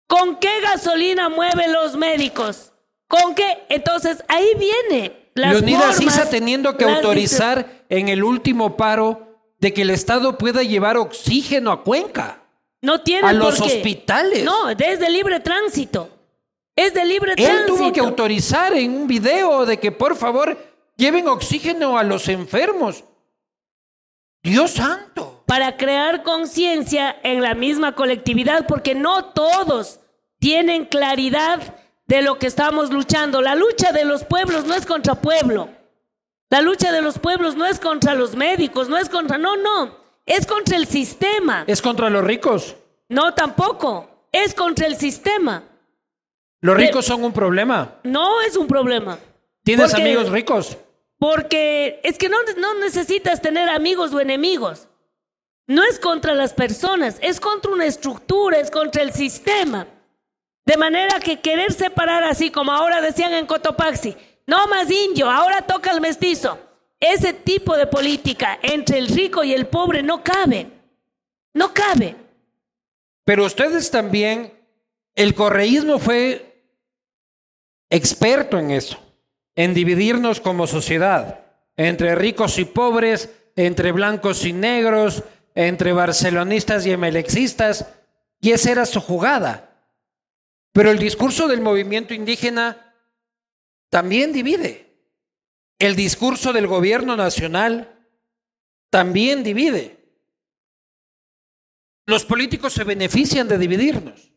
¿Con 0.06 0.36
qué 0.36 0.60
gasolina 0.60 1.28
mueven 1.28 1.72
los 1.72 1.96
médicos? 1.96 2.72
¿Con 3.08 3.34
qué? 3.34 3.64
Entonces 3.68 4.22
ahí 4.28 4.46
viene. 4.56 5.30
Las 5.34 5.54
Leonidas 5.54 5.96
Sisa 5.96 6.30
teniendo 6.30 6.76
que 6.76 6.84
autorizar 6.84 7.66
en 7.88 8.08
el 8.08 8.22
último 8.22 8.76
paro 8.76 9.23
de 9.64 9.72
que 9.72 9.80
el 9.80 9.88
Estado 9.88 10.36
pueda 10.36 10.62
llevar 10.62 10.98
oxígeno 10.98 11.72
a 11.72 11.82
Cuenca. 11.82 12.42
No 12.82 13.00
tiene 13.00 13.28
a 13.28 13.32
los 13.32 13.58
hospitales. 13.62 14.44
No, 14.44 14.68
es 14.68 15.00
de 15.00 15.08
libre 15.08 15.40
tránsito. 15.40 16.10
Es 16.76 16.92
de 16.92 17.02
libre 17.06 17.32
Él 17.34 17.42
tránsito. 17.46 17.74
tuvo 17.74 17.90
que 17.90 18.00
autorizar 18.00 18.74
en 18.74 18.94
un 18.94 19.06
video 19.06 19.64
de 19.64 19.78
que 19.78 19.90
por 19.90 20.16
favor 20.16 20.54
lleven 20.98 21.28
oxígeno 21.28 21.96
a 21.96 22.04
los 22.04 22.28
enfermos. 22.28 23.04
Dios 24.42 24.72
santo. 24.72 25.42
para 25.46 25.78
crear 25.78 26.22
conciencia 26.22 27.16
en 27.22 27.40
la 27.40 27.54
misma 27.54 27.94
colectividad, 27.94 28.66
porque 28.66 28.94
no 28.94 29.32
todos 29.32 30.00
tienen 30.40 30.84
claridad 30.84 31.62
de 32.06 32.20
lo 32.20 32.38
que 32.38 32.48
estamos 32.48 32.90
luchando. 32.90 33.40
La 33.40 33.54
lucha 33.54 33.92
de 33.92 34.04
los 34.04 34.24
pueblos 34.24 34.66
no 34.66 34.74
es 34.74 34.84
contra 34.84 35.14
pueblo. 35.14 35.70
La 36.50 36.60
lucha 36.60 36.92
de 36.92 37.02
los 37.02 37.18
pueblos 37.18 37.56
no 37.56 37.66
es 37.66 37.80
contra 37.80 38.14
los 38.14 38.36
médicos, 38.36 38.88
no 38.88 38.96
es 38.96 39.08
contra, 39.08 39.38
no, 39.38 39.56
no, 39.56 39.96
es 40.26 40.46
contra 40.46 40.76
el 40.76 40.86
sistema. 40.86 41.64
Es 41.66 41.82
contra 41.82 42.10
los 42.10 42.24
ricos. 42.24 42.76
No, 43.08 43.34
tampoco, 43.34 44.08
es 44.30 44.54
contra 44.54 44.86
el 44.86 44.96
sistema. 44.96 45.64
Los 46.60 46.76
Pero- 46.76 46.86
ricos 46.88 47.04
son 47.06 47.24
un 47.24 47.32
problema. 47.32 47.96
No 48.04 48.40
es 48.42 48.56
un 48.56 48.66
problema. 48.66 49.18
¿Tienes 49.64 49.90
Porque- 49.90 50.02
amigos 50.02 50.30
ricos? 50.30 50.78
Porque 51.18 52.00
es 52.02 52.18
que 52.18 52.28
no, 52.28 52.36
no 52.58 52.74
necesitas 52.74 53.40
tener 53.40 53.68
amigos 53.68 54.12
o 54.12 54.20
enemigos. 54.20 54.88
No 55.66 55.82
es 55.84 55.98
contra 55.98 56.34
las 56.34 56.52
personas, 56.52 57.16
es 57.22 57.40
contra 57.40 57.70
una 57.72 57.86
estructura, 57.86 58.58
es 58.58 58.70
contra 58.70 59.02
el 59.02 59.12
sistema. 59.12 59.86
De 60.66 60.76
manera 60.76 61.20
que 61.20 61.40
querer 61.40 61.72
separar 61.72 62.24
así 62.24 62.50
como 62.50 62.72
ahora 62.72 63.00
decían 63.00 63.32
en 63.32 63.46
Cotopaxi, 63.46 64.16
no 64.46 64.66
más 64.66 64.90
indio, 64.90 65.30
ahora 65.30 65.62
toca 65.62 65.90
el 65.90 66.00
mestizo. 66.00 66.58
Ese 67.00 67.32
tipo 67.32 67.76
de 67.76 67.86
política 67.86 68.58
entre 68.62 68.98
el 68.98 69.08
rico 69.08 69.44
y 69.44 69.52
el 69.52 69.66
pobre 69.66 70.02
no 70.02 70.22
cabe. 70.22 70.68
No 71.52 71.72
cabe. 71.72 72.16
Pero 73.24 73.44
ustedes 73.44 73.90
también, 73.90 74.52
el 75.14 75.34
correísmo 75.34 75.98
fue 75.98 76.62
experto 77.90 78.58
en 78.58 78.70
eso, 78.70 78.98
en 79.54 79.72
dividirnos 79.72 80.40
como 80.40 80.66
sociedad, 80.66 81.44
entre 81.76 82.14
ricos 82.14 82.58
y 82.58 82.64
pobres, 82.64 83.30
entre 83.56 83.92
blancos 83.92 84.44
y 84.44 84.52
negros, 84.52 85.22
entre 85.54 85.92
barcelonistas 85.92 86.84
y 86.86 86.90
emelexistas, 86.90 87.86
y 88.40 88.52
esa 88.52 88.72
era 88.72 88.86
su 88.86 89.00
jugada. 89.00 89.70
Pero 90.72 90.90
el 90.90 90.98
discurso 90.98 91.46
del 91.46 91.60
movimiento 91.60 92.14
indígena 92.14 92.83
también 93.94 94.32
divide. 94.32 94.92
El 95.78 95.94
discurso 95.94 96.52
del 96.52 96.66
gobierno 96.66 97.16
nacional 97.16 97.96
también 98.90 99.44
divide. 99.44 99.96
Los 102.04 102.24
políticos 102.24 102.72
se 102.72 102.82
benefician 102.82 103.46
de 103.46 103.56
dividirnos. 103.56 104.32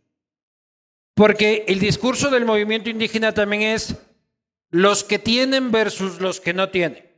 Porque 1.15 1.65
el 1.67 1.79
discurso 1.79 2.29
del 2.29 2.45
movimiento 2.45 2.91
indígena 2.91 3.33
también 3.33 3.63
es 3.63 3.95
los 4.69 5.03
que 5.03 5.17
tienen 5.17 5.71
versus 5.71 6.21
los 6.21 6.39
que 6.39 6.53
no 6.53 6.69
tienen. 6.69 7.11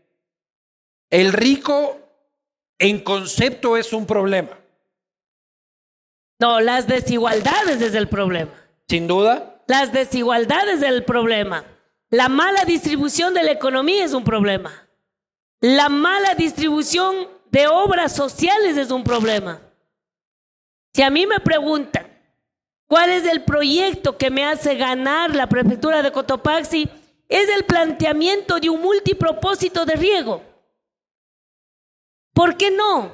El 1.09 1.33
rico 1.33 1.99
en 2.77 3.01
concepto 3.03 3.75
es 3.75 3.91
un 3.91 4.05
problema, 4.05 4.57
No, 6.39 6.61
las 6.61 6.87
desigualdades 6.87 7.81
es 7.81 7.93
el 7.95 8.07
problema. 8.07 8.53
sin 8.87 9.07
duda. 9.07 9.61
Las 9.67 9.91
desigualdades 9.91 10.77
es 10.77 10.83
el 10.83 11.03
problema. 11.03 11.65
La 12.09 12.27
mala 12.27 12.65
distribución 12.65 13.33
de 13.33 13.43
la 13.43 13.51
economía 13.51 14.03
es 14.03 14.13
un 14.13 14.23
problema. 14.23 14.87
La 15.61 15.89
mala 15.89 16.33
distribución 16.35 17.27
de 17.51 17.67
obras 17.67 18.15
sociales 18.15 18.77
es 18.77 18.89
un 18.91 19.03
problema. 19.03 19.61
Si 20.93 21.03
a 21.03 21.09
mí 21.09 21.27
me 21.27 21.39
preguntan 21.39 22.07
cuál 22.87 23.11
es 23.11 23.25
el 23.25 23.43
proyecto 23.43 24.17
que 24.17 24.31
me 24.31 24.45
hace 24.45 24.75
ganar 24.75 25.35
la 25.35 25.47
prefectura 25.47 26.01
de 26.01 26.11
Cotopaxi, 26.11 26.89
es 27.27 27.47
el 27.49 27.65
planteamiento 27.65 28.59
de 28.59 28.71
un 28.71 28.81
multipropósito 28.81 29.85
de 29.85 29.95
riego. 29.95 30.41
¿Por 32.33 32.57
qué 32.57 32.71
no? 32.71 33.11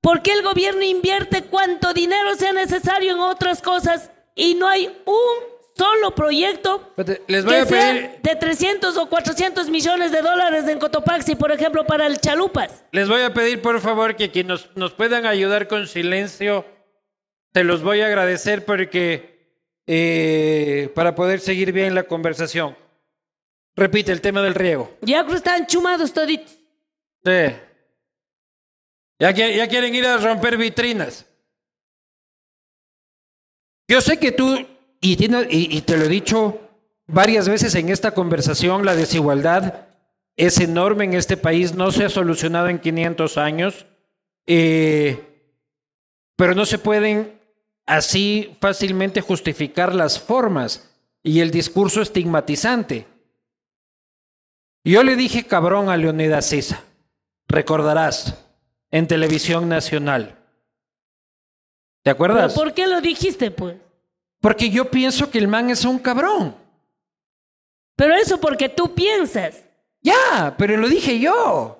¿Por 0.00 0.22
qué 0.22 0.32
el 0.32 0.42
gobierno 0.42 0.82
invierte 0.82 1.42
cuanto 1.42 1.92
dinero 1.92 2.34
sea 2.36 2.52
necesario 2.52 3.12
en 3.12 3.18
otras 3.18 3.60
cosas 3.60 4.10
y 4.34 4.54
no 4.54 4.66
hay 4.66 4.86
un 5.04 5.55
solo 5.76 6.14
proyecto 6.14 6.92
Espérate, 6.96 7.22
Les 7.28 7.44
voy 7.44 7.54
que 7.54 7.60
a 7.60 7.66
sea 7.66 7.92
pedir, 7.92 8.20
de 8.22 8.36
300 8.36 8.96
o 8.96 9.08
400 9.08 9.68
millones 9.68 10.12
de 10.12 10.22
dólares 10.22 10.66
en 10.68 10.78
Cotopaxi, 10.78 11.36
por 11.36 11.52
ejemplo, 11.52 11.86
para 11.86 12.06
el 12.06 12.18
Chalupas? 12.18 12.84
les 12.92 13.08
voy 13.08 13.22
a 13.22 13.34
pedir 13.34 13.60
por 13.60 13.80
favor 13.80 14.16
que 14.16 14.30
quienes 14.30 14.68
nos, 14.74 14.92
puedan 14.94 15.26
ayudar 15.26 15.68
con 15.68 15.86
silencio, 15.86 16.64
te 17.52 17.64
los 17.64 17.82
voy 17.82 18.00
a 18.00 18.06
agradecer 18.06 18.64
porque 18.64 19.36
eh, 19.86 20.90
para 20.94 21.14
poder 21.14 21.40
seguir 21.40 21.72
bien 21.72 21.94
la 21.94 22.04
conversación. 22.04 22.76
Repite 23.76 24.10
el 24.10 24.22
tema 24.22 24.40
del 24.40 24.54
riego. 24.54 24.96
Ya 25.02 25.18
creo 25.20 25.32
que 25.32 25.36
están 25.36 25.66
chumados 25.66 26.12
toditos. 26.12 26.56
Sí. 27.22 27.56
Ya 29.18 29.32
quieren 29.68 29.94
ir 29.94 30.06
a 30.06 30.16
romper 30.16 30.56
vitrinas. 30.56 31.26
Yo 33.88 34.00
sé 34.00 34.18
que 34.18 34.32
tú, 34.32 34.66
y, 35.12 35.16
tiene- 35.16 35.46
y- 35.50 35.76
y 35.76 35.80
te 35.82 35.96
lo 35.96 36.04
he 36.04 36.08
dicho 36.08 36.60
varias 37.06 37.48
veces 37.48 37.74
en 37.74 37.88
esta 37.88 38.12
conversación, 38.12 38.84
la 38.84 38.94
desigualdad 38.96 39.86
es 40.36 40.58
enorme 40.60 41.04
en 41.04 41.14
este 41.14 41.36
país, 41.36 41.74
no 41.74 41.90
se 41.92 42.04
ha 42.04 42.08
solucionado 42.08 42.68
en 42.68 42.78
500 42.78 43.38
años, 43.38 43.86
eh, 44.46 45.22
pero 46.36 46.54
no 46.54 46.66
se 46.66 46.78
pueden 46.78 47.40
así 47.86 48.56
fácilmente 48.60 49.20
justificar 49.20 49.94
las 49.94 50.18
formas 50.20 50.90
y 51.22 51.40
el 51.40 51.50
discurso 51.50 52.02
estigmatizante. 52.02 53.06
Yo 54.84 55.02
le 55.02 55.16
dije 55.16 55.44
cabrón 55.46 55.88
a 55.88 55.96
Leonidas 55.96 56.46
Sisa, 56.46 56.82
recordarás, 57.48 58.44
en 58.90 59.06
televisión 59.08 59.68
nacional. 59.68 60.36
¿Te 62.02 62.14
¿Pero 62.14 62.14
acuerdas? 62.14 62.54
por 62.54 62.72
qué 62.74 62.86
lo 62.86 63.00
dijiste, 63.00 63.50
pues? 63.50 63.76
Porque 64.40 64.70
yo 64.70 64.90
pienso 64.90 65.30
que 65.30 65.38
el 65.38 65.48
man 65.48 65.70
es 65.70 65.84
un 65.84 65.98
cabrón. 65.98 66.54
Pero 67.96 68.14
eso 68.14 68.38
porque 68.40 68.68
tú 68.68 68.94
piensas. 68.94 69.62
Ya, 70.02 70.54
pero 70.58 70.76
lo 70.76 70.88
dije 70.88 71.18
yo. 71.18 71.78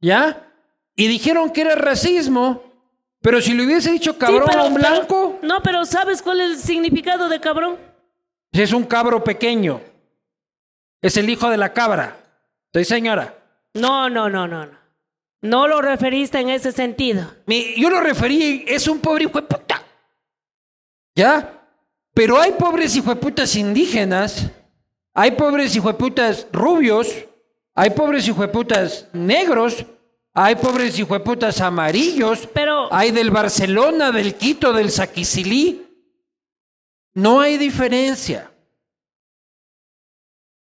¿Ya? 0.00 0.50
Y 0.96 1.06
dijeron 1.06 1.50
que 1.50 1.60
era 1.60 1.74
racismo. 1.74 2.62
Pero 3.20 3.40
si 3.40 3.52
le 3.52 3.64
hubiese 3.66 3.90
dicho 3.92 4.12
Sí, 4.12 4.18
cabrón 4.18 4.44
pero- 4.46 4.60
a 4.62 4.64
un 4.66 4.74
blanco, 4.74 5.36
pero- 5.40 5.54
no, 5.54 5.62
pero 5.62 5.84
¿sabes 5.84 6.22
cuál 6.22 6.40
es 6.40 6.50
el 6.52 6.58
significado 6.58 7.28
de 7.28 7.40
cabrón? 7.40 7.76
es 8.52 8.72
un 8.72 8.84
cabro 8.84 9.22
pequeño. 9.22 9.80
Es 11.02 11.16
el 11.16 11.28
hijo 11.30 11.48
de 11.50 11.56
la 11.58 11.72
cabra. 11.72 12.16
¿Sí, 12.74 12.84
señora? 12.84 13.34
No, 13.74 14.08
no, 14.08 14.28
no, 14.28 14.48
no, 14.48 14.66
no. 14.66 14.78
No 15.42 15.68
lo 15.68 15.80
referiste 15.80 16.40
en 16.40 16.48
ese 16.48 16.72
sentido. 16.72 17.30
Mi- 17.46 17.74
yo 17.80 17.90
lo 17.90 18.00
referí, 18.00 18.64
es 18.66 18.88
un 18.88 18.98
pobre 19.00 19.24
hijo 19.24 19.40
de 19.40 19.46
puta. 19.46 19.82
¿Ya? 21.14 21.57
Pero 22.18 22.36
hay 22.36 22.50
pobres 22.50 22.96
hijo 22.96 23.10
de 23.10 23.20
putas 23.20 23.54
indígenas, 23.54 24.50
hay 25.14 25.30
pobres 25.30 25.76
hijo 25.76 25.86
de 25.86 25.94
putas 25.94 26.48
rubios, 26.50 27.14
hay 27.76 27.90
pobres 27.90 28.26
hijo 28.26 28.42
de 28.42 28.48
putas 28.48 29.06
negros, 29.12 29.86
hay 30.34 30.56
pobres 30.56 30.98
hijo 30.98 31.14
de 31.14 31.20
putas 31.20 31.60
amarillos, 31.60 32.48
Pero, 32.52 32.92
hay 32.92 33.12
del 33.12 33.30
Barcelona, 33.30 34.10
del 34.10 34.34
Quito, 34.34 34.72
del 34.72 34.90
Saquicilí. 34.90 35.86
No 37.14 37.40
hay 37.40 37.56
diferencia. 37.56 38.50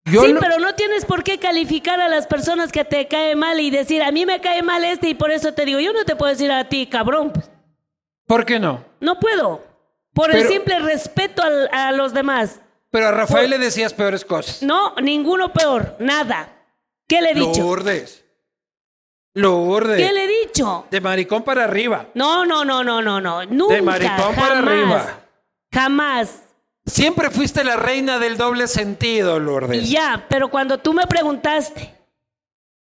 Yo 0.04 0.26
sí, 0.26 0.36
pero 0.42 0.60
no 0.60 0.76
tienes 0.76 1.06
por 1.06 1.24
qué 1.24 1.40
calificar 1.40 2.02
a 2.02 2.10
las 2.10 2.28
personas 2.28 2.74
que 2.74 2.84
te 2.84 3.08
cae 3.08 3.38
mal 3.38 3.58
y 3.62 3.70
decir, 3.70 4.04
a 4.04 4.12
mí 4.12 4.26
me 4.26 4.42
cae 4.42 4.64
mal 4.64 4.84
este 4.84 5.08
y 5.08 5.14
por 5.14 5.32
eso 5.32 5.54
te 5.54 5.64
digo, 5.64 5.80
yo 5.80 5.94
no 5.94 6.04
te 6.04 6.18
puedo 6.18 6.30
decir 6.30 6.52
a 6.52 6.68
ti, 6.68 6.88
cabrón. 6.88 7.32
¿Por 8.26 8.44
qué 8.44 8.60
no? 8.60 8.84
No 9.00 9.18
puedo. 9.18 9.67
Por 10.18 10.36
el 10.36 10.48
simple 10.48 10.80
respeto 10.80 11.44
al- 11.44 11.70
a 11.72 11.92
los 11.92 12.14
demás. 12.14 12.60
Pero 12.90 13.08
a 13.08 13.12
Rafael 13.12 13.50
le 13.52 13.58
decías 13.60 13.94
peores 13.94 14.26
cosas. 14.26 14.64
No, 14.64 14.96
ninguno 15.02 15.54
peor, 15.54 15.96
nada. 16.00 16.50
¿Qué 17.08 17.22
le 17.22 17.32
he 17.32 17.34
dicho? 17.36 17.62
Lourdes. 17.62 18.24
Lourdes. 19.36 19.98
¿Qué 19.98 20.12
le 20.12 20.24
he 20.24 20.46
dicho? 20.46 20.88
De 20.90 21.00
maricón 21.00 21.44
para 21.44 21.66
arriba. 21.66 22.08
No, 22.16 22.46
no, 22.46 22.66
no, 22.66 22.84
no, 22.84 23.02
no, 23.02 23.22
no. 23.22 23.46
Nunca. 23.46 23.82
maricón 23.84 24.36
para 24.36 24.58
arriba. 24.58 25.20
Jamás. 25.72 26.42
Siempre 26.86 27.30
fuiste 27.30 27.64
la 27.64 27.76
reina 27.76 28.18
del 28.18 28.38
doble 28.38 28.68
sentido, 28.68 29.40
Lourdes. 29.40 29.90
Ya, 29.90 30.26
pero 30.30 30.50
cuando 30.50 30.80
tú 30.80 30.94
me 30.94 31.06
preguntaste. 31.06 31.94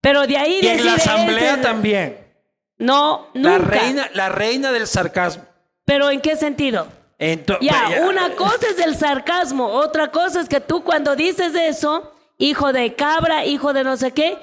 Pero 0.02 0.26
de 0.26 0.38
ahí 0.38 0.60
Y 0.62 0.68
en 0.68 0.86
la 0.86 0.94
asamblea 0.96 1.62
también. 1.62 2.18
No, 2.78 3.28
nunca. 3.34 3.50
La 3.50 3.58
reina, 3.60 4.10
la 4.14 4.30
reina 4.30 4.72
del 4.72 4.88
sarcasmo. 4.88 5.44
¿Pero 5.86 6.10
en 6.10 6.22
qué 6.22 6.36
sentido? 6.38 6.88
Ento- 7.20 7.58
Ya, 7.62 7.90
ya. 7.90 8.08
una 8.08 8.34
cosa 8.36 8.68
es 8.72 8.80
el 8.80 8.96
sarcasmo, 8.96 9.68
otra 9.68 10.10
cosa 10.10 10.40
es 10.40 10.48
que 10.48 10.62
tú 10.62 10.84
cuando 10.84 11.16
dices 11.18 11.54
eso, 11.54 12.14
hijo 12.38 12.72
de 12.72 12.96
cabra, 12.96 13.46
hijo 13.46 13.74
de 13.74 13.84
no 13.84 13.98
sé 13.98 14.12
qué, 14.12 14.38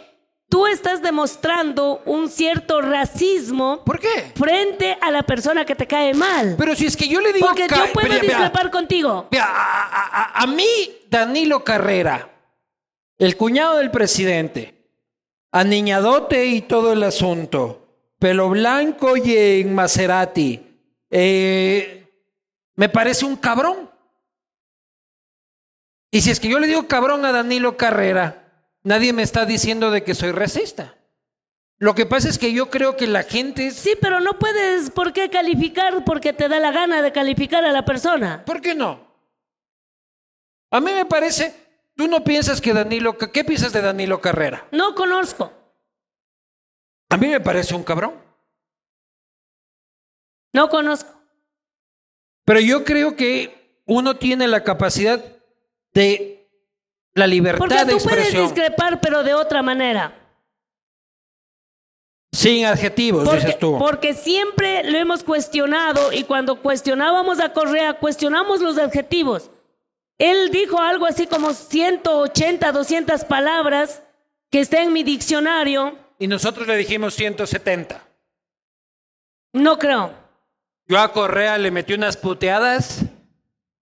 tú 0.51 0.66
estás 0.66 1.01
demostrando 1.03 2.03
un 2.05 2.29
cierto 2.29 2.83
racismo 2.83 3.83
¿Por 3.85 3.99
qué? 3.99 4.31
frente 4.37 4.97
a 5.01 5.11
la 5.11 5.22
persona 5.22 5.64
que 5.64 5.74
te 5.74 5.87
cae 5.87 6.12
mal. 6.14 6.55
Pero 6.59 6.77
si 6.77 6.85
es 6.87 6.97
que 6.97 7.09
yo 7.09 7.20
le 7.22 7.33
digo... 7.33 7.47
Porque 7.47 7.66
yo 7.68 7.93
puedo 7.95 8.09
vea, 8.11 8.20
discrepar 8.20 8.70
contigo. 8.70 9.27
vea, 9.31 9.45
a, 9.47 9.83
a- 9.87 10.22
a- 10.39 10.43
a 10.43 10.47
mí, 10.47 10.66
Danilo 11.09 11.64
Carrera, 11.64 12.29
el 13.18 13.37
cuñado 13.39 13.79
del 13.79 13.91
presidente, 13.91 14.74
aniñadote 15.51 16.45
y 16.47 16.61
todo 16.61 16.93
el 16.93 17.03
asunto, 17.03 17.89
pelo 18.18 18.51
blanco 18.51 19.16
y 19.16 19.35
en 19.35 19.74
Maserati, 19.74 20.62
eh, 21.11 22.05
me 22.77 22.89
parece 22.89 23.24
un 23.24 23.37
cabrón. 23.37 23.91
Y 26.11 26.20
si 26.20 26.31
es 26.31 26.41
que 26.41 26.49
yo 26.49 26.59
le 26.59 26.66
digo 26.66 26.87
cabrón 26.87 27.24
a 27.24 27.33
Danilo 27.33 27.77
Carrera, 27.77 28.68
nadie 28.83 29.12
me 29.12 29.22
está 29.22 29.45
diciendo 29.45 29.91
de 29.91 30.05
que 30.05 30.14
soy 30.14 30.33
racista. 30.33 30.95
Lo 31.79 31.95
que 31.95 32.07
pasa 32.07 32.29
es 32.29 32.39
que 32.39 32.53
yo 32.53 32.70
creo 32.70 32.97
que 32.97 33.07
la 33.07 33.22
gente 33.22 33.66
es... 33.66 33.74
Sí, 33.77 33.95
pero 34.01 34.20
no 34.20 34.39
puedes 34.39 34.91
por 34.91 35.12
qué 35.12 35.29
calificar 35.29 36.05
porque 36.05 36.33
te 36.33 36.49
da 36.49 36.59
la 36.59 36.70
gana 36.70 37.03
de 37.03 37.12
calificar 37.12 37.64
a 37.64 37.72
la 37.72 37.85
persona. 37.85 38.45
¿Por 38.47 38.62
qué 38.62 38.74
no? 38.74 39.07
A 40.70 40.81
mí 40.81 40.93
me 40.93 41.05
parece, 41.05 41.55
tú 41.95 42.09
no 42.09 42.24
piensas 42.24 42.61
que 42.61 42.72
Danilo, 42.72 43.18
¿qué 43.18 43.45
piensas 43.45 43.72
de 43.72 43.83
Danilo 43.83 44.20
Carrera? 44.20 44.66
No 44.72 44.95
conozco. 44.95 45.53
A 47.11 47.16
mí 47.18 47.29
me 47.29 47.41
parece 47.41 47.74
un 47.74 47.85
cabrón. 47.85 48.14
No 50.53 50.68
conozco. 50.70 51.16
Pero 52.47 52.61
yo 52.61 52.84
creo 52.84 53.16
que 53.16 53.80
uno 53.84 54.16
tiene 54.16 54.47
la 54.49 54.62
capacidad 54.64 55.22
de 55.92 56.49
la 57.12 57.26
libertad 57.26 57.59
Porque 57.59 57.84
de 57.84 57.92
tú 57.92 57.99
puedes 58.03 58.32
discrepar, 58.32 59.01
pero 59.01 59.22
de 59.22 59.34
otra 59.34 59.62
manera. 59.62 60.22
sin 62.32 62.66
adjetivos, 62.66 63.24
Porque, 63.24 63.40
dices 63.40 63.59
tú. 63.59 63.78
porque 63.78 64.12
siempre 64.14 64.84
lo 64.90 64.99
hemos 64.99 65.24
cuestionado 65.24 66.12
y 66.12 66.24
cuando 66.24 66.61
cuestionábamos 66.61 67.40
a 67.40 67.53
Correa, 67.53 67.94
cuestionamos 67.94 68.61
los 68.61 68.76
adjetivos. 68.78 69.51
Él 70.18 70.51
dijo 70.51 70.78
algo 70.80 71.07
así 71.07 71.26
como 71.26 71.53
180, 71.55 72.72
200 72.72 73.24
palabras 73.24 74.03
que 74.51 74.61
está 74.61 74.82
en 74.82 74.92
mi 74.92 75.03
diccionario. 75.03 75.97
Y 76.18 76.26
nosotros 76.28 76.66
le 76.66 76.76
dijimos 76.76 77.14
170. 77.14 78.03
No 79.55 79.78
creo. 79.78 80.26
Yo 80.89 80.99
a 81.01 81.12
Correa 81.12 81.59
le 81.59 81.70
metí 81.70 81.95
unas 81.95 82.16
puteadas, 82.16 83.01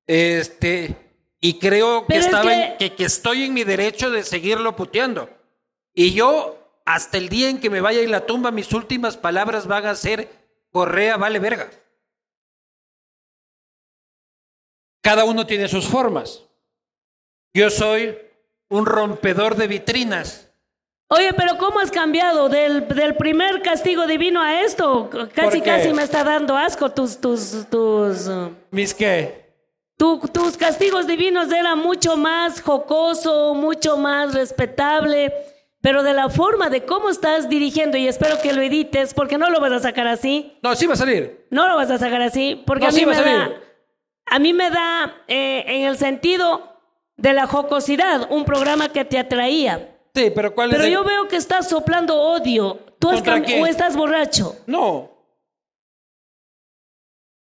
este, 0.07 0.96
y 1.40 1.59
creo 1.59 2.07
que 2.07 2.16
es 2.16 2.26
estaba 2.26 2.44
que- 2.50 2.62
en- 2.64 2.78
que, 2.78 2.94
que 2.94 3.05
estoy 3.05 3.44
en 3.44 3.55
mi 3.55 3.64
derecho 3.64 4.11
de 4.11 4.22
seguirlo 4.24 4.74
puteando. 4.74 5.28
Y 5.92 6.12
yo, 6.14 6.59
hasta 6.86 7.18
el 7.18 7.28
día 7.28 7.48
en 7.50 7.61
que 7.61 7.70
me 7.70 7.80
vaya 7.80 8.00
en 8.00 8.11
la 8.11 8.24
tumba, 8.26 8.50
mis 8.50 8.72
últimas 8.72 9.16
palabras 9.16 9.66
van 9.66 9.86
a 9.86 9.94
ser 9.94 10.28
Correa 10.70 11.16
vale 11.16 11.38
verga. 11.38 11.70
Cada 15.02 15.24
uno 15.24 15.46
tiene 15.46 15.68
sus 15.68 15.86
formas. 15.86 16.42
Yo 17.52 17.70
soy 17.70 18.16
un 18.68 18.86
rompedor 18.86 19.55
de 19.55 19.66
vitrinas. 19.68 20.50
Oye, 21.09 21.32
pero 21.34 21.59
¿cómo 21.59 21.80
has 21.80 21.90
cambiado 21.90 22.48
del, 22.48 22.88
del 22.88 23.14
primer 23.16 23.61
castigo 23.62 24.07
divino 24.07 24.40
a 24.40 24.62
esto? 24.62 25.11
Casi, 25.34 25.61
casi 25.61 25.92
me 25.92 26.02
está 26.02 26.24
dando 26.24 26.57
asco 26.57 26.90
tus, 26.90 27.20
tus, 27.20 27.66
tus, 27.70 28.26
uh, 28.26 28.50
¿Mis 28.70 28.94
qué? 28.94 29.44
tu- 29.96 30.18
tus 30.32 30.57
castigos 30.57 31.07
divinos 31.07 31.52
eran 31.52 31.78
mucho 31.78 32.16
más 32.16 32.61
jocoso, 32.61 33.55
mucho 33.55 33.96
más 33.98 34.34
respetable, 34.34 35.32
pero 35.80 36.02
de 36.02 36.14
la 36.14 36.30
forma 36.30 36.70
de 36.70 36.84
cómo 36.84 37.11
estás 37.11 37.48
dirigiendo, 37.50 37.96
y 37.98 38.09
espero 38.09 38.40
que 38.42 38.52
lo 38.55 38.62
edites, 38.62 39.12
porque 39.14 39.36
no 39.38 39.50
lo 39.50 39.61
vas 39.61 39.72
a 39.72 39.78
sacar 39.80 40.07
así, 40.09 40.59
No, 40.62 40.74
sí 40.74 40.86
va 40.86 40.94
a 40.94 40.96
salir. 40.96 41.46
no 41.50 41.68
lo 41.68 41.76
vas 41.76 41.90
a 41.90 41.98
sacar 41.98 42.22
así, 42.22 42.61
porque 42.66 42.84
No, 42.86 42.88
a 42.88 42.92
mí 42.92 42.98
sí 43.00 43.07
me 43.07 43.14
da, 43.14 43.50
a 44.26 44.38
mí 44.38 44.52
me 44.55 44.70
da 44.70 45.14
eh, 45.28 45.64
en 45.66 45.82
el 45.82 45.98
sentido 45.98 46.72
de 47.18 47.34
la 47.34 47.46
jocosidad, 47.46 48.26
un 48.32 48.44
programa 48.46 48.88
que 48.88 49.05
te 49.05 49.18
atraía. 49.18 49.90
Sí, 50.14 50.30
pero 50.30 50.54
¿cuál 50.54 50.70
Pero 50.70 50.82
es 50.82 50.86
el- 50.88 50.92
yo 50.94 51.04
veo 51.04 51.26
que 51.28 51.36
estás 51.36 51.68
soplando 51.68 52.14
odio. 52.20 52.78
¿Tú 52.98 53.10
has 53.10 53.20
o 53.20 53.66
estás 53.66 53.96
borracho? 53.96 54.56
No. 54.66 55.10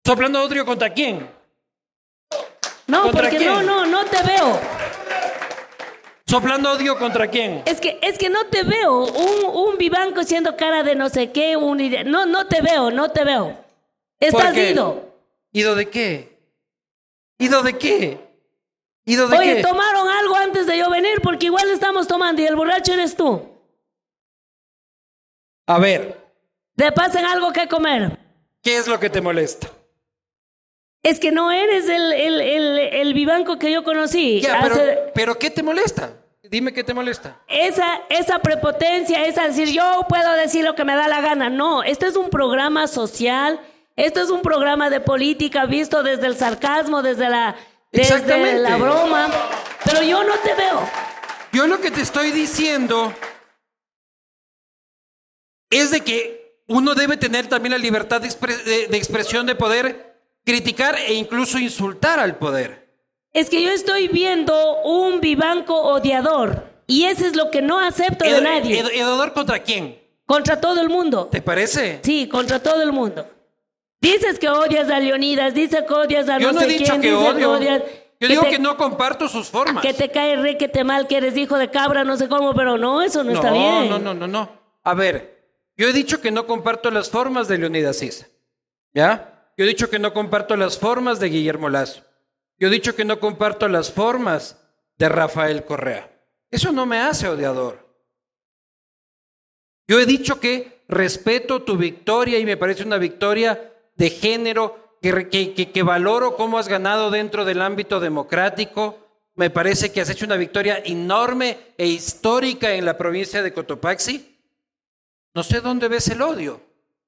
¿Soplando 0.05 0.41
odio 0.43 0.65
contra 0.65 0.93
quién? 0.93 1.29
No, 2.87 3.03
¿Contra 3.03 3.23
porque 3.23 3.37
quién? 3.37 3.49
no, 3.49 3.61
no, 3.63 3.85
no 3.85 4.05
te 4.05 4.21
veo. 4.23 4.59
¿Soplando 6.25 6.71
odio 6.71 6.97
contra 6.97 7.27
quién? 7.29 7.63
Es 7.65 7.79
que, 7.79 7.99
es 8.01 8.17
que 8.17 8.29
no 8.29 8.45
te 8.47 8.63
veo. 8.63 9.05
Un, 9.05 9.45
un 9.71 9.77
vivanco 9.77 10.23
siendo 10.23 10.55
cara 10.57 10.83
de 10.83 10.95
no 10.95 11.09
sé 11.09 11.31
qué, 11.31 11.55
un 11.55 11.77
no, 12.05 12.25
no 12.25 12.47
te 12.47 12.61
veo, 12.61 12.91
no 12.91 13.11
te 13.11 13.23
veo. 13.23 13.47
¿Por 14.19 14.27
Estás 14.27 14.57
ido. 14.57 15.13
¿Ido 15.53 15.75
de 15.75 15.89
qué? 15.89 16.37
¿Ido 17.39 17.63
de 17.63 17.77
qué? 17.77 18.19
¿Ido 19.05 19.27
de 19.29 19.37
Oye, 19.37 19.55
qué? 19.55 19.61
tomaron 19.61 20.07
algo 20.09 20.16
antes 20.67 20.73
de 20.73 20.77
yo 20.77 20.89
venir 20.89 21.21
porque 21.21 21.45
igual 21.47 21.69
estamos 21.69 22.07
tomando 22.07 22.41
y 22.41 22.45
el 22.45 22.55
borracho 22.55 22.93
eres 22.93 23.15
tú. 23.15 23.41
A 25.67 25.79
ver, 25.79 26.17
Te 26.75 26.91
pasan 26.91 27.25
algo 27.25 27.51
que 27.51 27.67
comer. 27.67 28.17
¿qué 28.61 28.77
es 28.77 28.87
lo 28.87 28.99
que 28.99 29.09
te 29.09 29.21
molesta? 29.21 29.69
Es 31.03 31.19
que 31.19 31.31
no 31.31 31.51
eres 31.51 31.87
el, 31.87 32.11
el, 32.11 32.41
el, 32.41 32.77
el 32.79 33.13
vivanco 33.13 33.57
que 33.57 33.71
yo 33.71 33.83
conocí. 33.83 34.41
Ya, 34.41 34.59
pero, 34.61 34.75
pero 35.13 35.39
¿qué 35.39 35.49
te 35.49 35.63
molesta? 35.63 36.11
Dime 36.43 36.73
qué 36.73 36.83
te 36.83 36.93
molesta. 36.93 37.39
esa, 37.47 38.01
esa 38.09 38.39
prepotencia, 38.39 39.25
esa 39.25 39.47
decir 39.47 39.69
yo 39.69 40.05
puedo 40.09 40.31
decir 40.33 40.63
lo 40.65 40.75
que 40.75 40.83
me 40.85 40.95
da 40.95 41.07
la 41.07 41.21
gana. 41.21 41.49
No, 41.49 41.83
este 41.83 42.07
es 42.07 42.15
un 42.15 42.29
programa 42.29 42.87
social, 42.87 43.59
esto 43.95 44.21
es 44.21 44.29
un 44.29 44.41
programa 44.41 44.89
de 44.89 44.99
política 44.99 45.65
visto 45.65 46.03
desde 46.03 46.27
el 46.27 46.35
sarcasmo, 46.35 47.01
desde 47.01 47.29
la, 47.29 47.55
desde 47.97 48.13
Exactamente. 48.15 48.59
la 48.61 48.77
broma. 48.77 49.29
Pero 49.83 50.01
yo 50.03 50.23
no 50.23 50.33
te 50.39 50.53
veo. 50.53 50.81
Yo 51.53 51.67
lo 51.67 51.79
que 51.81 51.91
te 51.91 52.01
estoy 52.01 52.31
diciendo 52.31 53.13
es 55.69 55.91
de 55.91 56.01
que 56.01 56.61
uno 56.67 56.95
debe 56.95 57.17
tener 57.17 57.47
también 57.47 57.71
la 57.71 57.77
libertad 57.77 58.21
de, 58.21 58.27
expre- 58.27 58.61
de- 58.63 58.87
de 58.87 58.97
expresión 58.97 59.45
de 59.45 59.55
poder 59.55 60.17
criticar 60.45 60.97
e 60.97 61.13
incluso 61.13 61.57
insultar 61.59 62.19
al 62.19 62.37
poder. 62.37 62.87
Es 63.33 63.49
que 63.49 63.61
yo 63.61 63.71
estoy 63.71 64.07
viendo 64.07 64.81
un 64.83 65.19
vivanco 65.19 65.75
odiador 65.81 66.65
y 66.87 67.05
eso 67.05 67.25
es 67.25 67.35
lo 67.35 67.51
que 67.51 67.61
no 67.61 67.79
acepto 67.79 68.25
de 68.25 68.41
nadie. 68.41 68.79
¿Edador 68.79 69.33
contra 69.33 69.59
quién? 69.61 69.99
Contra 70.25 70.59
todo 70.59 70.81
el 70.81 70.89
mundo. 70.89 71.27
¿Te 71.31 71.41
parece? 71.41 71.99
Sí, 72.03 72.27
contra 72.27 72.59
todo 72.61 72.81
el 72.81 72.91
mundo. 72.91 73.25
Dices 73.99 74.37
que 74.39 74.49
odias 74.49 74.89
a 74.89 74.99
Leonidas, 74.99 75.53
dices 75.53 75.83
que 75.87 75.93
odias 75.93 76.29
a 76.29 76.37
Yo 76.39 76.51
no, 76.51 76.59
sé 76.59 76.65
he 76.65 76.67
dicho 76.69 76.91
quién, 76.91 77.01
que 77.01 77.13
odio. 77.13 77.51
odias- 77.53 77.83
Yo 78.19 78.27
digo 78.27 78.43
te- 78.43 78.49
que 78.51 78.59
no 78.59 78.77
comparto 78.77 79.27
sus 79.27 79.47
formas. 79.49 79.83
Que 79.83 79.93
te 79.93 80.09
cae 80.11 80.35
re, 80.35 80.57
que 80.57 80.67
te 80.67 80.83
mal, 80.83 81.07
que 81.07 81.17
eres 81.17 81.35
hijo 81.37 81.57
de 81.57 81.69
cabra, 81.71 82.03
no 82.03 82.15
sé 82.17 82.27
cómo, 82.29 82.53
pero 82.53 82.77
no, 82.77 83.01
eso 83.01 83.23
no, 83.23 83.31
está 83.31 83.51
bien. 83.51 83.89
No, 83.89 83.99
no, 83.99 84.13
no, 84.13 84.27
no. 84.27 84.49
A 84.83 84.93
ver, 84.93 85.43
yo 85.75 85.87
he 85.87 85.93
dicho 85.93 86.21
que 86.21 86.31
no 86.31 86.45
comparto 86.47 86.89
las 86.91 87.09
formas 87.09 87.47
de 87.47 87.57
Leonidas 87.57 87.97
Sisa. 87.97 88.27
¿Ya? 88.93 89.51
Yo 89.57 89.65
he 89.65 89.67
dicho 89.67 89.89
que 89.89 89.99
no 89.99 90.13
comparto 90.13 90.55
las 90.55 90.77
formas 90.77 91.19
de 91.19 91.29
Guillermo 91.29 91.69
Lazo. 91.69 92.03
Yo 92.59 92.67
he 92.67 92.71
dicho 92.71 92.95
que 92.95 93.05
no 93.05 93.19
comparto 93.19 93.67
las 93.67 93.91
formas 93.91 94.63
de 94.97 95.09
Rafael 95.09 95.63
Correa. 95.65 96.09
Eso 96.49 96.71
no 96.71 96.85
me 96.85 96.99
hace 96.99 97.27
odiador. 97.27 97.85
Yo 99.87 99.99
he 99.99 100.05
dicho 100.05 100.39
que 100.39 100.83
respeto 100.87 101.61
tu 101.63 101.77
victoria 101.77 102.39
y 102.39 102.45
me 102.45 102.57
parece 102.57 102.83
una 102.83 102.97
victoria 102.97 103.73
de 103.97 104.09
género 104.09 104.97
que, 105.01 105.83
valoro 105.83 106.35
cómo 106.35 106.57
has 106.57 106.67
ganado 106.67 107.11
dentro 107.11 107.45
del 107.45 107.61
ámbito 107.61 107.99
democrático. 107.99 108.97
Me 109.35 109.49
parece 109.49 109.91
que 109.91 110.01
has 110.01 110.09
hecho 110.09 110.25
una 110.25 110.35
victoria 110.35 110.81
enorme 110.83 111.57
e 111.77 111.85
histórica 111.87 112.73
en 112.73 112.85
la 112.85 112.97
provincia 112.97 113.43
de 113.43 113.53
Cotopaxi. 113.53 114.35
No 115.33 115.43
sé 115.43 115.61
dónde 115.61 115.87
ves 115.87 116.07
el 116.07 116.21
odio. 116.21 116.61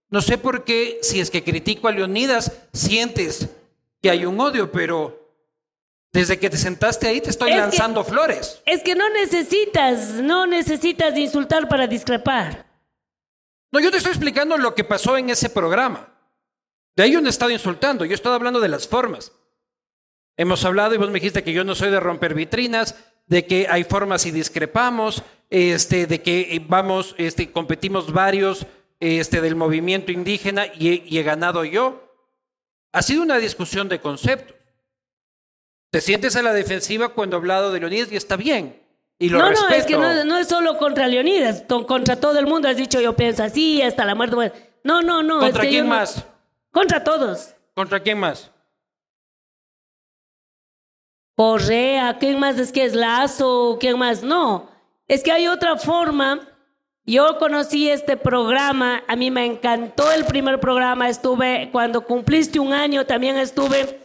No 0.10 0.22
sé 0.22 0.38
por 0.38 0.64
qué, 0.64 1.00
si 1.02 1.20
es 1.20 1.30
que 1.32 1.44
critico 1.44 1.88
a 1.88 1.92
Leonidas, 1.92 2.52
sientes 2.74 3.50
que 4.02 4.10
hay 4.10 4.26
un 4.26 4.40
odio, 4.40 4.72
pero 4.72 5.20
desde 6.12 6.40
que 6.40 6.50
te 6.50 6.58
sentaste 6.58 7.08
ahí 7.08 7.22
te 7.22 7.30
estoy 7.30 7.50
Es 7.50 7.56
que- 7.56 7.62
lanzando 7.62 8.04
flores. 8.04 8.62
Es 8.66 8.82
que 8.84 8.96
no 8.96 9.10
necesitas, 9.10 10.16
no 10.16 10.48
necesitas 10.48 11.16
insultar 11.18 11.68
para 11.68 11.86
discrepar. 11.88 12.66
No, 13.72 13.80
yo 13.80 13.92
te 13.92 13.98
estoy 13.98 14.12
explicando 14.12 14.58
lo 14.58 14.74
que 14.74 14.84
pasó 14.84 15.18
en 15.18 15.30
ese 15.30 15.50
programa. 15.50 16.08
De 17.00 17.04
ahí 17.06 17.14
yo 17.14 17.22
no 17.22 17.28
he 17.28 17.30
estado 17.30 17.50
insultando, 17.50 18.04
yo 18.04 18.12
he 18.12 18.16
estado 18.16 18.36
hablando 18.36 18.60
de 18.60 18.68
las 18.68 18.86
formas. 18.86 19.32
Hemos 20.36 20.66
hablado 20.66 20.94
y 20.94 20.98
vos 20.98 21.08
me 21.08 21.14
dijiste 21.22 21.46
que 21.46 21.54
yo 21.54 21.64
no 21.64 21.74
soy 21.74 21.92
de 21.92 22.00
romper 22.02 22.34
vitrinas, 22.34 22.94
de 23.26 23.46
que 23.46 23.68
hay 23.70 23.86
formas 23.86 24.26
y 24.26 24.32
discrepamos, 24.32 25.24
este, 25.50 26.08
de 26.08 26.22
que 26.22 26.42
eh, 26.58 26.66
vamos, 26.68 27.16
este, 27.18 27.54
competimos 27.54 28.12
varios 28.12 28.66
este, 29.00 29.40
del 29.40 29.56
movimiento 29.56 30.12
indígena 30.12 30.66
y 30.78 30.90
he, 30.90 31.04
y 31.06 31.18
he 31.20 31.24
ganado 31.24 31.64
yo. 31.64 32.04
Ha 32.92 33.02
sido 33.02 33.22
una 33.24 33.38
discusión 33.38 33.88
de 33.88 34.02
conceptos. 34.02 34.58
Te 35.92 36.02
sientes 36.02 36.36
a 36.36 36.42
la 36.42 36.52
defensiva 36.52 37.14
cuando 37.14 37.38
he 37.38 37.40
hablado 37.40 37.72
de 37.72 37.80
Leonidas 37.80 38.12
y 38.12 38.18
está 38.18 38.36
bien. 38.36 38.78
Y 39.20 39.30
lo 39.30 39.38
no, 39.38 39.48
respeto. 39.52 39.70
no, 39.70 39.76
es 39.78 39.86
que 39.86 39.94
no, 39.94 40.26
no 40.26 40.38
es 40.38 40.50
solo 40.50 40.78
contra 40.78 41.08
Leonidas, 41.08 41.64
contra 41.88 42.18
todo 42.18 42.38
el 42.40 42.46
mundo 42.46 42.68
has 42.68 42.76
dicho 42.76 43.00
yo 43.00 43.16
pienso 43.16 43.42
así 43.42 43.82
hasta 43.82 44.04
la 44.04 44.16
muerte. 44.16 44.36
bueno, 44.36 44.54
No, 44.84 45.02
no, 45.02 45.24
no. 45.24 45.38
es 45.40 45.46
¿Contra 45.46 45.64
yo 45.64 45.70
quién 45.70 45.88
no- 45.88 45.96
más? 45.96 46.26
Contra 46.72 47.04
todos. 47.04 47.56
¿Contra 47.74 48.00
quién 48.02 48.20
más? 48.20 48.52
Correa, 51.36 52.18
¿quién 52.20 52.40
más 52.40 52.60
es 52.60 52.72
que 52.72 52.84
es 52.84 52.94
Lazo? 52.94 53.78
¿Quién 53.80 53.98
más? 53.98 54.24
No, 54.24 54.70
es 55.08 55.24
que 55.24 55.32
hay 55.32 55.48
otra 55.48 55.78
forma. 55.78 56.46
Yo 57.06 57.38
conocí 57.40 57.90
este 57.90 58.18
programa, 58.18 59.04
a 59.08 59.16
mí 59.16 59.32
me 59.32 59.46
encantó 59.46 60.12
el 60.12 60.26
primer 60.26 60.60
programa, 60.60 61.10
estuve, 61.10 61.70
cuando 61.72 62.02
cumpliste 62.06 62.60
un 62.60 62.72
año 62.72 63.06
también 63.08 63.36
estuve, 63.38 64.00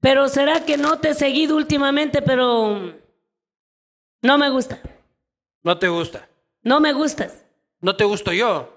pero 0.00 0.28
será 0.28 0.64
que 0.64 0.78
no 0.78 0.98
te 0.98 1.10
he 1.10 1.14
seguido 1.14 1.54
últimamente, 1.56 2.22
pero 2.22 2.94
no 4.22 4.38
me 4.38 4.48
gusta, 4.48 4.80
No 5.62 5.76
te 5.78 5.88
gusta. 5.88 6.28
no 6.62 6.80
me 6.80 6.92
gustas. 6.94 7.44
No 7.82 7.94
te 7.94 8.04
gusto 8.04 8.32
yo. 8.32 8.72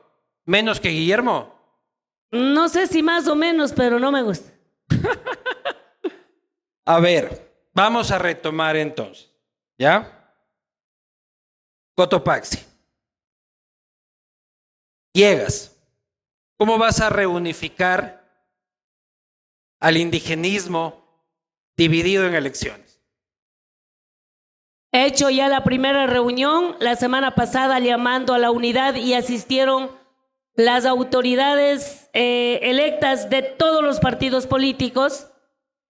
Menos 0.45 0.79
que 0.81 0.89
Guillermo. 0.89 1.55
No 2.31 2.69
sé 2.69 2.87
si 2.87 3.01
más 3.01 3.27
o 3.27 3.35
menos, 3.35 3.73
pero 3.73 3.99
no 3.99 4.11
me 4.11 4.21
gusta. 4.21 4.51
A 6.85 6.99
ver, 6.99 7.69
vamos 7.73 8.11
a 8.11 8.17
retomar 8.17 8.75
entonces. 8.75 9.31
¿Ya? 9.77 10.33
Cotopaxi. 11.95 12.65
Llegas. 15.13 15.75
¿Cómo 16.57 16.77
vas 16.77 16.99
a 16.99 17.09
reunificar 17.09 18.27
al 19.79 19.97
indigenismo 19.97 21.23
dividido 21.77 22.25
en 22.25 22.35
elecciones? 22.35 22.99
He 24.91 25.05
hecho 25.05 25.29
ya 25.29 25.47
la 25.47 25.63
primera 25.63 26.07
reunión 26.07 26.75
la 26.79 26.95
semana 26.95 27.35
pasada 27.35 27.79
llamando 27.79 28.33
a 28.33 28.39
la 28.39 28.49
unidad 28.49 28.95
y 28.95 29.13
asistieron 29.13 29.98
las 30.55 30.85
autoridades 30.85 32.09
eh, 32.13 32.59
electas 32.63 33.29
de 33.29 33.41
todos 33.41 33.83
los 33.83 33.99
partidos 33.99 34.47
políticos 34.47 35.27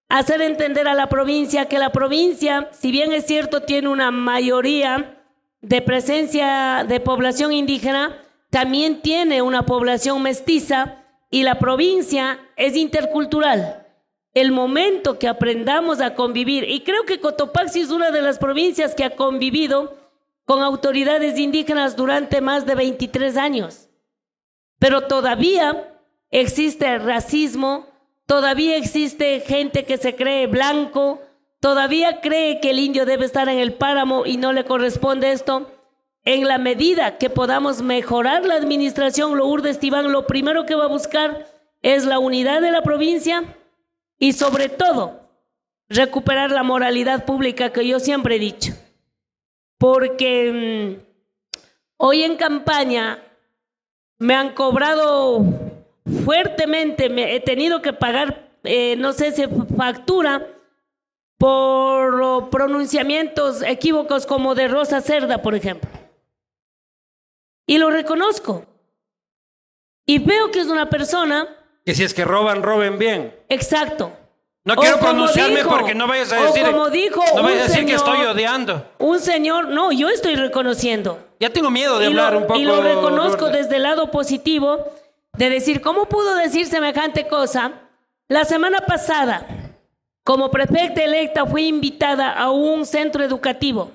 hacer 0.09 0.41
entender 0.41 0.87
a 0.87 0.95
la 0.95 1.07
provincia 1.07 1.65
que 1.65 1.77
la 1.79 1.91
provincia, 1.91 2.69
si 2.71 2.91
bien 2.91 3.13
es 3.13 3.25
cierto, 3.25 3.61
tiene 3.61 3.87
una 3.87 4.11
mayoría 4.11 5.23
de 5.61 5.81
presencia 5.81 6.83
de 6.87 6.99
población 6.99 7.53
indígena, 7.53 8.23
también 8.49 9.01
tiene 9.01 9.41
una 9.41 9.65
población 9.65 10.21
mestiza 10.23 11.03
y 11.29 11.43
la 11.43 11.59
provincia 11.59 12.39
es 12.55 12.75
intercultural. 12.75 13.85
El 14.33 14.51
momento 14.51 15.19
que 15.19 15.27
aprendamos 15.27 16.01
a 16.01 16.15
convivir, 16.15 16.63
y 16.67 16.81
creo 16.81 17.03
que 17.05 17.19
Cotopaxi 17.19 17.81
es 17.81 17.91
una 17.91 18.11
de 18.11 18.21
las 18.21 18.39
provincias 18.39 18.95
que 18.95 19.03
ha 19.03 19.15
convivido 19.15 19.97
con 20.45 20.63
autoridades 20.63 21.37
indígenas 21.37 21.95
durante 21.95 22.41
más 22.41 22.65
de 22.65 22.73
23 22.73 23.37
años, 23.37 23.88
pero 24.79 25.01
todavía 25.01 25.93
existe 26.31 26.97
racismo, 26.97 27.87
todavía 28.25 28.77
existe 28.77 29.41
gente 29.41 29.85
que 29.85 29.97
se 29.97 30.15
cree 30.15 30.47
blanco, 30.47 31.21
todavía 31.59 32.21
cree 32.21 32.61
que 32.61 32.71
el 32.71 32.79
indio 32.79 33.05
debe 33.05 33.25
estar 33.25 33.49
en 33.49 33.59
el 33.59 33.73
páramo 33.73 34.25
y 34.25 34.37
no 34.37 34.53
le 34.53 34.63
corresponde 34.63 35.31
esto. 35.31 35.69
En 36.23 36.47
la 36.47 36.57
medida 36.57 37.17
que 37.17 37.29
podamos 37.29 37.81
mejorar 37.81 38.45
la 38.45 38.55
administración, 38.55 39.37
Lourdes 39.37 39.79
Tibán 39.79 40.11
lo 40.11 40.27
primero 40.27 40.65
que 40.65 40.75
va 40.75 40.85
a 40.85 40.89
buscar 40.89 41.45
es 41.81 42.05
la 42.05 42.19
unidad 42.19 42.61
de 42.61 42.71
la 42.71 42.81
provincia 42.81 43.55
y 44.17 44.33
sobre 44.33 44.69
todo 44.69 45.29
recuperar 45.87 46.51
la 46.51 46.63
moralidad 46.63 47.25
pública 47.25 47.71
que 47.71 47.87
yo 47.87 47.99
siempre 47.99 48.35
he 48.35 48.39
dicho. 48.39 48.73
Porque 49.77 50.99
mm, 50.99 51.23
hoy 51.97 52.23
en 52.23 52.35
campaña 52.35 53.23
me 54.19 54.35
han 54.35 54.53
cobrado 54.53 55.43
fuertemente, 56.25 57.09
me 57.09 57.35
he 57.35 57.39
tenido 57.39 57.81
que 57.81 57.93
pagar, 57.93 58.49
eh, 58.63 58.95
no 58.97 59.13
sé 59.13 59.31
si 59.31 59.43
factura, 59.77 60.45
por 61.37 62.49
pronunciamientos 62.49 63.61
equívocos 63.63 64.25
como 64.25 64.55
de 64.55 64.67
Rosa 64.67 64.99
Cerda, 65.01 65.41
por 65.41 65.55
ejemplo. 65.55 65.89
Y 67.65 67.77
lo 67.77 67.89
reconozco. 67.89 68.65
Y 70.05 70.19
veo 70.19 70.51
que 70.51 70.59
es 70.59 70.67
una 70.67 70.89
persona 70.89 71.47
Que 71.85 71.95
si 71.95 72.03
es 72.03 72.13
que 72.13 72.25
roban, 72.25 72.61
roben 72.61 72.97
bien. 72.99 73.33
Exacto. 73.47 74.11
No 74.65 74.75
quiero 74.75 74.99
pronunciarme 74.99 75.57
dijo- 75.61 75.69
porque 75.69 75.95
no 75.95 76.07
vayas 76.07 76.31
a 76.33 76.41
decir. 76.41 76.65
como 76.65 76.89
dijo 76.89 77.23
no 77.35 77.43
vayas 77.43 77.61
a 77.61 77.67
decir 77.67 77.85
que 77.85 77.93
estoy 77.93 78.25
odiando. 78.25 78.85
Un 78.99 79.19
señor, 79.19 79.69
no, 79.69 79.91
yo 79.93 80.09
estoy 80.09 80.35
reconociendo. 80.35 81.25
Ya 81.39 81.49
tengo 81.49 81.71
miedo 81.71 81.99
de 81.99 82.05
y, 82.05 82.07
hablar 82.07 82.33
lo, 82.33 82.39
un 82.39 82.47
poco. 82.47 82.59
y 82.59 82.63
lo 82.63 82.81
reconozco 82.81 83.49
desde 83.49 83.77
el 83.77 83.83
lado 83.83 84.11
positivo 84.11 84.85
de 85.37 85.49
decir, 85.49 85.81
¿cómo 85.81 86.05
pudo 86.05 86.35
decir 86.35 86.67
semejante 86.67 87.27
cosa? 87.27 87.73
La 88.27 88.43
semana 88.45 88.81
pasada, 88.81 89.47
como 90.23 90.51
prefecta 90.51 91.01
electa, 91.03 91.45
fui 91.45 91.67
invitada 91.67 92.33
a 92.33 92.51
un 92.51 92.85
centro 92.85 93.23
educativo 93.23 93.91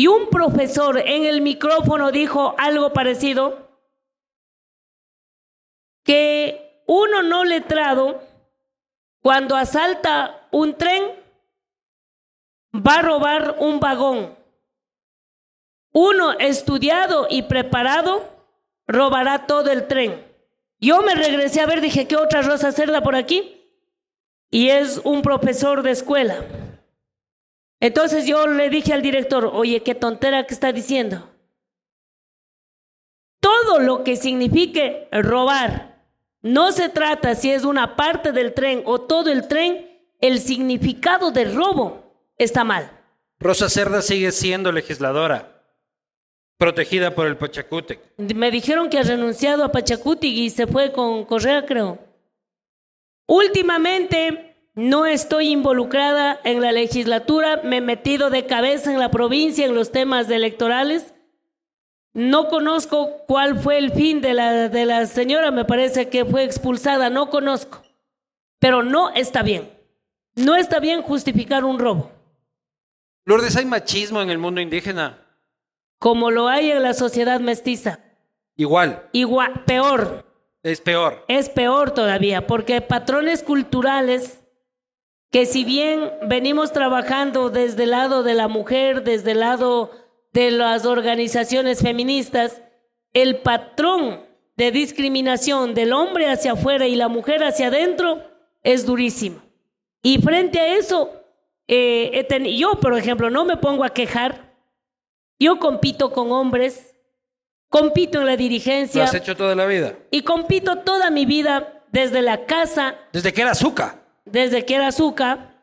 y 0.00 0.06
un 0.06 0.30
profesor 0.30 0.98
en 0.98 1.26
el 1.26 1.42
micrófono 1.42 2.10
dijo 2.10 2.54
algo 2.56 2.94
parecido, 2.94 3.68
que 6.04 6.82
uno 6.86 7.22
no 7.22 7.44
letrado, 7.44 8.22
cuando 9.20 9.56
asalta 9.56 10.48
un 10.52 10.74
tren, 10.74 11.02
va 12.74 12.94
a 12.94 13.02
robar 13.02 13.56
un 13.58 13.78
vagón. 13.78 14.34
Uno 15.92 16.32
estudiado 16.38 17.26
y 17.28 17.42
preparado 17.42 18.22
robará 18.86 19.46
todo 19.46 19.70
el 19.70 19.86
tren. 19.86 20.24
Yo 20.78 21.02
me 21.02 21.14
regresé 21.14 21.60
a 21.60 21.66
ver, 21.66 21.80
dije, 21.80 22.06
¿qué 22.06 22.16
otra 22.16 22.42
Rosa 22.42 22.72
Cerda 22.72 23.02
por 23.02 23.14
aquí? 23.14 23.66
Y 24.50 24.70
es 24.70 25.00
un 25.04 25.22
profesor 25.22 25.82
de 25.82 25.90
escuela. 25.90 26.44
Entonces 27.80 28.26
yo 28.26 28.46
le 28.46 28.70
dije 28.70 28.92
al 28.92 29.02
director, 29.02 29.50
oye, 29.52 29.82
qué 29.82 29.94
tontera 29.94 30.46
que 30.46 30.54
está 30.54 30.72
diciendo. 30.72 31.28
Todo 33.40 33.80
lo 33.80 34.04
que 34.04 34.16
signifique 34.16 35.08
robar, 35.12 36.04
no 36.42 36.72
se 36.72 36.88
trata 36.88 37.34
si 37.34 37.50
es 37.50 37.64
una 37.64 37.96
parte 37.96 38.32
del 38.32 38.54
tren 38.54 38.82
o 38.84 39.00
todo 39.00 39.30
el 39.30 39.48
tren, 39.48 39.86
el 40.20 40.40
significado 40.40 41.30
de 41.30 41.46
robo 41.46 42.14
está 42.36 42.64
mal. 42.64 42.90
Rosa 43.38 43.70
Cerda 43.70 44.02
sigue 44.02 44.32
siendo 44.32 44.72
legisladora, 44.72 45.59
protegida 46.60 47.14
por 47.14 47.26
el 47.26 47.38
Pachacútec. 47.38 47.98
Me 48.18 48.50
dijeron 48.50 48.90
que 48.90 48.98
ha 48.98 49.02
renunciado 49.02 49.64
a 49.64 49.72
Pachacuti 49.72 50.44
y 50.44 50.50
se 50.50 50.66
fue 50.66 50.92
con 50.92 51.24
Correa, 51.24 51.64
creo. 51.64 51.98
Últimamente 53.26 54.58
no 54.74 55.06
estoy 55.06 55.48
involucrada 55.48 56.38
en 56.44 56.60
la 56.60 56.70
legislatura, 56.70 57.62
me 57.64 57.78
he 57.78 57.80
metido 57.80 58.28
de 58.28 58.44
cabeza 58.44 58.92
en 58.92 58.98
la 58.98 59.10
provincia 59.10 59.64
en 59.64 59.74
los 59.74 59.90
temas 59.90 60.28
electorales. 60.28 61.14
No 62.12 62.48
conozco 62.48 63.24
cuál 63.26 63.58
fue 63.58 63.78
el 63.78 63.90
fin 63.92 64.20
de 64.20 64.34
la, 64.34 64.68
de 64.68 64.84
la 64.84 65.06
señora, 65.06 65.50
me 65.50 65.64
parece 65.64 66.10
que 66.10 66.26
fue 66.26 66.44
expulsada, 66.44 67.08
no 67.08 67.30
conozco. 67.30 67.80
Pero 68.58 68.82
no 68.82 69.08
está 69.14 69.42
bien. 69.42 69.70
No 70.34 70.56
está 70.56 70.78
bien 70.78 71.00
justificar 71.00 71.64
un 71.64 71.78
robo, 71.78 72.12
Lourdes, 73.24 73.56
¿hay 73.56 73.64
machismo 73.64 74.20
en 74.20 74.28
el 74.28 74.38
mundo 74.38 74.60
indígena? 74.60 75.29
Como 76.00 76.32
lo 76.32 76.48
hay 76.48 76.72
en 76.72 76.82
la 76.82 76.94
sociedad 76.94 77.38
mestiza. 77.38 78.00
Igual, 78.56 79.08
Igual, 79.12 79.64
peor. 79.64 80.26
es 80.64 80.80
peor. 80.80 81.24
Es 81.28 81.48
peor 81.48 81.92
todavía, 81.92 82.48
porque 82.48 82.80
patrones 82.80 83.44
culturales 83.44 84.42
que 85.30 85.46
si 85.46 85.64
bien 85.64 86.10
venimos 86.26 86.72
trabajando 86.72 87.50
desde 87.50 87.84
el 87.84 87.90
lado 87.90 88.24
de 88.24 88.34
la 88.34 88.48
mujer, 88.48 89.04
desde 89.04 89.32
el 89.32 89.40
lado 89.40 89.92
de 90.32 90.50
las 90.50 90.86
organizaciones 90.86 91.82
feministas, 91.82 92.62
el 93.12 93.36
patrón 93.36 94.24
de 94.56 94.72
discriminación 94.72 95.74
del 95.74 95.92
hombre 95.92 96.28
hacia 96.28 96.52
afuera 96.52 96.86
y 96.86 96.96
la 96.96 97.08
mujer 97.08 97.44
hacia 97.44 97.68
adentro 97.68 98.22
es 98.62 98.86
durísimo. 98.86 99.40
Y 100.02 100.18
frente 100.18 100.58
a 100.58 100.76
eso, 100.76 101.10
eh, 101.68 102.26
yo, 102.56 102.80
por 102.80 102.96
ejemplo, 102.96 103.30
no 103.30 103.44
me 103.44 103.56
pongo 103.56 103.84
a 103.84 103.90
quejar. 103.90 104.49
Yo 105.40 105.58
compito 105.58 106.12
con 106.12 106.30
hombres, 106.32 106.94
compito 107.70 108.20
en 108.20 108.26
la 108.26 108.32
Lo 108.32 108.36
dirigencia 108.38 109.04
has 109.04 109.14
hecho 109.14 109.34
toda 109.36 109.54
la 109.54 109.64
vida. 109.66 109.94
y 110.10 110.22
compito 110.22 110.76
toda 110.80 111.10
mi 111.10 111.24
vida 111.24 111.82
desde 111.90 112.20
la 112.22 112.44
casa, 112.44 112.94
Desde 113.12 113.32
que 113.32 113.40
era 113.42 113.52
azúcar. 113.52 114.04
desde 114.26 114.64
que 114.66 114.74
era 114.74 114.88
azúcar, 114.88 115.54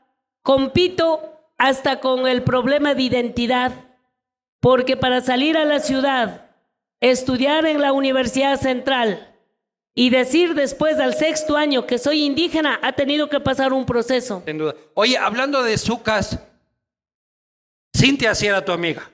compito 0.42 1.22
hasta 1.60 2.00
con 2.00 2.28
el 2.28 2.42
problema 2.44 2.96
de 2.96 3.04
identidad, 3.04 3.72
porque 4.60 4.98
para 4.98 5.22
salir 5.22 5.56
a 5.58 5.64
la 5.66 5.80
ciudad, 5.80 6.50
estudiar 7.00 7.66
en 7.68 7.80
la 7.80 7.94
Universidad 7.94 8.60
Central 8.60 9.36
y 9.94 10.10
decir 10.10 10.56
después 10.56 10.98
del 10.98 11.14
sexto 11.14 11.56
año 11.56 11.86
que 11.86 12.00
soy 12.00 12.24
indígena, 12.24 12.80
ha 12.82 12.94
tenido 12.94 13.30
que 13.30 13.40
pasar 13.40 13.74
un 13.74 13.86
proceso. 13.86 14.42
Sin 14.46 14.58
duda. 14.58 14.74
Oye, 14.96 15.18
hablando 15.18 15.62
de 15.62 15.78
Zucas, 15.78 16.40
Cintia 17.96 18.34
sí 18.36 18.48
era 18.48 18.64
tu 18.66 18.72
amiga. 18.72 19.10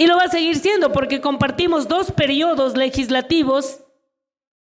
Y 0.00 0.06
lo 0.06 0.16
va 0.16 0.22
a 0.22 0.28
seguir 0.30 0.56
siendo 0.56 0.92
porque 0.92 1.20
compartimos 1.20 1.86
dos 1.86 2.10
periodos 2.10 2.74
legislativos, 2.74 3.80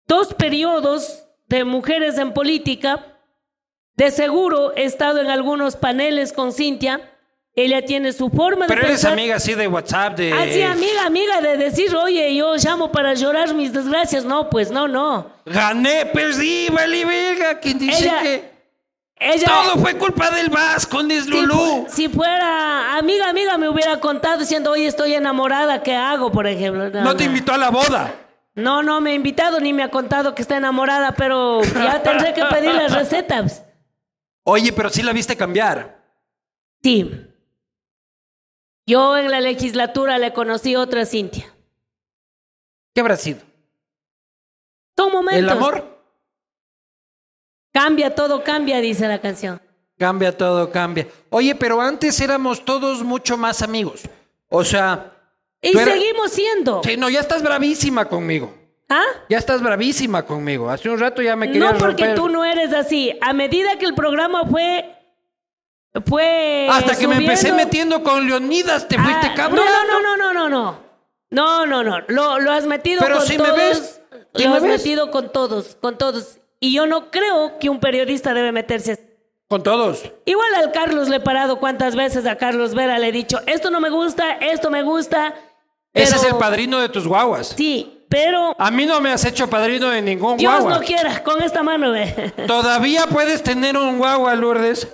dos 0.06 0.32
periodos 0.32 1.24
de 1.46 1.62
mujeres 1.64 2.16
en 2.16 2.32
política. 2.32 3.18
De 3.96 4.10
seguro 4.10 4.74
he 4.76 4.84
estado 4.84 5.20
en 5.20 5.26
algunos 5.28 5.76
paneles 5.76 6.32
con 6.32 6.54
Cintia. 6.54 7.12
Ella 7.54 7.82
tiene 7.84 8.14
su 8.14 8.30
forma 8.30 8.64
de 8.64 8.68
Pero 8.68 8.80
eres 8.86 8.92
pensar. 8.92 9.12
amiga 9.12 9.36
así 9.36 9.52
de 9.54 9.68
WhatsApp, 9.68 10.16
de... 10.16 10.32
Ah, 10.32 10.44
sí, 10.50 10.62
amiga, 10.62 11.04
amiga, 11.04 11.40
de 11.42 11.58
decir, 11.58 11.94
oye, 11.94 12.34
yo 12.34 12.54
llamo 12.56 12.90
para 12.90 13.12
llorar 13.12 13.52
mis 13.52 13.74
desgracias. 13.74 14.24
No, 14.24 14.48
pues 14.48 14.70
no, 14.70 14.88
no. 14.88 15.32
Gané, 15.44 16.06
perdí, 16.06 16.68
vale 16.70 17.04
verga. 17.04 17.60
¿Quién 17.60 17.78
dice 17.78 18.04
Ella- 18.04 18.22
que 18.22 18.55
Ella, 19.18 19.46
todo 19.46 19.78
fue 19.80 19.96
culpa 19.96 20.30
del 20.30 20.50
Vasco, 20.50 21.00
si, 21.00 21.22
Lulú? 21.30 21.54
fu- 21.56 21.86
si 21.88 22.08
fuera 22.08 22.98
amiga, 22.98 23.30
amiga, 23.30 23.56
me 23.56 23.68
hubiera 23.68 23.98
contado 23.98 24.38
diciendo, 24.40 24.72
oye, 24.72 24.86
estoy 24.86 25.14
enamorada, 25.14 25.82
¿qué 25.82 25.94
hago, 25.94 26.30
por 26.30 26.46
ejemplo? 26.46 26.90
No 26.90 27.16
te 27.16 27.24
invitó 27.24 27.52
a 27.54 27.56
la 27.58 27.70
boda. 27.70 28.14
No, 28.54 28.82
no 28.82 29.00
me 29.00 29.10
ha 29.10 29.14
invitado 29.14 29.58
ni 29.60 29.72
me 29.72 29.82
ha 29.82 29.90
contado 29.90 30.34
que 30.34 30.42
está 30.42 30.56
enamorada, 30.58 31.12
pero 31.12 31.62
ya 31.62 32.02
tendré 32.02 32.34
que 32.34 32.44
pedir 32.44 32.74
las 32.74 32.92
recetas. 32.92 33.64
Oye, 34.44 34.72
pero 34.72 34.90
sí 34.90 35.02
la 35.02 35.12
viste 35.12 35.34
cambiar. 35.36 35.98
Sí. 36.82 37.10
Yo 38.86 39.16
en 39.16 39.30
la 39.30 39.40
legislatura 39.40 40.18
le 40.18 40.32
conocí 40.32 40.76
otra 40.76 41.04
Cintia. 41.06 41.52
¿Qué 42.94 43.00
habrá 43.00 43.16
sido? 43.16 43.40
Son 44.96 45.10
momentos. 45.10 45.38
¿El 45.42 45.50
amor? 45.50 45.95
Cambia, 47.78 48.14
todo 48.14 48.42
cambia, 48.42 48.80
dice 48.80 49.06
la 49.06 49.20
canción. 49.20 49.60
Cambia 49.98 50.36
todo, 50.36 50.70
cambia. 50.70 51.06
Oye, 51.30 51.54
pero 51.54 51.80
antes 51.80 52.18
éramos 52.20 52.64
todos 52.64 53.02
mucho 53.02 53.36
más 53.36 53.60
amigos. 53.62 54.02
O 54.48 54.64
sea... 54.64 55.12
Y 55.60 55.72
seguimos 55.72 56.30
siendo. 56.32 56.80
Sí, 56.84 56.96
no, 56.96 57.08
ya 57.10 57.20
estás 57.20 57.42
bravísima 57.42 58.04
conmigo. 58.06 58.54
¿Ah? 58.88 59.02
Ya 59.28 59.38
estás 59.38 59.60
bravísima 59.62 60.24
conmigo. 60.24 60.70
Hace 60.70 60.88
un 60.88 60.98
rato 61.00 61.20
ya 61.20 61.34
me 61.34 61.48
querías 61.50 61.72
No, 61.72 61.78
porque 61.78 62.04
romper. 62.04 62.14
tú 62.14 62.28
no 62.28 62.44
eres 62.44 62.72
así. 62.72 63.18
A 63.20 63.32
medida 63.32 63.76
que 63.78 63.84
el 63.86 63.94
programa 63.94 64.44
fue. 64.46 64.94
Fue. 66.06 66.68
Hasta 66.70 66.94
que 66.96 67.08
me 67.08 67.16
empecé 67.16 67.52
metiendo 67.52 68.02
con 68.02 68.26
Leonidas, 68.26 68.86
te 68.86 68.96
fuiste 68.98 69.26
Ah, 69.28 69.34
cabrón. 69.34 69.64
No, 69.66 69.86
no, 69.86 70.00
no, 70.02 70.16
no, 70.16 70.32
no, 70.34 70.48
no. 70.48 70.78
No, 71.30 71.66
no, 71.66 71.82
no. 71.82 72.00
Lo, 72.08 72.38
lo 72.38 72.52
has 72.52 72.66
metido 72.66 73.00
Pero 73.02 73.16
con 73.18 73.26
si 73.26 73.38
me 73.38 73.44
todos. 73.44 73.56
ves, 73.58 74.00
si 74.36 74.44
lo 74.44 74.50
me 74.50 74.56
has 74.56 74.62
ves. 74.62 74.78
metido 74.78 75.10
con 75.10 75.32
todos, 75.32 75.76
con 75.80 75.98
todos. 75.98 76.38
Y 76.60 76.72
yo 76.72 76.86
no 76.86 77.10
creo 77.10 77.58
que 77.58 77.68
un 77.68 77.80
periodista 77.80 78.32
debe 78.34 78.52
meterse. 78.52 79.04
Con 79.48 79.62
todos. 79.62 80.02
Igual 80.24 80.54
al 80.54 80.72
Carlos 80.72 81.08
le 81.08 81.16
he 81.16 81.20
parado 81.20 81.60
cuántas 81.60 81.94
veces 81.94 82.26
a 82.26 82.36
Carlos 82.36 82.74
Vera 82.74 82.98
le 82.98 83.08
he 83.08 83.12
dicho, 83.12 83.38
esto 83.46 83.70
no 83.70 83.80
me 83.80 83.90
gusta, 83.90 84.32
esto 84.38 84.70
me 84.70 84.82
gusta. 84.82 85.34
Ese 85.94 86.14
pero- 86.14 86.26
es 86.26 86.32
el 86.32 86.38
padrino 86.38 86.80
de 86.80 86.88
tus 86.88 87.06
guaguas. 87.06 87.54
Sí, 87.56 88.04
pero 88.08 88.54
A 88.58 88.70
mí 88.70 88.86
no 88.86 89.00
me 89.00 89.10
has 89.12 89.24
hecho 89.24 89.48
padrino 89.48 89.88
de 89.90 90.02
ningún 90.02 90.36
Dios 90.36 90.52
guagua. 90.52 90.78
no 90.78 90.80
quiera, 90.84 91.22
con 91.22 91.42
esta 91.42 91.62
mano 91.62 91.92
ve. 91.92 92.32
Todavía 92.46 93.06
puedes 93.06 93.42
tener 93.42 93.76
un 93.76 93.98
guagua, 93.98 94.34
Lourdes. 94.34 94.88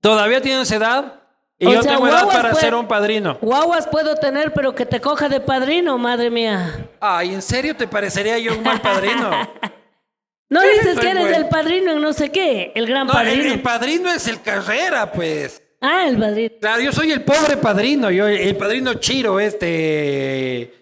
Todavía 0.00 0.40
tienes 0.40 0.70
edad. 0.70 1.19
Y 1.62 1.66
O 1.66 1.74
yo 1.74 1.82
sea, 1.82 1.92
tengo 1.92 2.08
edad 2.08 2.26
para 2.26 2.50
puede- 2.52 2.60
ser 2.64 2.74
un 2.74 2.88
padrino. 2.88 3.36
Guaguas 3.40 3.86
puedo 3.86 4.16
tener, 4.16 4.52
pero 4.54 4.74
que 4.74 4.86
te 4.86 4.98
coja 5.00 5.28
de 5.28 5.40
padrino, 5.40 5.98
madre 5.98 6.30
mía. 6.30 6.88
Ay, 6.98 7.34
¿en 7.34 7.42
serio 7.42 7.76
te 7.76 7.86
parecería 7.86 8.38
yo 8.38 8.56
un 8.56 8.62
mal 8.62 8.80
padrino? 8.80 9.30
No 10.52 10.62
dices 10.62 10.98
que 10.98 11.08
eres 11.10 11.22
bueno. 11.22 11.36
el 11.36 11.48
padrino 11.48 11.92
en 11.92 12.02
no 12.02 12.12
sé 12.12 12.32
qué, 12.32 12.72
el 12.74 12.84
gran 12.84 13.06
No, 13.06 13.12
el, 13.12 13.24
padrino. 13.28 13.52
el 13.54 13.62
padrino 13.62 14.10
es 14.10 14.26
el 14.26 14.42
carrera, 14.42 15.12
pues. 15.12 15.62
Ah, 15.80 16.08
el 16.08 16.18
padrino. 16.18 16.54
Claro, 16.60 16.82
yo 16.82 16.90
soy 16.90 17.12
el 17.12 17.22
pobre 17.22 17.56
padrino, 17.56 18.10
yo 18.10 18.26
el 18.26 18.56
padrino 18.56 18.94
chiro 18.94 19.38
este, 19.38 20.62
eh, 20.62 20.72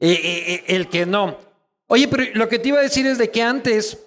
eh, 0.00 0.44
eh, 0.46 0.64
el 0.66 0.90
que 0.90 1.06
no. 1.06 1.38
Oye, 1.86 2.06
pero 2.06 2.22
lo 2.34 2.50
que 2.50 2.58
te 2.58 2.68
iba 2.68 2.80
a 2.80 2.82
decir 2.82 3.06
es 3.06 3.16
de 3.16 3.30
que 3.30 3.42
antes, 3.42 3.98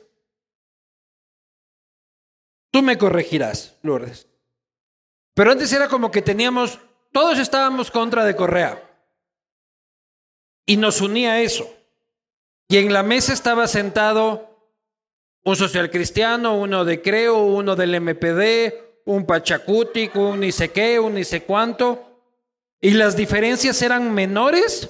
tú 2.71 2.83
me 2.83 2.97
corregirás, 2.99 3.75
Lourdes, 3.81 4.26
pero 5.37 5.51
antes 5.51 5.71
era 5.71 5.87
como 5.87 6.09
que 6.09 6.23
teníamos, 6.23 6.79
todos 7.11 7.37
estábamos 7.37 7.91
contra 7.91 8.25
de 8.25 8.35
Correa 8.35 8.81
y 10.65 10.77
nos 10.77 10.99
unía 10.99 11.43
eso. 11.43 11.71
Y 12.67 12.77
en 12.77 12.91
la 12.91 13.03
mesa 13.03 13.33
estaba 13.33 13.67
sentado 13.67 14.49
un 15.43 15.55
social 15.55 15.91
cristiano, 15.91 16.57
uno 16.57 16.83
de 16.85 17.03
Creo, 17.03 17.37
uno 17.37 17.75
del 17.75 18.01
MPD, 18.01 19.05
un 19.05 19.27
pachacútico, 19.27 20.29
un 20.29 20.39
ni 20.39 20.51
sé 20.51 20.71
qué, 20.71 20.99
un 20.99 21.13
ni 21.13 21.23
sé 21.23 21.43
cuánto. 21.43 22.19
Y 22.81 22.89
las 22.93 23.15
diferencias 23.15 23.79
eran 23.83 24.11
menores 24.11 24.89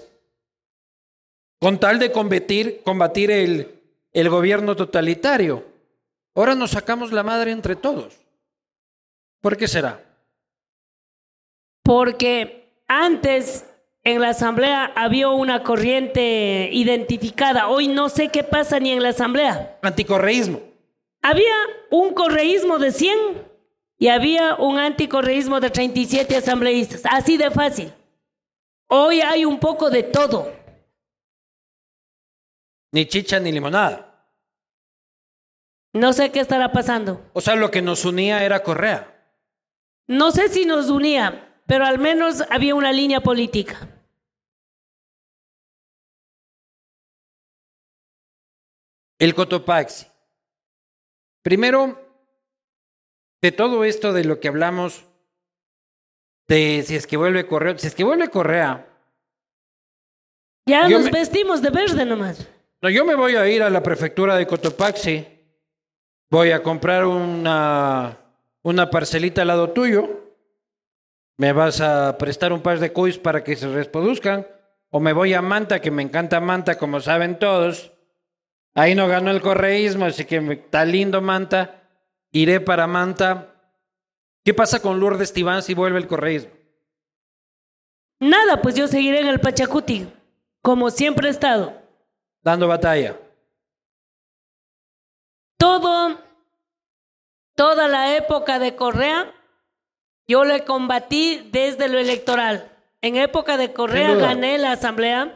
con 1.59 1.77
tal 1.77 1.99
de 1.99 2.13
combatir, 2.13 2.81
el 4.13 4.29
gobierno 4.29 4.77
totalitario. 4.77 5.65
Ahora 6.35 6.55
nos 6.55 6.71
sacamos 6.71 7.11
la 7.11 7.23
madre 7.23 7.51
entre 7.51 7.75
todos. 7.75 8.15
¿Por 9.41 9.57
qué 9.57 9.67
será? 9.67 10.06
Porque 11.87 12.83
antes 12.89 13.65
en 14.03 14.19
la 14.19 14.31
asamblea 14.31 14.91
había 14.93 15.29
una 15.29 15.63
corriente 15.63 16.69
identificada. 16.73 17.69
Hoy 17.69 17.87
no 17.87 18.09
sé 18.09 18.27
qué 18.27 18.43
pasa 18.43 18.77
ni 18.81 18.91
en 18.91 19.01
la 19.01 19.09
asamblea. 19.09 19.79
Anticorreísmo. 19.81 20.61
Había 21.21 21.55
un 21.89 22.13
correísmo 22.13 22.77
de 22.77 22.91
100 22.91 23.17
y 23.99 24.09
había 24.09 24.55
un 24.55 24.77
anticorreísmo 24.77 25.61
de 25.61 25.69
37 25.69 26.35
asambleístas. 26.35 27.03
Así 27.05 27.37
de 27.37 27.51
fácil. 27.51 27.93
Hoy 28.87 29.21
hay 29.21 29.45
un 29.45 29.57
poco 29.57 29.89
de 29.89 30.03
todo. 30.03 30.51
Ni 32.91 33.05
chicha 33.05 33.39
ni 33.39 33.53
limonada. 33.53 34.27
No 35.93 36.11
sé 36.11 36.31
qué 36.31 36.41
estará 36.41 36.73
pasando. 36.73 37.21
O 37.31 37.39
sea, 37.39 37.55
lo 37.55 37.71
que 37.71 37.81
nos 37.81 38.03
unía 38.03 38.43
era 38.43 38.61
Correa. 38.61 39.13
No 40.05 40.31
sé 40.31 40.49
si 40.49 40.65
nos 40.65 40.89
unía, 40.89 41.46
pero 41.67 41.85
al 41.85 41.99
menos 41.99 42.43
había 42.49 42.73
una 42.73 42.91
línea 42.91 43.19
política. 43.19 43.89
El 49.19 49.35
Cotopaxi. 49.35 50.07
Primero, 51.41 51.99
de 53.41 53.51
todo 53.51 53.83
esto 53.83 54.13
de 54.13 54.23
lo 54.23 54.39
que 54.39 54.47
hablamos, 54.47 55.05
de 56.47 56.83
si 56.85 56.95
es 56.95 57.05
que 57.05 57.17
vuelve 57.17 57.47
Correa, 57.47 57.77
si 57.77 57.87
es 57.87 57.95
que 57.95 58.03
vuelve 58.03 58.29
Correa. 58.29 58.87
Ya 60.65 60.87
nos 60.87 61.11
vestimos 61.11 61.61
de 61.61 61.69
verde 61.69 62.05
nomás. 62.05 62.47
No, 62.81 62.89
yo 62.89 63.05
me 63.05 63.15
voy 63.15 63.35
a 63.35 63.47
ir 63.49 63.63
a 63.63 63.69
la 63.69 63.83
prefectura 63.83 64.35
de 64.35 64.47
Cotopaxi. 64.47 65.25
Voy 66.29 66.51
a 66.51 66.61
comprar 66.61 67.05
una, 67.05 68.17
una 68.61 68.89
parcelita 68.89 69.41
al 69.41 69.47
lado 69.47 69.71
tuyo. 69.71 70.26
Me 71.37 71.53
vas 71.53 71.81
a 71.81 72.17
prestar 72.17 72.51
un 72.51 72.61
par 72.61 72.79
de 72.79 72.91
cuis 72.91 73.17
para 73.17 73.43
que 73.43 73.55
se 73.55 73.67
reproduzcan. 73.67 74.47
O 74.89 74.99
me 74.99 75.13
voy 75.13 75.33
a 75.33 75.41
Manta, 75.41 75.79
que 75.79 75.91
me 75.91 76.01
encanta 76.01 76.39
Manta, 76.39 76.77
como 76.77 76.99
saben 76.99 77.37
todos. 77.37 77.91
Ahí 78.73 78.95
no 78.95 79.07
ganó 79.07 79.31
el 79.31 79.41
correísmo, 79.41 80.05
así 80.05 80.25
que 80.25 80.37
está 80.37 80.85
lindo 80.85 81.21
Manta. 81.21 81.83
Iré 82.31 82.59
para 82.59 82.87
Manta. 82.87 83.53
¿Qué 84.43 84.53
pasa 84.53 84.81
con 84.81 84.99
Lourdes 84.99 85.33
Tibán 85.33 85.61
si 85.61 85.73
vuelve 85.73 85.99
el 85.99 86.07
correísmo? 86.07 86.51
Nada, 88.19 88.61
pues 88.61 88.75
yo 88.75 88.87
seguiré 88.87 89.19
en 89.19 89.27
el 89.27 89.39
Pachacuti, 89.39 90.11
como 90.61 90.89
siempre 90.89 91.27
he 91.27 91.31
estado. 91.31 91.73
Dando 92.41 92.67
batalla. 92.67 93.19
Todo, 95.57 96.17
toda 97.55 97.87
la 97.87 98.15
época 98.15 98.57
de 98.57 98.75
Correa, 98.75 99.33
yo 100.27 100.43
le 100.43 100.63
combatí 100.65 101.49
desde 101.51 101.87
lo 101.87 101.97
electoral. 101.97 102.69
En 103.01 103.15
época 103.15 103.57
de 103.57 103.73
Correa 103.73 104.15
gané 104.15 104.57
la 104.57 104.73
asamblea. 104.73 105.33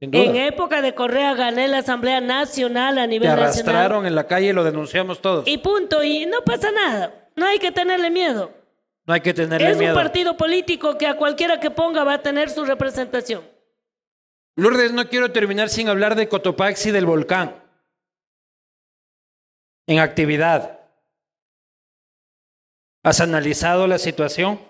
En 0.00 0.36
época 0.36 0.80
de 0.80 0.94
Correa 0.94 1.34
gané 1.34 1.68
la 1.68 1.78
Asamblea 1.78 2.22
Nacional 2.22 2.96
a 2.98 3.06
nivel 3.06 3.28
Te 3.28 3.32
arrastraron 3.32 4.06
en 4.06 4.14
la 4.14 4.26
calle 4.26 4.48
y 4.48 4.52
lo 4.54 4.64
denunciamos 4.64 5.20
todos. 5.20 5.46
Y 5.46 5.58
punto, 5.58 6.02
y 6.02 6.24
no 6.24 6.40
pasa 6.42 6.72
nada. 6.72 7.28
No 7.36 7.44
hay 7.44 7.58
que 7.58 7.70
tenerle 7.70 8.08
miedo. 8.08 8.50
No 9.04 9.12
hay 9.12 9.20
que 9.20 9.34
tenerle 9.34 9.74
miedo. 9.74 9.82
Es 9.82 9.88
un 9.90 9.94
partido 9.94 10.38
político 10.38 10.96
que 10.96 11.06
a 11.06 11.16
cualquiera 11.16 11.60
que 11.60 11.70
ponga 11.70 12.02
va 12.02 12.14
a 12.14 12.22
tener 12.22 12.48
su 12.48 12.64
representación. 12.64 13.42
Lourdes, 14.56 14.92
no 14.92 15.06
quiero 15.06 15.32
terminar 15.32 15.68
sin 15.68 15.88
hablar 15.88 16.14
de 16.14 16.28
Cotopaxi 16.28 16.90
del 16.90 17.04
volcán. 17.04 17.54
En 19.86 19.98
actividad. 19.98 20.79
¿Has 23.02 23.20
analizado 23.20 23.86
la 23.86 23.98
situación? 23.98 24.60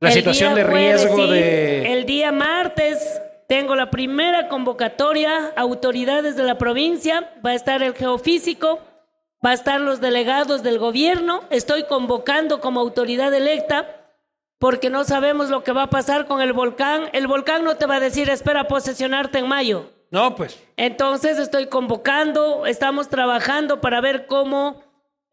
La 0.00 0.10
situación 0.10 0.54
de 0.54 0.64
riesgo 0.64 1.26
de... 1.26 1.92
El 1.92 2.04
día 2.04 2.32
martes 2.32 3.20
tengo 3.48 3.76
la 3.76 3.90
primera 3.90 4.48
convocatoria, 4.48 5.52
autoridades 5.56 6.36
de 6.36 6.42
la 6.42 6.58
provincia, 6.58 7.32
va 7.44 7.50
a 7.50 7.54
estar 7.54 7.82
el 7.82 7.94
geofísico, 7.94 8.80
va 9.44 9.50
a 9.50 9.54
estar 9.54 9.80
los 9.80 10.00
delegados 10.00 10.62
del 10.62 10.78
gobierno, 10.78 11.44
estoy 11.50 11.84
convocando 11.84 12.60
como 12.60 12.80
autoridad 12.80 13.32
electa 13.32 13.94
porque 14.58 14.90
no 14.90 15.04
sabemos 15.04 15.50
lo 15.50 15.62
que 15.62 15.72
va 15.72 15.84
a 15.84 15.90
pasar 15.90 16.26
con 16.26 16.40
el 16.40 16.52
volcán. 16.52 17.10
El 17.12 17.28
volcán 17.28 17.62
no 17.62 17.76
te 17.76 17.86
va 17.86 17.96
a 17.96 18.00
decir 18.00 18.28
espera 18.28 18.66
posesionarte 18.66 19.38
en 19.38 19.46
mayo. 19.46 19.92
No, 20.10 20.34
pues. 20.34 20.60
Entonces 20.76 21.38
estoy 21.38 21.66
convocando, 21.66 22.66
estamos 22.66 23.08
trabajando 23.08 23.80
para 23.80 24.00
ver 24.00 24.26
cómo 24.26 24.82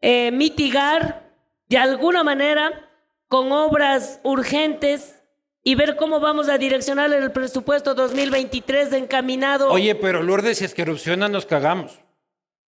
eh, 0.00 0.30
mitigar 0.32 1.30
de 1.68 1.78
alguna 1.78 2.22
manera 2.22 2.90
con 3.28 3.50
obras 3.52 4.20
urgentes 4.22 5.22
y 5.62 5.74
ver 5.74 5.96
cómo 5.96 6.20
vamos 6.20 6.48
a 6.48 6.58
direccionar 6.58 7.12
el 7.12 7.32
presupuesto 7.32 7.94
2023 7.94 8.92
encaminado. 8.92 9.70
Oye, 9.70 9.96
pero 9.96 10.22
Lourdes, 10.22 10.58
si 10.58 10.64
es 10.64 10.74
que 10.74 10.82
erupciona, 10.82 11.28
nos 11.28 11.44
cagamos. 11.44 11.98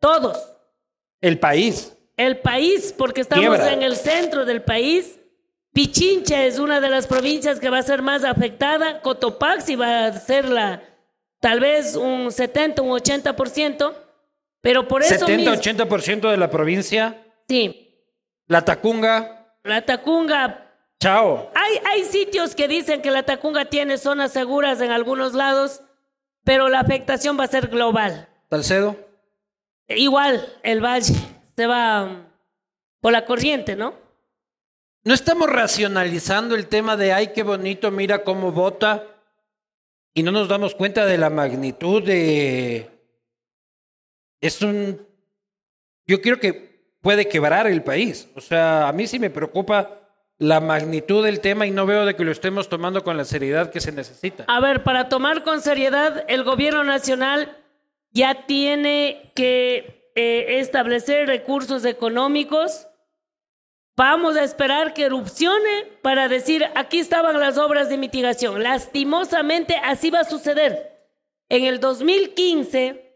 Todos. 0.00 0.56
El 1.20 1.38
país. 1.38 1.96
El 2.16 2.38
país, 2.38 2.92
porque 2.96 3.20
estamos 3.20 3.60
en 3.60 3.82
el 3.82 3.96
centro 3.96 4.44
del 4.44 4.62
país. 4.62 5.18
Pichincha 5.72 6.44
es 6.44 6.58
una 6.58 6.80
de 6.80 6.88
las 6.88 7.06
provincias 7.06 7.60
que 7.60 7.70
va 7.70 7.78
a 7.78 7.82
ser 7.82 8.02
más 8.02 8.24
afectada. 8.24 9.00
Cotopaxi 9.00 9.76
va 9.76 10.06
a 10.06 10.12
ser 10.12 10.48
la, 10.48 10.82
tal 11.40 11.60
vez 11.60 11.94
un 11.94 12.32
70, 12.32 12.82
un 12.82 12.90
80%. 12.90 13.94
Pero 14.60 14.88
por 14.88 15.02
eso. 15.02 15.26
70, 15.26 15.52
80% 15.52 16.30
de 16.30 16.36
la 16.36 16.50
provincia. 16.50 17.24
Sí. 17.48 17.94
La 18.46 18.64
Tacunga. 18.64 19.54
La 19.62 19.84
Tacunga 19.84 20.68
Chao. 21.00 21.50
Hay, 21.54 21.78
hay 21.92 22.04
sitios 22.04 22.56
que 22.56 22.66
dicen 22.66 23.02
que 23.02 23.10
la 23.10 23.22
Tacunga 23.22 23.66
tiene 23.66 23.98
zonas 23.98 24.32
seguras 24.32 24.80
en 24.80 24.90
algunos 24.90 25.32
lados, 25.34 25.82
pero 26.44 26.68
la 26.68 26.80
afectación 26.80 27.38
va 27.38 27.44
a 27.44 27.48
ser 27.48 27.68
global. 27.68 28.28
¿Talcedo? 28.48 28.96
Igual, 29.88 30.44
el 30.62 30.84
valle 30.84 31.14
se 31.56 31.66
va 31.66 32.04
um, 32.04 32.24
por 33.00 33.12
la 33.12 33.24
corriente, 33.24 33.76
¿no? 33.76 33.94
No 35.04 35.14
estamos 35.14 35.48
racionalizando 35.48 36.56
el 36.56 36.66
tema 36.66 36.96
de, 36.96 37.12
ay, 37.12 37.28
qué 37.28 37.44
bonito, 37.44 37.90
mira 37.90 38.24
cómo 38.24 38.50
vota, 38.50 39.04
y 40.12 40.24
no 40.24 40.32
nos 40.32 40.48
damos 40.48 40.74
cuenta 40.74 41.06
de 41.06 41.16
la 41.16 41.30
magnitud 41.30 42.02
de... 42.02 42.97
Es 44.40 44.62
un... 44.62 45.06
Yo 46.06 46.20
creo 46.20 46.38
que 46.40 46.68
puede 47.00 47.28
quebrar 47.28 47.66
el 47.66 47.82
país. 47.82 48.28
O 48.34 48.40
sea, 48.40 48.88
a 48.88 48.92
mí 48.92 49.06
sí 49.06 49.18
me 49.18 49.30
preocupa 49.30 49.98
la 50.38 50.60
magnitud 50.60 51.24
del 51.24 51.40
tema 51.40 51.66
y 51.66 51.70
no 51.70 51.84
veo 51.84 52.06
de 52.06 52.14
que 52.14 52.24
lo 52.24 52.30
estemos 52.30 52.68
tomando 52.68 53.02
con 53.02 53.16
la 53.16 53.24
seriedad 53.24 53.70
que 53.70 53.80
se 53.80 53.92
necesita. 53.92 54.44
A 54.46 54.60
ver, 54.60 54.84
para 54.84 55.08
tomar 55.08 55.42
con 55.42 55.60
seriedad, 55.60 56.24
el 56.28 56.44
gobierno 56.44 56.84
nacional 56.84 57.56
ya 58.12 58.46
tiene 58.46 59.32
que 59.34 60.12
eh, 60.14 60.58
establecer 60.60 61.26
recursos 61.26 61.84
económicos. 61.84 62.86
Vamos 63.96 64.36
a 64.36 64.44
esperar 64.44 64.94
que 64.94 65.06
erupcione 65.06 65.84
para 66.02 66.28
decir, 66.28 66.64
aquí 66.76 67.00
estaban 67.00 67.38
las 67.40 67.58
obras 67.58 67.88
de 67.88 67.98
mitigación. 67.98 68.62
Lastimosamente, 68.62 69.76
así 69.82 70.10
va 70.10 70.20
a 70.20 70.24
suceder. 70.24 71.08
En 71.48 71.64
el 71.64 71.80
2015, 71.80 73.07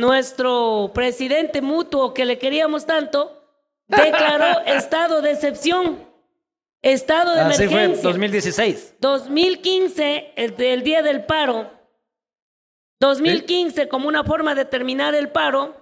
nuestro 0.00 0.90
presidente 0.94 1.60
mutuo 1.60 2.14
que 2.14 2.24
le 2.24 2.38
queríamos 2.38 2.86
tanto, 2.86 3.44
declaró 3.86 4.60
estado 4.66 5.22
de 5.22 5.32
excepción 5.32 6.10
Estado 6.82 7.34
de 7.34 7.40
Así 7.42 7.64
emergencia. 7.64 8.02
fue, 8.02 8.12
2016. 8.12 8.94
2015, 9.00 10.32
el, 10.36 10.82
día 10.82 11.02
del 11.02 11.24
paro. 11.24 11.70
2015, 13.00 13.88
como 13.88 14.08
una 14.08 14.24
forma 14.24 14.54
de 14.54 14.64
terminar 14.64 15.14
el 15.14 15.28
paro, 15.28 15.76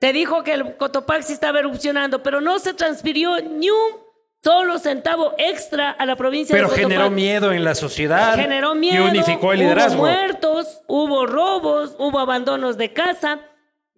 se 0.00 0.12
dijo 0.12 0.42
que 0.42 0.54
el 0.54 0.76
Cotopaxi 0.76 1.32
estaba 1.32 1.58
erupcionando, 1.58 2.22
pero 2.22 2.40
no 2.40 2.58
se 2.58 2.72
transfirió 2.72 3.40
ni 3.40 3.68
un 3.68 4.00
solo 4.42 4.78
centavo 4.78 5.34
extra 5.36 5.90
a 5.90 6.06
la 6.06 6.16
provincia 6.16 6.54
pero 6.54 6.68
de 6.68 6.74
Pero 6.74 6.88
generó 6.88 7.10
miedo 7.10 7.52
en 7.52 7.62
la 7.62 7.74
sociedad. 7.74 8.34
Generó 8.34 8.74
miedo. 8.74 9.04
Y 9.04 9.08
unificó 9.10 9.52
el 9.52 9.60
liderazgo. 9.60 10.02
Hubo 10.02 10.10
muertos, 10.10 10.80
hubo 10.86 11.26
robos, 11.26 11.96
hubo 11.98 12.18
abandonos 12.18 12.78
de 12.78 12.94
casa. 12.94 13.40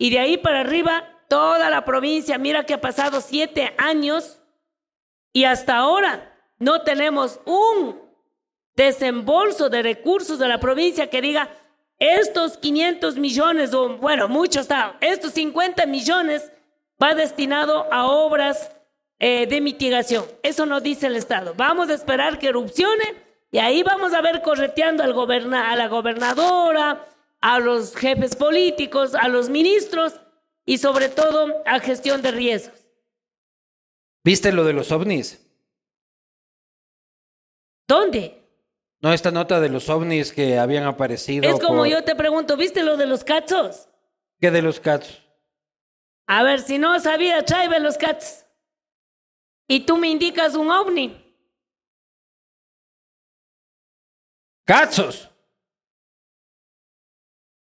Y 0.03 0.11
de 0.11 0.19
ahí 0.19 0.37
para 0.37 0.63
arriba, 0.63 1.05
toda 1.29 1.71
la 1.71 1.85
provincia, 1.85 2.37
mira 2.37 2.67
que 2.67 2.75
ha 2.75 2.81
pasado 2.81 3.21
siete 3.21 3.73
años 3.79 4.41
y 5.33 5.45
hasta 5.45 5.77
ahora 5.77 6.35
no 6.59 6.83
tenemos 6.83 7.39
un 7.45 8.01
desembolso 8.75 9.69
de 9.69 9.81
recursos 9.81 10.41
de 10.41 10.49
la 10.49 10.59
provincia 10.59 11.09
que 11.09 11.23
diga, 11.23 11.51
estos 12.01 12.59
500 12.59 13.17
millones, 13.17 13.73
o 13.75 13.91
bueno, 13.99 14.27
mucho 14.27 14.59
está, 14.59 14.97
estos 15.01 15.35
50 15.35 15.87
millones 15.87 16.51
va 17.01 17.15
destinado 17.15 17.87
a 17.93 18.07
obras 18.07 18.73
eh, 19.21 19.47
de 19.47 19.61
mitigación. 19.61 20.25
Eso 20.43 20.67
nos 20.67 20.83
dice 20.83 21.07
el 21.07 21.15
Estado. 21.15 21.55
Vamos 21.57 21.91
a 21.91 21.95
esperar 21.95 22.41
que 22.41 22.49
erupcione 22.49 23.23
y 23.53 23.59
ahí 23.59 23.85
vamos 23.85 24.15
a 24.15 24.21
ver 24.21 24.43
correteando 24.43 25.05
al 25.05 25.13
goberna 25.13 25.71
a 25.71 25.77
la 25.77 25.87
gobernadora, 25.87 27.07
a 27.43 27.59
los 27.59 27.95
jefes 27.95 28.35
políticos, 28.37 29.15
a 29.15 29.29
los 29.29 29.51
ministros 29.51 30.15
y 30.65 30.79
sobre 30.79 31.09
todo 31.11 31.63
a 31.67 31.79
gestión 31.81 32.23
de 32.23 32.31
riesgos. 32.31 32.79
¿Viste 34.25 34.53
lo 34.53 34.65
de 34.65 34.73
los 34.73 34.91
ovnis? 34.93 35.45
¿Dónde? 37.89 38.39
No, 39.01 39.13
esta 39.13 39.33
nota 39.33 39.61
de 39.61 39.69
los 39.69 39.89
ovnis 39.89 40.33
que 40.33 40.59
habían 40.59 40.85
aparecido. 40.85 41.51
Es 41.51 41.61
como 41.61 41.79
por- 41.79 41.89
yo 41.89 42.05
te 42.05 42.15
pregunto, 42.15 42.57
¿viste 42.57 42.85
lo 42.85 42.97
de 42.97 43.07
los 43.07 43.25
cachos? 43.25 43.89
¿Qué 44.41 44.51
de 44.53 44.63
los 44.63 44.79
cats? 44.79 45.21
A 46.29 46.45
ver, 46.45 46.61
si 46.61 46.79
no 46.79 46.99
sabía, 47.01 47.45
tráeme 47.45 47.81
los 47.81 47.99
cats. 47.99 48.47
Y 49.69 49.81
tú 49.81 49.97
me 49.97 50.09
indicas 50.09 50.55
un 50.55 50.71
ovni. 50.71 51.19
¡Catsos! 54.65 55.29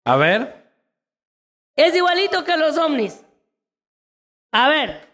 A 0.04 0.16
ver. 0.16 0.72
Es 1.76 1.94
igualito 1.94 2.44
que 2.44 2.56
los 2.56 2.76
ovnis. 2.78 3.24
A 4.52 4.68
ver. 4.68 5.08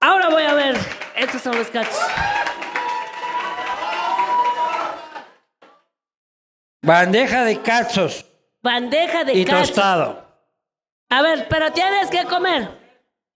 Ahora 0.00 0.28
voy 0.28 0.42
a 0.42 0.54
ver. 0.54 0.76
Estos 1.16 1.42
son 1.42 1.56
los 1.56 1.68
cachos. 1.70 1.96
Bandeja 6.82 7.44
de 7.44 7.60
catsos 7.62 8.24
Bandeja 8.62 9.24
de 9.24 9.34
y 9.34 9.44
cachos. 9.44 9.68
tostado. 9.68 10.26
A 11.10 11.22
ver, 11.22 11.46
pero 11.48 11.72
tienes 11.72 12.10
que 12.10 12.24
comer. 12.24 12.68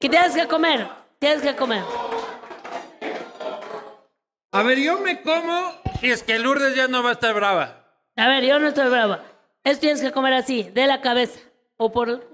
¿Qué 0.00 0.08
tienes 0.08 0.34
que 0.34 0.46
comer? 0.48 0.88
Tienes 1.20 1.40
que 1.42 1.54
comer. 1.54 1.84
A 4.52 4.62
ver, 4.64 4.78
yo 4.78 4.98
me 4.98 5.22
como 5.22 5.72
si 6.00 6.10
es 6.10 6.22
que 6.24 6.38
Lourdes 6.40 6.74
ya 6.74 6.88
no 6.88 7.02
va 7.04 7.10
a 7.10 7.12
estar 7.12 7.32
brava. 7.34 7.84
A 8.16 8.26
ver, 8.26 8.44
yo 8.44 8.58
no 8.58 8.66
estoy 8.68 8.88
brava. 8.88 9.22
Esto 9.64 9.80
tienes 9.80 10.00
que 10.00 10.12
comer 10.12 10.32
así, 10.34 10.64
de 10.64 10.86
la 10.86 11.00
cabeza. 11.00 11.40
O 11.76 11.90
por... 11.92 12.28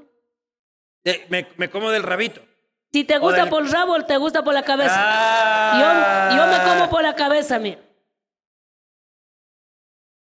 Me, 1.28 1.46
me 1.56 1.70
como 1.70 1.90
del 1.90 2.02
rabito. 2.02 2.40
Si 2.92 3.04
te 3.04 3.18
gusta 3.18 3.42
del- 3.42 3.50
por 3.50 3.62
el 3.64 3.70
rabo, 3.70 4.04
te 4.04 4.16
gusta 4.16 4.42
por 4.42 4.54
la 4.54 4.62
cabeza. 4.64 4.94
Ah. 4.96 6.30
Yo, 6.30 6.36
yo 6.36 6.46
me 6.50 6.64
como 6.64 6.90
por 6.90 7.02
la 7.02 7.14
cabeza, 7.14 7.58
mira. 7.58 7.80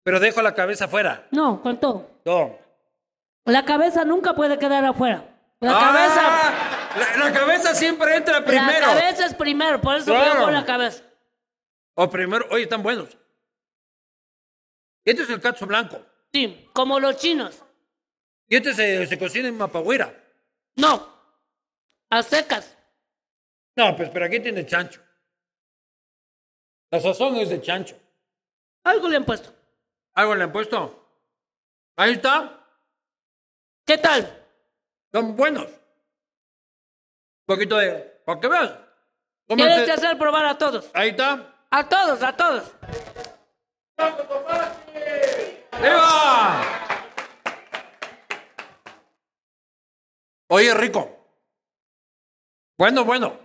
Pero 0.03 0.21
dejo 0.21 0.43
la 0.43 0.55
cabeza 0.55 0.87
afuera. 0.87 1.27
No, 1.31 1.61
con 1.63 1.79
todo. 1.79 2.11
No. 2.25 2.57
La 3.45 3.65
cabeza 3.65 4.05
nunca 4.05 4.35
puede 4.35 4.59
quedar 4.59 4.85
afuera. 4.85 5.25
La 5.61 5.77
Ah, 5.77 5.81
cabeza... 5.93 7.17
La, 7.19 7.25
la 7.29 7.33
cabeza 7.33 7.75
siempre 7.75 8.17
entra 8.17 8.45
primero. 8.45 8.87
La 8.87 8.95
cabeza 9.01 9.27
es 9.27 9.35
primero, 9.35 9.81
por 9.81 9.97
eso 9.97 10.07
Claro. 10.07 10.43
por 10.45 10.53
la 10.53 10.65
cabeza. 10.65 11.05
O 11.95 12.09
primero, 12.11 12.47
oye, 12.51 12.65
están 12.65 12.83
buenos. 12.83 13.17
Este 15.05 15.23
es 15.23 15.31
el 15.31 15.41
catso 15.41 15.67
blanco. 15.67 16.01
Sí, 16.33 16.69
como 16.73 17.01
los 17.01 17.17
chinos. 17.17 17.63
Y 18.49 18.57
este 18.57 18.75
se, 18.75 19.07
se 19.07 19.19
cocina 19.19 19.49
en 19.49 19.57
mapahuira. 19.57 20.15
No, 20.77 21.09
a 22.11 22.23
secas. 22.23 22.77
No, 23.77 23.97
pues 23.97 24.11
pero 24.11 24.27
aquí 24.27 24.41
tiene 24.41 24.67
chancho. 24.67 25.03
La 26.91 27.01
sazón 27.01 27.37
es 27.37 27.51
de 27.51 27.61
chancho. 27.61 27.97
Algo 28.85 29.09
le 29.09 29.17
han 29.17 29.25
puesto. 29.25 29.55
¿Algo 30.15 30.35
le 30.35 30.45
han 30.45 30.53
puesto? 30.53 31.09
Ahí 31.97 32.13
está. 32.13 32.67
¿Qué 33.87 33.99
tal? 33.99 34.47
Son 35.13 35.37
buenos. 35.37 35.67
Un 35.67 37.47
poquito 37.47 37.77
de... 37.77 37.93
Para 38.25 38.41
que 38.41 38.49
veas. 38.49 38.79
Tienes 39.47 39.85
que 39.85 39.93
hacer 39.93 40.19
probar 40.19 40.47
a 40.47 40.59
todos. 40.59 40.91
Ahí 40.95 41.11
está. 41.11 41.67
A 41.71 41.89
todos, 41.89 42.23
a 42.23 42.37
todos. 42.37 42.73
¡Viva! 45.83 46.63
Oye, 50.49 50.75
rico. 50.75 51.17
Bueno, 52.77 53.05
bueno. 53.05 53.39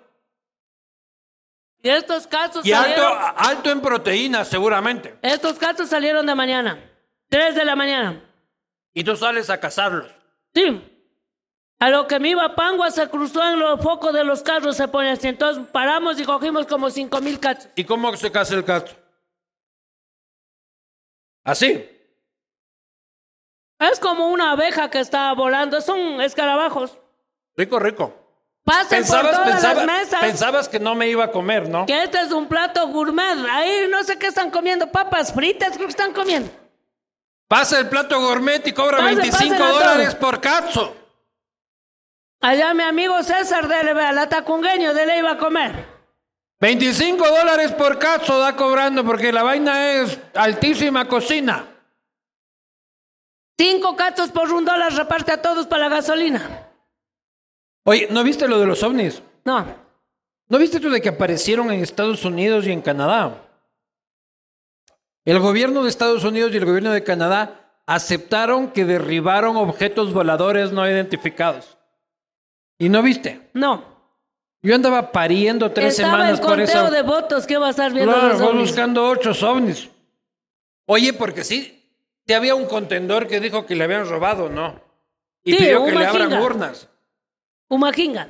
Y 1.81 1.89
estos 1.89 2.25
casos 2.25 2.65
Y 2.65 2.71
alto, 2.71 3.01
salieron, 3.01 3.33
alto 3.37 3.69
en 3.69 3.81
proteínas, 3.81 4.47
seguramente. 4.47 5.19
estos 5.21 5.59
casos 5.59 5.87
salieron 5.89 6.25
de 6.25 6.33
mañana. 6.33 6.79
Tres 7.29 7.55
de 7.55 7.63
la 7.63 7.75
mañana. 7.75 8.23
Y 8.93 9.03
tú 9.03 9.15
sales 9.15 9.49
a 9.49 9.59
cazarlos. 9.59 10.11
Sí. 10.53 10.81
A 11.79 11.89
lo 11.89 12.07
que 12.07 12.19
me 12.19 12.29
iba 12.29 12.55
Pangua 12.55 12.89
se 12.89 13.07
cruzó 13.09 13.43
en 13.47 13.59
los 13.59 13.81
focos 13.81 14.13
de 14.13 14.23
los 14.23 14.41
carros, 14.41 14.77
se 14.77 14.87
pone 14.87 15.11
así. 15.11 15.27
Entonces 15.27 15.63
paramos 15.71 16.19
y 16.19 16.23
cogimos 16.23 16.65
como 16.65 16.89
cinco 16.89 17.21
mil 17.21 17.39
cachos. 17.39 17.67
¿Y 17.75 17.83
cómo 17.83 18.15
se 18.15 18.31
caza 18.31 18.55
el 18.55 18.63
cazo? 18.63 18.95
Así. 21.43 21.94
Es 23.91 23.99
como 23.99 24.27
una 24.29 24.51
abeja 24.51 24.89
que 24.89 24.99
está 24.99 25.33
volando. 25.33 25.81
Son 25.81 26.21
escarabajos. 26.21 26.97
Rico, 27.57 27.79
rico. 27.79 28.13
Pasen 28.63 28.87
por 28.87 28.97
Pensabas, 28.97 29.31
todas 29.31 29.49
pensaba- 29.51 29.73
las 29.73 29.85
mesas. 29.85 30.19
pensabas 30.21 30.69
que 30.69 30.79
no 30.79 30.95
me 30.95 31.07
iba 31.07 31.25
a 31.25 31.31
comer, 31.31 31.69
¿no? 31.69 31.85
Que 31.85 32.03
este 32.03 32.19
es 32.21 32.31
un 32.31 32.47
plato 32.47 32.87
gourmet. 32.87 33.37
Ahí 33.49 33.87
no 33.91 34.03
sé 34.03 34.17
qué 34.17 34.27
están 34.27 34.49
comiendo. 34.49 34.87
Papas 34.91 35.31
fritas 35.33 35.69
creo 35.73 35.85
que 35.85 35.91
están 35.91 36.13
comiendo. 36.13 36.49
Pasa 37.47 37.77
el 37.79 37.87
plato 37.89 38.19
gourmet 38.19 38.65
y 38.67 38.71
cobra 38.73 38.97
Pase, 38.97 39.15
25 39.17 39.49
pásenle 39.53 39.71
dólares 39.71 40.15
por 40.15 40.41
cazo. 40.41 40.95
Allá 42.41 42.73
mi 42.73 42.83
amigo 42.83 43.21
César 43.21 43.67
de 43.67 43.83
la 43.93 44.27
Tacungueño 44.27 44.95
de 44.95 45.05
le 45.05 45.19
iba 45.19 45.31
a 45.31 45.37
comer. 45.37 45.85
25 46.59 47.23
dólares 47.29 47.71
por 47.73 47.99
cazo 47.99 48.39
da 48.39 48.55
cobrando 48.55 49.03
porque 49.05 49.31
la 49.31 49.43
vaina 49.43 49.91
es 49.93 50.17
altísima 50.33 51.07
cocina. 51.07 51.65
Cinco 53.57 53.95
cachos 53.95 54.29
por 54.31 54.51
un 54.51 54.65
dólar 54.65 54.93
reparte 54.93 55.31
a 55.31 55.41
todos 55.41 55.65
para 55.67 55.87
la 55.89 55.95
gasolina. 55.95 56.67
Oye, 57.85 58.07
¿no 58.11 58.23
viste 58.23 58.47
lo 58.47 58.59
de 58.59 58.65
los 58.65 58.83
ovnis? 58.83 59.21
No. 59.45 59.65
¿No 60.49 60.57
viste 60.57 60.79
tú 60.79 60.89
de 60.89 61.01
que 61.01 61.09
aparecieron 61.09 61.71
en 61.71 61.81
Estados 61.81 62.25
Unidos 62.25 62.65
y 62.67 62.71
en 62.71 62.81
Canadá? 62.81 63.41
El 65.23 65.39
gobierno 65.39 65.83
de 65.83 65.89
Estados 65.89 66.23
Unidos 66.23 66.51
y 66.53 66.57
el 66.57 66.65
gobierno 66.65 66.91
de 66.91 67.03
Canadá 67.03 67.61
aceptaron 67.87 68.71
que 68.71 68.85
derribaron 68.85 69.55
objetos 69.57 70.13
voladores 70.13 70.71
no 70.71 70.87
identificados. 70.89 71.77
¿Y 72.77 72.89
no 72.89 73.01
viste? 73.01 73.49
No. 73.53 73.95
Yo 74.61 74.75
andaba 74.75 75.11
pariendo 75.11 75.71
tres 75.71 75.93
Estaba 75.93 76.11
semanas 76.13 76.39
el 76.39 76.45
por 76.45 76.57
conteo 76.57 76.83
eso. 76.85 76.91
de 76.91 77.01
votos 77.03 77.45
que 77.47 77.57
va 77.57 77.67
a 77.67 77.69
estar 77.69 77.93
viendo 77.93 78.11
Claro, 78.11 78.29
los 78.29 78.39
voy 78.41 78.49
ovnis. 78.49 78.67
buscando 78.69 79.07
ocho 79.07 79.31
ovnis. 79.49 79.89
Oye, 80.87 81.13
porque 81.13 81.43
sí, 81.43 81.84
había 82.33 82.55
un 82.55 82.65
contendor 82.65 83.27
que 83.27 83.39
dijo 83.39 83.65
que 83.65 83.75
le 83.75 83.83
habían 83.83 84.07
robado, 84.09 84.49
¿no? 84.49 84.81
Y 85.43 85.51
Sí, 85.53 85.57
pidió 85.59 85.85
que 85.85 85.91
le 85.91 86.05
abran 86.05 86.29
jinga. 86.29 86.43
urnas. 86.43 86.89
Humajinga. 87.69 88.29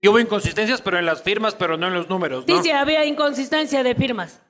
Y 0.00 0.08
hubo 0.08 0.18
inconsistencias, 0.20 0.80
pero 0.82 0.98
en 0.98 1.06
las 1.06 1.22
firmas, 1.22 1.54
pero 1.54 1.76
no 1.76 1.88
en 1.88 1.94
los 1.94 2.08
números, 2.08 2.44
Sí, 2.46 2.52
¿no? 2.52 2.62
sí, 2.62 2.70
había 2.70 3.04
inconsistencia 3.06 3.82
de 3.82 3.94
firmas. 3.94 4.40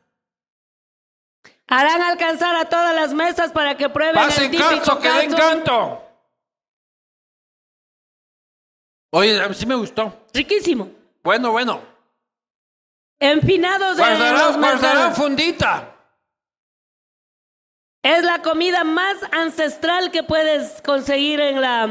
Harán 1.66 2.02
alcanzar 2.02 2.54
a 2.56 2.68
todas 2.68 2.94
las 2.94 3.14
mesas 3.14 3.52
para 3.52 3.76
que 3.76 3.88
prueben 3.88 4.16
el 4.18 4.26
Pasen 4.26 4.50
típico 4.50 4.68
canto, 4.68 4.98
que 5.00 5.08
den 5.08 5.32
canto. 5.32 6.02
Oye, 9.10 9.40
a 9.40 9.48
mí 9.48 9.54
sí 9.54 9.64
me 9.64 9.76
gustó. 9.76 10.26
Riquísimo. 10.32 10.90
Bueno, 11.22 11.52
bueno. 11.52 11.80
Empinados 13.20 13.96
los 13.96 13.98
Guardarán, 13.98 14.60
guardarán 14.60 14.60
mercados. 14.60 15.16
fundita. 15.16 15.93
Es 18.04 18.22
la 18.22 18.42
comida 18.42 18.84
más 18.84 19.16
ancestral 19.32 20.10
que 20.10 20.22
puedes 20.22 20.80
conseguir 20.82 21.40
en 21.40 21.60
la... 21.60 21.88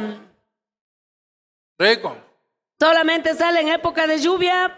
Rico. 1.80 2.16
Solamente 2.80 3.34
sale 3.34 3.62
en 3.62 3.70
época 3.70 4.06
de 4.06 4.20
lluvia, 4.20 4.78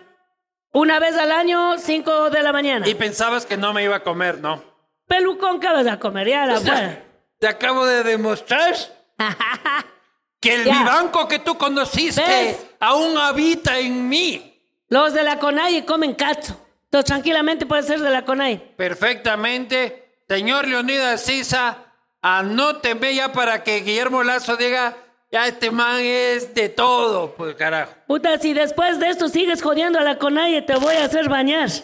una 0.72 0.98
vez 1.00 1.18
al 1.18 1.32
año, 1.34 1.78
5 1.78 2.30
de 2.30 2.42
la 2.42 2.54
mañana. 2.54 2.88
Y 2.88 2.96
pensabas 2.96 3.46
que 3.46 3.58
no 3.58 3.74
me 3.74 3.84
iba 3.84 3.98
a 3.98 4.04
comer, 4.04 4.40
¿no? 4.40 4.64
Pelucón, 5.08 5.60
¿qué 5.60 5.68
vas 5.68 5.88
a 5.88 6.00
comer? 6.00 6.28
Ya 6.30 6.46
la 6.46 6.60
fuera. 6.62 7.04
Te 7.38 7.48
acabo 7.50 7.86
de 7.86 8.04
demostrar 8.04 8.74
que 10.40 10.56
el 10.56 10.64
Ya. 10.64 10.80
vivanco 10.80 11.28
que 11.28 11.40
tú 11.40 11.58
conociste 11.58 12.22
¿Ves? 12.26 12.66
aún 12.80 13.18
habita 13.18 13.78
en 13.78 14.08
mí. 14.08 14.54
Los 14.88 15.14
de 15.14 15.24
la 15.24 15.38
CONAI 15.38 15.86
comen 15.86 16.14
cacho. 16.14 16.58
Entonces, 16.86 17.08
tranquilamente 17.08 17.66
puede 17.66 17.84
ser 17.84 18.00
de 18.00 18.10
la 18.10 18.24
CONAI. 18.24 18.76
Perfectamente. 18.78 20.05
Señor 20.28 20.68
Leonidas 20.68 21.22
Sisa, 21.22 21.78
anóteme 22.22 23.14
ya 23.14 23.32
para 23.32 23.64
que 23.64 23.82
Guillermo 23.82 24.24
Lazo 24.24 24.58
diga, 24.58 24.98
ya 25.32 25.48
este 25.48 25.70
man 25.72 26.00
es 26.02 26.54
de 26.56 26.70
todo, 26.70 27.36
pues 27.36 27.56
carajo. 27.56 27.94
Puta, 28.08 28.38
si 28.40 28.54
después 28.54 29.00
de 29.00 29.10
esto 29.10 29.28
sigues 29.30 29.62
jodiendo 29.62 30.00
a 30.00 30.04
la 30.04 30.18
CONAI, 30.18 30.66
te 30.66 30.76
voy 30.78 30.96
a 30.96 31.06
hacer 31.06 31.30
bañar. 31.30 31.70
Te 31.70 31.82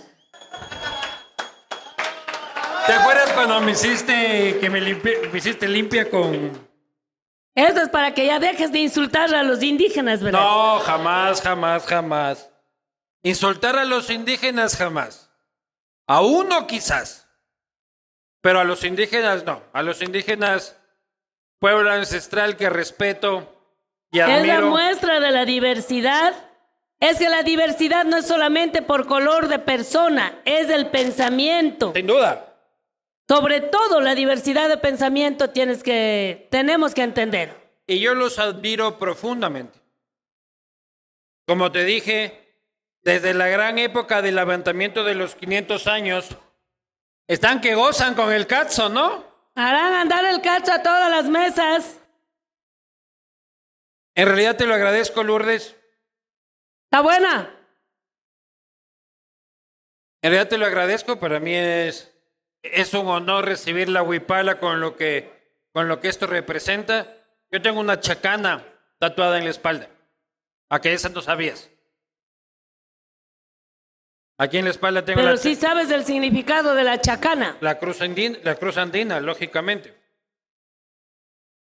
¿Te 2.88 2.94
acuerdas 2.94 3.32
cuando 3.34 3.62
me 3.62 3.72
hiciste 3.74 4.58
que 4.60 4.70
me, 4.70 4.82
limpi- 4.82 5.30
me 5.32 5.38
hiciste 5.38 5.68
limpia 5.68 6.10
con 6.10 6.52
Eso 7.54 7.82
es 7.82 7.90
para 7.90 8.14
que 8.16 8.26
ya 8.26 8.40
dejes 8.40 8.72
de 8.72 8.80
insultar 8.80 9.34
a 9.36 9.44
los 9.44 9.62
indígenas, 9.62 10.22
¿verdad? 10.24 10.40
No, 10.42 10.80
jamás, 10.80 11.42
jamás, 11.42 11.86
jamás. 11.86 12.50
Insultar 13.22 13.78
a 13.78 13.86
los 13.86 14.10
indígenas 14.10 14.76
jamás. 14.76 15.30
A 16.08 16.22
uno 16.22 16.66
quizás. 16.66 17.21
Pero 18.42 18.60
a 18.60 18.64
los 18.64 18.84
indígenas 18.84 19.46
no. 19.46 19.62
A 19.74 19.84
los 19.84 20.02
indígenas, 20.02 20.78
pueblo 21.60 21.92
ancestral 21.92 22.58
que 22.58 22.70
respeto 22.70 23.48
y 24.12 24.20
Es 24.20 24.28
la 24.28 24.36
admiro. 24.36 24.68
muestra 24.70 25.20
de 25.20 25.32
la 25.32 25.46
diversidad. 25.46 26.34
Es 27.00 27.18
que 27.18 27.30
la 27.30 27.44
diversidad 27.44 28.06
no 28.06 28.18
es 28.18 28.28
solamente 28.28 28.82
por 28.82 29.08
color 29.08 29.48
de 29.48 29.58
persona, 29.60 30.40
es 30.46 30.68
del 30.68 30.88
pensamiento. 30.88 31.94
Sin 31.96 32.06
duda. 32.08 32.48
Sobre 33.28 33.62
todo 33.62 34.02
la 34.02 34.14
diversidad 34.14 34.70
de 34.70 34.78
pensamiento 34.78 35.50
tienes 35.50 35.82
que, 35.84 36.48
tenemos 36.52 36.94
que 36.94 37.02
entender. 37.04 37.56
Y 37.88 38.00
yo 38.00 38.14
los 38.14 38.38
admiro 38.38 39.00
profundamente. 39.00 39.80
Como 41.48 41.72
te 41.72 41.84
dije, 41.86 42.56
desde 43.04 43.34
la 43.34 43.48
gran 43.48 43.80
época 43.80 44.22
del 44.22 44.36
levantamiento 44.36 45.04
de 45.04 45.16
los 45.16 45.34
500 45.36 45.88
años, 45.88 46.38
están 47.28 47.62
que 47.62 47.76
gozan 47.76 48.16
con 48.16 48.32
el 48.32 48.48
cazo, 48.48 48.90
¿no? 48.90 49.26
Harán 49.56 49.94
andar 49.94 50.26
el 50.26 50.42
cacho 50.42 50.72
a 50.72 50.82
todas 50.82 51.10
las 51.10 51.26
mesas. 51.26 52.00
En 54.16 54.28
realidad 54.28 54.58
te 54.58 54.66
lo 54.66 54.74
agradezco, 54.74 55.24
Lourdes. 55.24 55.76
¿Está 56.86 57.02
buena? 57.02 57.58
En 60.22 60.32
realidad 60.32 60.50
te 60.50 60.58
lo 60.58 60.66
agradezco, 60.66 61.20
para 61.20 61.40
mí 61.40 61.56
es, 61.56 62.14
es 62.62 62.94
un 62.94 63.08
honor 63.08 63.46
recibir 63.46 63.90
la 63.90 64.04
huipala 64.04 64.60
con 64.60 64.80
lo, 64.80 64.96
que, 64.96 65.58
con 65.74 65.88
lo 65.88 66.00
que 66.00 66.10
esto 66.10 66.28
representa. 66.28 67.18
Yo 67.50 67.62
tengo 67.62 67.80
una 67.80 68.00
chacana 68.00 68.66
tatuada 69.00 69.38
en 69.38 69.46
la 69.46 69.50
espalda. 69.50 69.90
¿A 70.70 70.80
que 70.80 70.94
esa 70.94 71.10
no 71.10 71.22
sabías? 71.22 71.70
Aquí 74.42 74.58
en 74.58 74.66
la 74.66 74.72
espalda 74.72 75.06
tengo 75.06 75.20
Pero 75.20 75.34
la, 75.34 75.38
sí 75.38 75.54
sabes 75.54 75.92
el 75.92 76.04
significado 76.04 76.74
de 76.74 76.84
la 76.84 77.00
chacana. 77.00 77.58
la 77.62 77.78
cruz 77.78 78.02
andina, 78.02 78.40
la 78.42 78.56
cruz 78.56 78.76
andina, 78.76 79.20
lógicamente. 79.20 79.96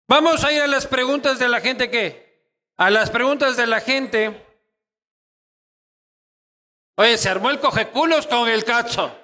Vamos 0.09 0.43
a 0.43 0.51
ir 0.51 0.61
a 0.61 0.67
las 0.67 0.85
preguntas 0.85 1.39
de 1.39 1.47
la 1.47 1.61
gente, 1.61 1.89
¿qué? 1.89 2.51
A 2.77 2.91
las 2.91 3.11
preguntas 3.11 3.57
de 3.57 3.69
la 3.69 3.81
gente. 3.81 4.45
Oye, 6.97 7.17
se 7.17 7.29
armó 7.29 7.51
el 7.51 7.61
cogeculos 7.61 8.27
con 8.27 8.49
el 8.49 8.65
cacho. 8.65 9.17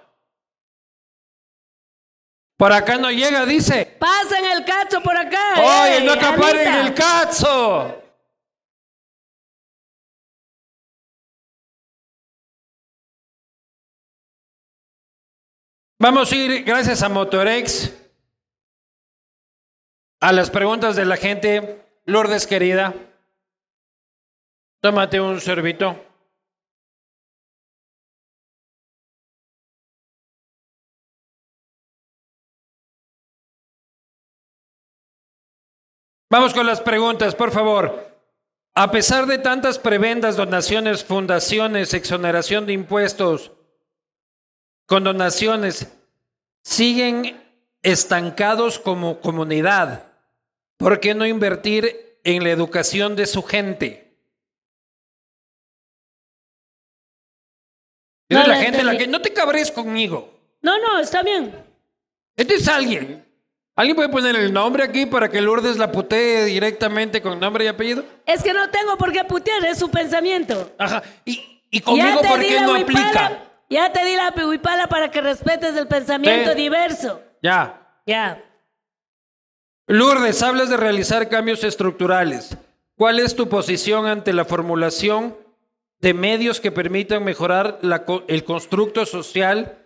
Por 2.57 2.73
acá 2.73 2.99
no 2.99 3.11
llega, 3.11 3.45
dice. 3.47 3.97
Pasen 3.99 4.45
el 4.45 4.65
cacho 4.65 5.01
por 5.03 5.17
acá. 5.17 5.55
Oye, 5.57 5.97
ey, 5.97 6.05
no 6.05 6.13
acaparen 6.13 6.69
Anita. 6.69 6.87
el 6.87 6.95
cacho. 6.95 8.03
Vamos 16.03 16.33
a 16.33 16.35
ir, 16.35 16.65
gracias 16.65 17.03
a 17.03 17.11
Motorex, 17.11 17.93
a 20.19 20.33
las 20.33 20.49
preguntas 20.49 20.97
de 20.97 21.05
la 21.05 21.19
gente. 21.19 21.85
Lourdes, 22.07 22.47
querida, 22.47 22.95
tómate 24.81 25.21
un 25.21 25.39
sorbito. 25.43 26.03
Vamos 36.31 36.55
con 36.55 36.65
las 36.65 36.81
preguntas, 36.81 37.35
por 37.35 37.51
favor. 37.51 38.17
A 38.75 38.91
pesar 38.91 39.27
de 39.27 39.37
tantas 39.37 39.79
prebendas, 39.79 40.37
donaciones, 40.37 41.05
fundaciones, 41.05 41.93
exoneración 41.93 42.65
de 42.65 42.73
impuestos, 42.73 43.53
condonaciones, 44.91 45.87
siguen 46.65 47.41
estancados 47.81 48.81
como 48.81 49.21
comunidad. 49.21 50.09
¿Por 50.79 50.99
qué 50.99 51.15
no 51.15 51.25
invertir 51.25 52.19
en 52.25 52.43
la 52.43 52.51
educación 52.51 53.15
de 53.15 53.27
su 53.27 53.45
gente? 53.45 54.17
No 58.31 58.45
la 58.45 58.57
gente 58.57 58.83
la 58.83 58.99
que... 58.99 59.07
No 59.07 59.23
te 59.23 59.33
cabres 59.33 59.71
conmigo. 59.71 60.37
No, 60.61 60.77
no, 60.81 60.99
está 60.99 61.23
bien. 61.23 61.55
Este 62.35 62.55
es 62.55 62.67
alguien. 62.67 63.25
¿Alguien 63.77 63.95
puede 63.95 64.09
poner 64.09 64.35
el 64.35 64.53
nombre 64.53 64.83
aquí 64.83 65.07
para 65.07 65.29
que 65.29 65.41
Lourdes 65.41 65.77
la 65.77 65.93
putee 65.93 66.47
directamente 66.47 67.23
con 67.23 67.39
nombre 67.39 67.65
y 67.65 67.69
apellido? 67.69 68.05
Es 68.27 68.43
que 68.43 68.53
no 68.53 68.69
tengo 68.71 68.99
por 68.99 69.13
qué 69.13 69.23
putear, 69.23 69.65
es 69.67 69.79
su 69.79 69.89
pensamiento. 69.89 70.73
Ajá. 70.79 71.01
¿Y, 71.25 71.63
y 71.71 71.81
conmigo 71.81 72.21
por 72.23 72.41
qué 72.41 72.61
no 72.63 72.75
aplica? 72.75 73.50
Ya 73.71 73.93
te 73.93 74.05
di 74.05 74.17
la 74.17 74.35
huipala 74.47 74.89
para 74.89 75.13
que 75.13 75.21
respetes 75.21 75.77
el 75.77 75.87
pensamiento 75.87 76.55
diverso. 76.57 77.23
Ya. 77.41 77.81
Ya. 78.05 78.45
Lourdes, 79.87 80.43
hablas 80.43 80.71
de 80.71 80.77
realizar 80.77 81.29
cambios 81.29 81.63
estructurales. 81.63 82.57
¿Cuál 82.97 83.21
es 83.21 83.37
tu 83.37 83.49
posición 83.49 84.07
ante 84.07 84.33
la 84.33 84.45
formulación 84.45 85.37
de 86.01 86.13
medios 86.13 86.61
que 86.61 86.73
permitan 86.73 87.23
mejorar 87.23 87.79
la 87.83 88.05
el 88.27 88.45
constructo 88.45 89.07
social 89.07 89.79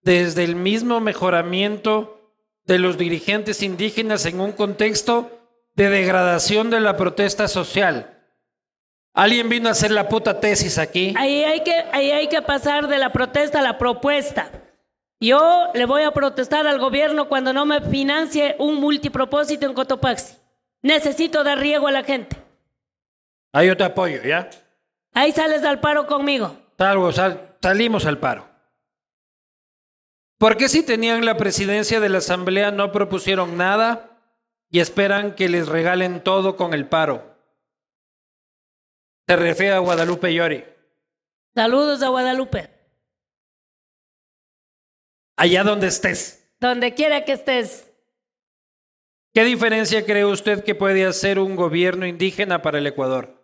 desde 0.00 0.44
el 0.44 0.56
mismo 0.56 1.00
mejoramiento 1.00 2.32
de 2.64 2.78
los 2.78 2.96
dirigentes 2.96 3.62
indígenas 3.62 4.24
en 4.24 4.40
un 4.40 4.52
contexto 4.52 5.30
de 5.74 5.90
degradación 5.90 6.70
de 6.70 6.80
la 6.80 6.96
protesta 6.96 7.48
social? 7.48 8.15
Alguien 9.16 9.48
vino 9.48 9.68
a 9.68 9.72
hacer 9.72 9.90
la 9.90 10.08
puta 10.08 10.38
tesis 10.40 10.76
aquí. 10.76 11.14
Ahí 11.16 11.42
hay 11.42 11.62
que, 11.64 11.72
ahí 11.92 12.10
hay 12.12 12.28
que 12.28 12.42
pasar 12.42 12.86
de 12.86 12.98
la 12.98 13.12
protesta 13.12 13.60
a 13.60 13.62
la 13.62 13.78
propuesta. 13.78 14.50
Yo 15.18 15.68
le 15.72 15.86
voy 15.86 16.02
a 16.02 16.10
protestar 16.10 16.66
al 16.66 16.78
gobierno 16.78 17.26
cuando 17.26 17.54
no 17.54 17.64
me 17.64 17.80
financie 17.80 18.56
un 18.58 18.74
multipropósito 18.74 19.64
en 19.66 19.72
Cotopaxi. 19.72 20.34
Necesito 20.82 21.42
dar 21.42 21.58
riego 21.58 21.88
a 21.88 21.92
la 21.92 22.04
gente. 22.04 22.36
Ahí 23.54 23.68
yo 23.68 23.76
te 23.76 23.84
apoyo, 23.84 24.22
¿ya? 24.22 24.50
Ahí 25.14 25.32
sales 25.32 25.64
al 25.64 25.80
paro 25.80 26.06
conmigo. 26.06 26.54
Salgo, 26.76 27.10
sal- 27.10 27.56
salimos 27.62 28.04
al 28.04 28.18
paro. 28.18 28.46
¿Por 30.38 30.58
qué 30.58 30.68
si 30.68 30.82
tenían 30.82 31.24
la 31.24 31.38
presidencia 31.38 32.00
de 32.00 32.10
la 32.10 32.18
Asamblea 32.18 32.70
no 32.70 32.92
propusieron 32.92 33.56
nada 33.56 34.10
y 34.68 34.80
esperan 34.80 35.34
que 35.34 35.48
les 35.48 35.66
regalen 35.68 36.20
todo 36.22 36.56
con 36.56 36.74
el 36.74 36.84
paro? 36.86 37.34
Se 39.26 39.34
refiere 39.34 39.74
a 39.74 39.80
Guadalupe 39.80 40.32
Llori. 40.32 40.64
Saludos 41.54 42.02
a 42.02 42.08
Guadalupe. 42.08 42.70
Allá 45.36 45.64
donde 45.64 45.88
estés. 45.88 46.48
Donde 46.60 46.94
quiera 46.94 47.24
que 47.24 47.32
estés. 47.32 47.90
¿Qué 49.34 49.44
diferencia 49.44 50.04
cree 50.06 50.24
usted 50.24 50.64
que 50.64 50.74
puede 50.74 51.04
hacer 51.04 51.38
un 51.38 51.56
gobierno 51.56 52.06
indígena 52.06 52.62
para 52.62 52.78
el 52.78 52.86
Ecuador? 52.86 53.42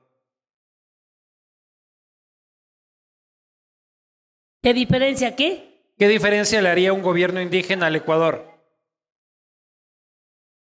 ¿Qué 4.62 4.72
diferencia 4.72 5.28
aquí? 5.28 5.68
¿Qué 5.98 6.08
diferencia 6.08 6.62
le 6.62 6.68
haría 6.68 6.92
un 6.92 7.02
gobierno 7.02 7.40
indígena 7.40 7.86
al 7.86 7.96
Ecuador? 7.96 8.48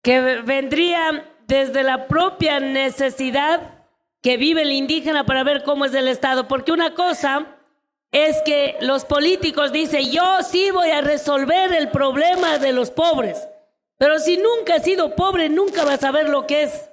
Que 0.04 0.42
vendría 0.42 1.36
desde 1.48 1.84
la 1.84 2.08
propia 2.08 2.60
necesidad 2.60 3.79
que 4.22 4.38
vive 4.38 4.64
el 4.64 4.72
indígena 4.72 5.26
para 5.26 5.44
ver 5.44 5.64
cómo 5.64 5.86
es 5.86 5.94
el 5.94 6.08
Estado. 6.08 6.48
Porque 6.48 6.72
una 6.72 6.94
cosa 6.94 7.58
es 8.12 8.38
que 8.46 8.78
los 8.82 9.06
políticos 9.06 9.72
dicen, 9.72 10.12
yo 10.12 10.42
sí 10.44 10.72
voy 10.72 10.90
a 10.90 11.02
resolver 11.02 11.74
el 11.74 11.90
problema 11.90 12.58
de 12.58 12.74
los 12.74 12.92
pobres. 12.92 13.48
Pero 13.98 14.20
si 14.20 14.38
nunca 14.38 14.76
has 14.76 14.84
sido 14.84 15.16
pobre, 15.16 15.50
nunca 15.50 15.84
vas 15.84 16.04
a 16.04 16.12
ver 16.12 16.30
lo 16.30 16.48
que 16.48 16.64
es 16.64 16.90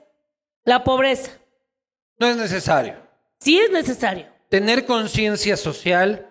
la 0.64 0.84
pobreza. 0.84 1.30
No 2.18 2.26
es 2.26 2.36
necesario. 2.36 2.96
Sí 3.38 3.58
es 3.58 3.70
necesario. 3.70 4.26
Tener 4.48 4.86
conciencia 4.86 5.56
social 5.56 6.26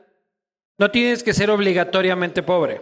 no 0.77 0.91
tienes 0.91 1.23
que 1.23 1.33
ser 1.33 1.49
obligatoriamente 1.49 2.43
pobre, 2.43 2.81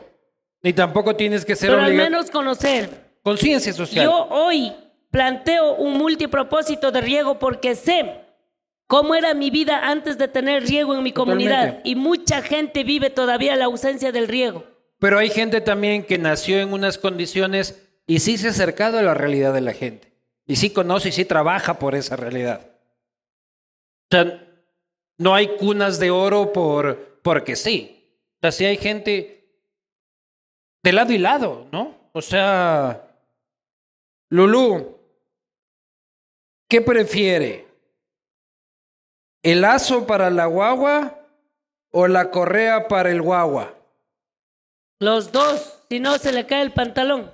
ni 0.61 0.73
tampoco 0.73 1.15
tienes 1.15 1.45
que 1.45 1.55
ser 1.55 1.69
Pero 1.69 1.81
al 1.81 1.93
menos 1.93 2.31
conocer. 2.31 2.89
Conciencia 3.21 3.71
social. 3.71 4.05
Yo 4.05 4.27
hoy 4.29 4.73
planteo 5.13 5.75
un 5.75 5.93
multipropósito 5.93 6.91
de 6.91 6.99
riego 6.99 7.37
porque 7.37 7.75
sé 7.75 8.21
cómo 8.87 9.13
era 9.13 9.35
mi 9.35 9.51
vida 9.51 9.87
antes 9.87 10.17
de 10.17 10.27
tener 10.27 10.63
riego 10.63 10.95
en 10.95 11.03
mi 11.03 11.13
comunidad. 11.13 11.65
Totalmente. 11.65 11.89
Y 11.89 11.95
mucha 11.95 12.41
gente 12.41 12.83
vive 12.83 13.11
todavía 13.11 13.55
la 13.55 13.65
ausencia 13.65 14.11
del 14.11 14.27
riego. 14.27 14.63
Pero 14.97 15.19
hay 15.19 15.29
gente 15.29 15.61
también 15.61 16.03
que 16.03 16.17
nació 16.17 16.59
en 16.61 16.73
unas 16.73 16.97
condiciones 16.97 17.79
y 18.07 18.21
sí 18.21 18.39
se 18.39 18.47
ha 18.47 18.49
acercado 18.49 18.97
a 18.97 19.03
la 19.03 19.13
realidad 19.13 19.53
de 19.53 19.61
la 19.61 19.73
gente. 19.73 20.11
Y 20.47 20.55
sí 20.55 20.71
conoce 20.71 21.09
y 21.09 21.11
sí 21.11 21.25
trabaja 21.25 21.77
por 21.77 21.93
esa 21.93 22.15
realidad. 22.15 22.61
O 24.09 24.15
sea, 24.15 24.47
no 25.19 25.35
hay 25.35 25.49
cunas 25.57 25.99
de 25.99 26.09
oro 26.09 26.51
por, 26.51 27.19
porque 27.21 27.55
sí. 27.55 28.03
O 28.37 28.39
sea, 28.41 28.51
sí 28.51 28.65
hay 28.65 28.77
gente 28.77 29.47
de 30.81 30.91
lado 30.91 31.13
y 31.13 31.19
lado, 31.19 31.67
¿no? 31.71 32.09
O 32.13 32.21
sea, 32.21 33.03
Lulú, 34.33 34.92
¿qué 36.73 36.81
prefiere? 36.81 37.67
¿El 39.43 39.61
lazo 39.61 40.07
para 40.07 40.31
la 40.31 40.47
guagua 40.47 41.19
o 41.91 42.07
la 42.07 42.31
correa 42.31 42.87
para 42.87 43.11
el 43.11 43.21
guagua? 43.21 43.75
Los 44.99 45.31
dos, 45.31 45.83
si 45.87 45.99
no 45.99 46.17
se 46.17 46.31
le 46.31 46.47
cae 46.47 46.63
el 46.63 46.73
pantalón. 46.73 47.31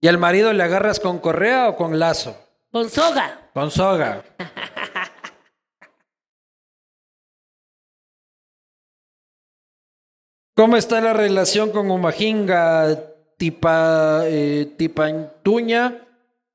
¿Y 0.00 0.08
al 0.08 0.18
marido 0.18 0.52
le 0.52 0.64
agarras 0.64 0.98
con 0.98 1.20
correa 1.20 1.68
o 1.68 1.76
con 1.76 2.00
lazo? 2.00 2.36
Con 2.72 2.90
soga. 2.90 3.48
Con 3.54 3.70
soga. 3.70 4.24
¿Cómo 10.56 10.76
está 10.76 11.00
la 11.00 11.12
relación 11.12 11.70
con 11.70 11.88
Umajinga, 11.88 13.14
Tipa, 13.36 14.22
eh, 14.24 14.74
Tipantuña 14.78 16.02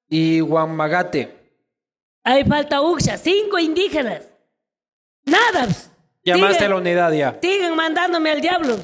y 0.10 0.40
Guamagate? 0.40 1.38
Ahí 2.24 2.44
falta 2.44 2.82
Uxa, 2.82 3.18
cinco 3.18 3.60
indígenas. 3.60 4.28
Nada. 5.26 5.66
pues. 5.66 5.92
Llamaste 6.24 6.66
a 6.66 6.70
la 6.70 6.76
Siguen- 6.76 6.80
unidad 6.82 7.12
ya. 7.14 7.40
Siguen 7.42 7.76
mandándome 7.76 8.32
al 8.32 8.42
diablo. 8.42 8.78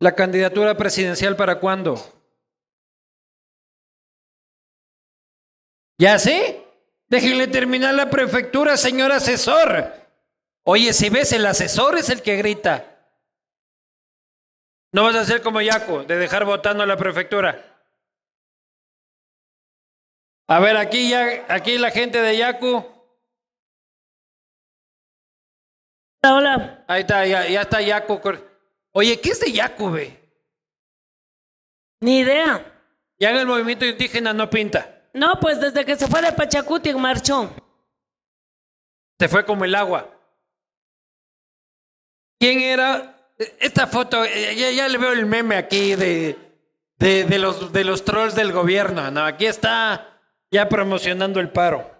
¿La 0.00 0.14
candidatura 0.14 0.76
presidencial 0.76 1.36
para 1.36 1.58
cuándo? 1.60 1.96
¿Ya 5.98 6.18
sí? 6.18 6.58
Déjenle 7.08 7.46
terminar 7.46 7.94
la 7.94 8.10
prefectura, 8.10 8.76
señor 8.76 9.12
asesor. 9.12 9.92
Oye, 10.64 10.92
si 10.92 11.08
ves, 11.08 11.32
el 11.32 11.46
asesor 11.46 11.96
es 11.96 12.10
el 12.10 12.20
que 12.22 12.36
grita. 12.36 12.95
No 14.96 15.02
vas 15.02 15.14
a 15.14 15.26
ser 15.26 15.42
como 15.42 15.60
Yaco, 15.60 16.04
de 16.04 16.16
dejar 16.16 16.46
votando 16.46 16.82
a 16.82 16.86
la 16.86 16.96
prefectura. 16.96 17.62
A 20.48 20.58
ver, 20.58 20.74
aquí 20.78 21.10
ya, 21.10 21.44
aquí 21.50 21.76
la 21.76 21.90
gente 21.90 22.22
de 22.22 22.34
Yacu. 22.38 22.76
Hola, 26.24 26.34
hola. 26.34 26.84
Ahí 26.88 27.02
está, 27.02 27.26
ya, 27.26 27.46
ya 27.46 27.60
está 27.60 27.82
Yacu. 27.82 28.18
cor- 28.22 28.42
Oye, 28.92 29.20
¿qué 29.20 29.32
es 29.32 29.40
de 29.40 29.52
Yacu, 29.52 29.90
ve? 29.90 30.18
Ni 32.00 32.20
idea. 32.20 32.64
Ya 33.18 33.32
en 33.32 33.36
el 33.36 33.46
movimiento 33.46 33.84
indígena 33.84 34.32
no 34.32 34.48
pinta. 34.48 35.10
No, 35.12 35.38
pues 35.38 35.60
desde 35.60 35.84
que 35.84 35.96
se 35.96 36.08
fue 36.08 36.22
de 36.22 36.32
Pachacuti 36.32 36.94
marchó. 36.94 37.54
Se 39.20 39.28
fue 39.28 39.44
como 39.44 39.66
el 39.66 39.74
agua. 39.74 40.10
¿Quién 42.40 42.60
era? 42.60 43.12
Esta 43.38 43.86
foto, 43.86 44.24
eh, 44.24 44.54
ya, 44.56 44.70
ya 44.70 44.88
le 44.88 44.98
veo 44.98 45.12
el 45.12 45.26
meme 45.26 45.56
aquí 45.56 45.94
de, 45.94 46.36
de, 46.98 47.24
de 47.24 47.38
los, 47.38 47.72
de 47.72 47.84
los 47.84 48.04
trolls 48.04 48.34
del 48.34 48.52
gobierno. 48.52 49.10
No, 49.10 49.24
aquí 49.24 49.46
está 49.46 50.20
ya 50.50 50.68
promocionando 50.68 51.40
el 51.40 51.50
paro. 51.50 51.90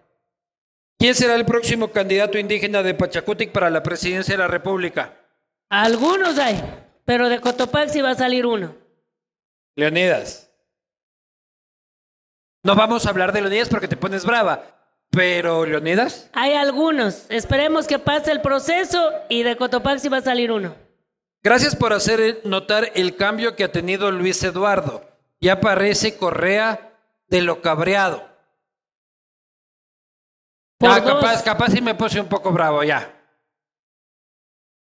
¿Quién 0.98 1.14
será 1.14 1.34
el 1.34 1.44
próximo 1.44 1.88
candidato 1.88 2.38
indígena 2.38 2.82
de 2.82 2.94
Pachacutic 2.94 3.52
para 3.52 3.68
la 3.68 3.82
presidencia 3.82 4.34
de 4.34 4.38
la 4.38 4.48
República? 4.48 5.12
Algunos 5.68 6.38
hay, 6.38 6.62
pero 7.04 7.28
de 7.28 7.38
Cotopaxi 7.40 8.00
va 8.00 8.10
a 8.10 8.14
salir 8.14 8.46
uno. 8.46 8.74
Leonidas. 9.74 10.50
No 12.62 12.74
vamos 12.74 13.04
a 13.04 13.10
hablar 13.10 13.32
de 13.32 13.42
Leonidas 13.42 13.68
porque 13.68 13.88
te 13.88 13.96
pones 13.96 14.24
brava. 14.24 14.64
Pero, 15.10 15.64
Leonidas, 15.64 16.30
Hay 16.32 16.54
algunos. 16.54 17.26
Esperemos 17.30 17.86
que 17.86 17.98
pase 17.98 18.32
el 18.32 18.40
proceso 18.40 19.12
y 19.28 19.42
de 19.42 19.56
Cotopaxi 19.56 20.08
va 20.08 20.18
a 20.18 20.22
salir 20.22 20.50
uno. 20.50 20.74
Gracias 21.42 21.76
por 21.76 21.92
hacer 21.92 22.40
notar 22.44 22.90
el 22.94 23.16
cambio 23.16 23.54
que 23.54 23.64
ha 23.64 23.72
tenido 23.72 24.10
Luis 24.10 24.42
Eduardo. 24.42 25.08
Ya 25.40 25.60
parece 25.60 26.16
Correa 26.16 26.92
de 27.28 27.42
lo 27.42 27.62
cabreado. 27.62 28.28
Por 30.78 30.90
Ah, 30.90 31.00
dos. 31.00 31.14
capaz, 31.14 31.42
capaz 31.42 31.70
sí 31.70 31.80
me 31.80 31.94
puse 31.94 32.20
un 32.20 32.28
poco 32.28 32.50
bravo 32.52 32.82
ya. 32.82 33.12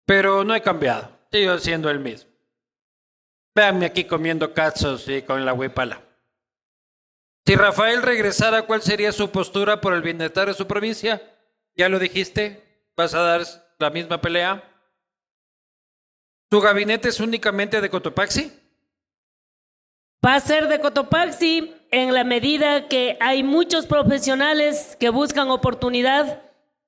Pero 0.05 0.43
no 0.43 0.53
he 0.55 0.61
cambiado. 0.61 1.09
Sigo 1.31 1.57
siendo 1.57 1.89
el 1.89 1.99
mismo. 1.99 2.29
Véanme 3.55 3.85
aquí 3.85 4.05
comiendo 4.05 4.53
cazos 4.53 5.07
y 5.07 5.21
con 5.23 5.43
la 5.45 5.53
huipala. 5.53 6.01
Si 7.45 7.55
Rafael 7.55 8.01
regresara, 8.01 8.61
¿cuál 8.63 8.81
sería 8.81 9.11
su 9.11 9.31
postura 9.31 9.81
por 9.81 9.93
el 9.93 10.01
bienestar 10.01 10.47
de 10.47 10.53
su 10.53 10.67
provincia? 10.67 11.21
¿Ya 11.75 11.89
lo 11.89 11.99
dijiste? 11.99 12.87
¿Vas 12.95 13.13
a 13.13 13.21
dar 13.21 13.41
la 13.79 13.89
misma 13.89 14.21
pelea? 14.21 14.63
¿Tu 16.51 16.59
gabinete 16.59 17.07
es 17.07 17.21
únicamente 17.21 17.79
de 17.79 17.89
Cotopaxi? 17.89 18.51
Va 20.23 20.35
a 20.35 20.39
ser 20.41 20.67
de 20.67 20.81
Cotopaxi 20.81 21.73
en 21.91 22.13
la 22.13 22.25
medida 22.25 22.89
que 22.89 23.17
hay 23.21 23.41
muchos 23.41 23.87
profesionales 23.87 24.97
que 24.99 25.09
buscan 25.09 25.49
oportunidad 25.49 26.41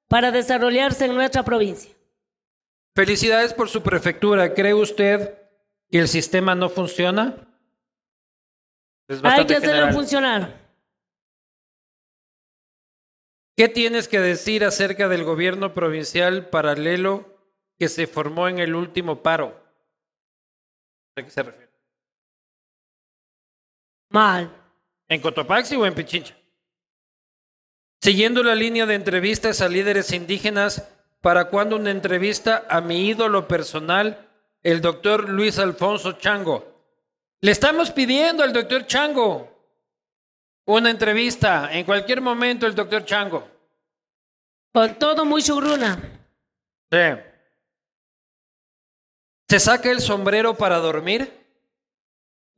para 0.10 0.32
desarrollarse 0.32 1.06
en 1.06 1.16
nuestra 1.16 1.44
provincia. 1.44 1.96
Felicidades 2.94 3.54
por 3.54 3.70
su 3.70 3.82
prefectura. 3.82 4.54
¿Cree 4.54 4.74
usted 4.74 5.34
que 5.90 6.00
el 6.00 6.10
sistema 6.10 6.56
no 6.56 6.68
funciona? 6.68 7.38
Hay 9.24 9.46
que 9.46 9.56
hacerlo 9.56 9.76
general. 9.76 9.94
funcionar. 9.94 10.60
¿Qué 13.56 13.70
tienes 13.70 14.10
que 14.10 14.20
decir 14.20 14.66
acerca 14.66 15.08
del 15.08 15.24
gobierno 15.24 15.74
provincial 15.74 16.50
paralelo 16.50 17.33
que 17.84 17.90
se 17.90 18.08
formó 18.08 18.48
en 18.48 18.60
el 18.60 18.76
último 18.76 19.22
paro? 19.22 19.62
¿A 21.18 21.22
qué 21.22 21.30
se 21.30 21.44
refiere? 21.44 21.70
Mal. 24.10 24.50
¿En 25.10 25.20
Cotopaxi 25.20 25.76
o 25.76 25.86
en 25.86 25.94
Pichincha? 25.94 26.34
Siguiendo 28.02 28.42
la 28.42 28.56
línea 28.56 28.86
de 28.86 28.96
entrevistas 28.96 29.60
a 29.60 29.68
líderes 29.68 30.14
indígenas, 30.14 30.90
¿para 31.20 31.50
cuándo 31.50 31.76
una 31.76 31.92
entrevista 31.92 32.66
a 32.70 32.80
mi 32.80 33.06
ídolo 33.10 33.50
personal, 33.50 34.30
el 34.62 34.80
doctor 34.80 35.28
Luis 35.28 35.60
Alfonso 35.60 36.14
Chango? 36.14 36.86
Le 37.42 37.52
estamos 37.52 37.92
pidiendo 37.92 38.44
al 38.44 38.54
doctor 38.54 38.88
Chango 38.88 39.50
una 40.68 40.90
entrevista 40.90 41.70
en 41.74 41.84
cualquier 41.84 42.22
momento, 42.22 42.66
el 42.66 42.76
doctor 42.76 43.04
Chango. 43.04 43.46
Con 44.72 44.96
todo 44.96 45.26
muy 45.26 45.44
chugruna. 45.44 46.00
Sí. 46.90 47.33
¿Se 49.50 49.60
saca 49.60 49.92
el 49.92 50.02
sombrero 50.02 50.56
para 50.56 50.80
dormir? 50.80 51.46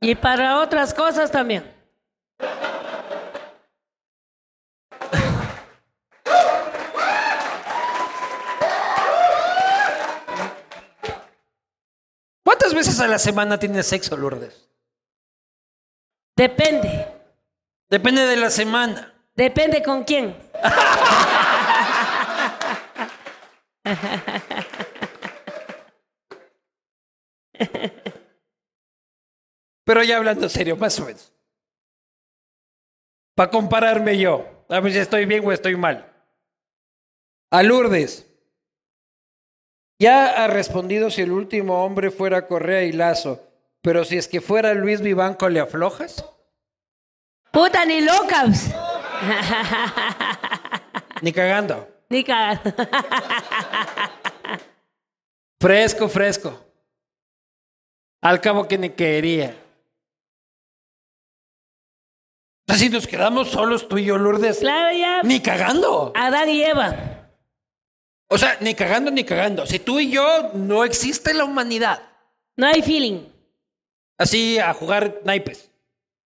Y 0.00 0.14
para 0.14 0.60
otras 0.60 0.94
cosas 0.94 1.30
también. 1.30 1.72
¿Cuántas 12.42 12.74
veces 12.74 13.00
a 13.00 13.08
la 13.08 13.18
semana 13.18 13.58
tienes 13.58 13.86
sexo, 13.86 14.16
Lourdes? 14.16 14.68
Depende. 16.36 17.08
Depende 17.88 18.26
de 18.26 18.36
la 18.36 18.50
semana. 18.50 19.14
Depende 19.34 19.82
con 19.82 20.04
quién. 20.04 20.36
Pero 29.84 30.02
ya 30.02 30.16
hablando 30.16 30.48
serio, 30.48 30.76
más 30.76 30.98
o 30.98 31.06
menos. 31.06 31.32
Para 33.34 33.50
compararme 33.50 34.18
yo, 34.18 34.64
a 34.68 34.80
ver 34.80 34.92
si 34.92 34.98
estoy 34.98 35.26
bien 35.26 35.46
o 35.46 35.52
estoy 35.52 35.76
mal. 35.76 36.12
A 37.50 37.62
Lourdes. 37.62 38.26
Ya 39.98 40.44
ha 40.44 40.46
respondido 40.48 41.10
si 41.10 41.22
el 41.22 41.32
último 41.32 41.84
hombre 41.84 42.10
fuera 42.10 42.46
Correa 42.46 42.82
y 42.82 42.92
Lazo, 42.92 43.42
pero 43.80 44.04
si 44.04 44.18
es 44.18 44.28
que 44.28 44.40
fuera 44.40 44.74
Luis 44.74 45.00
Vivanco, 45.00 45.48
¿le 45.48 45.60
aflojas? 45.60 46.24
Puta 47.50 47.84
ni 47.86 48.00
locas. 48.00 48.74
Ni 51.22 51.32
cagando. 51.32 51.88
Ni 52.10 52.22
cagando. 52.22 52.74
Fresco, 55.58 56.08
fresco. 56.08 56.65
Al 58.26 58.40
cabo 58.40 58.66
que 58.66 58.76
ni 58.76 58.90
quería. 58.90 59.56
Así 62.66 62.88
nos 62.88 63.06
quedamos 63.06 63.52
solos 63.52 63.86
tú 63.86 63.98
y 63.98 64.06
yo, 64.06 64.18
Lourdes. 64.18 64.58
Claro, 64.58 64.98
ya. 64.98 65.22
Ni 65.22 65.38
cagando. 65.38 66.10
Adán 66.12 66.48
y 66.48 66.60
Eva. 66.60 67.30
O 68.26 68.36
sea, 68.36 68.58
ni 68.60 68.74
cagando 68.74 69.12
ni 69.12 69.22
cagando. 69.22 69.64
Si 69.64 69.78
tú 69.78 70.00
y 70.00 70.10
yo 70.10 70.50
no 70.54 70.82
existe 70.82 71.34
la 71.34 71.44
humanidad. 71.44 72.02
No 72.56 72.66
hay 72.66 72.82
feeling. 72.82 73.28
Así 74.18 74.58
a 74.58 74.74
jugar 74.74 75.20
naipes. 75.24 75.70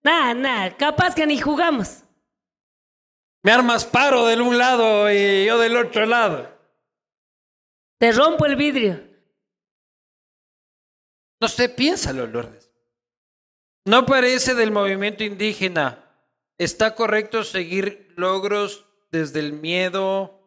Nada, 0.02 0.34
nada. 0.34 0.78
Capaz 0.78 1.14
que 1.14 1.28
ni 1.28 1.38
jugamos. 1.38 2.04
Me 3.44 3.52
armas 3.52 3.84
paro 3.84 4.26
del 4.26 4.40
un 4.40 4.58
lado 4.58 5.12
y 5.12 5.44
yo 5.46 5.60
del 5.60 5.76
otro 5.76 6.06
lado. 6.06 6.50
Te 7.98 8.14
rompo 8.14 8.46
el 8.46 8.56
vidrio. 8.56 9.09
No 11.40 11.48
sé, 11.48 11.70
piénsalo, 11.70 12.28
Lourdes. 12.28 12.70
No 13.86 14.06
parece 14.06 14.54
del 14.56 14.72
movimiento 14.72 15.24
indígena. 15.24 16.06
¿Está 16.58 16.96
correcto 16.96 17.44
seguir 17.44 18.14
logros 18.18 18.86
desde 19.12 19.40
el 19.40 19.54
miedo 19.54 20.40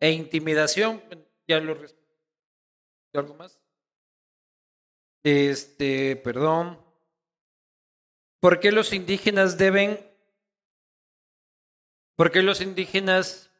e 0.00 0.10
intimidación? 0.10 1.02
Ya 1.46 1.60
lo 1.60 1.76
¿Algo 3.12 3.34
más? 3.34 3.60
Este, 5.22 6.16
perdón. 6.16 6.82
¿Por 8.40 8.60
qué 8.60 8.72
los 8.72 8.92
indígenas 8.92 9.56
deben 9.56 10.14
¿Por 12.16 12.30
qué 12.30 12.42
los 12.42 12.60
indígenas 12.60 13.50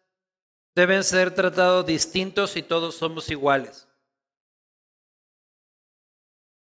deben 0.77 1.03
ser 1.03 1.35
tratados 1.35 1.87
distintos 1.87 2.57
y 2.57 2.63
todos 2.63 2.95
somos 2.95 3.29
iguales? 3.31 3.89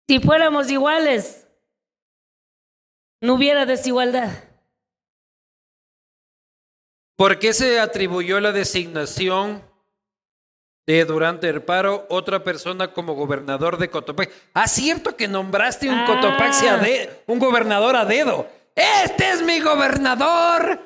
Si 0.09 0.21
fuéramos 0.21 0.71
iguales, 0.71 1.47
no 3.21 3.35
hubiera 3.35 3.67
desigualdad. 3.67 4.31
¿Por 7.15 7.39
qué 7.39 7.53
se 7.53 7.79
atribuyó 7.79 8.41
la 8.41 8.53
designación 8.53 9.63
de 10.87 11.05
durante 11.05 11.51
el 11.51 11.63
paro 11.63 12.07
otra 12.09 12.43
persona 12.43 12.95
como 12.95 13.15
gobernador 13.15 13.77
de 13.77 13.91
Cotopaxi? 13.91 14.33
Ah, 14.55 14.67
cierto 14.67 15.15
que 15.15 15.29
nombraste 15.29 15.91
un 15.91 16.07
Cotopaxi 16.07 16.67
a 16.69 16.79
de, 16.79 17.23
un 17.27 17.39
gobernador 17.39 17.95
a 17.95 18.07
dedo. 18.07 18.49
Este 18.75 19.29
es 19.29 19.43
mi 19.43 19.61
gobernador. 19.61 20.81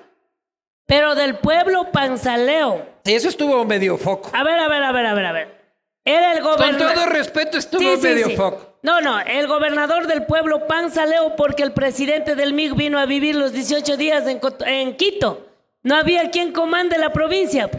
Pero 0.84 1.14
del 1.14 1.38
pueblo 1.38 1.92
panzaleo. 1.92 2.88
Sí, 3.04 3.14
eso 3.14 3.28
estuvo 3.28 3.64
medio 3.64 3.96
foco. 3.98 4.30
A 4.34 4.42
ver, 4.42 4.58
a 4.58 4.66
ver, 4.66 4.82
a 4.82 4.90
ver, 4.90 5.06
a 5.06 5.14
ver, 5.14 5.26
a 5.26 5.32
ver. 5.32 5.62
Era 6.04 6.32
el 6.32 6.42
gobernador. 6.42 6.86
Con 6.88 6.94
todo 6.94 7.06
respeto, 7.06 7.58
estuvo 7.58 7.98
medio 7.98 8.30
foco. 8.30 8.71
No, 8.82 9.00
no, 9.00 9.20
el 9.20 9.46
gobernador 9.46 10.08
del 10.08 10.26
pueblo 10.26 10.66
panzaleo 10.66 11.36
porque 11.36 11.62
el 11.62 11.72
presidente 11.72 12.34
del 12.34 12.52
MIG 12.52 12.74
vino 12.74 12.98
a 12.98 13.06
vivir 13.06 13.36
los 13.36 13.52
18 13.52 13.96
días 13.96 14.26
en, 14.26 14.40
en 14.66 14.96
Quito. 14.96 15.46
No 15.82 15.96
había 15.96 16.30
quien 16.30 16.52
comande 16.52 16.98
la 16.98 17.12
provincia. 17.12 17.70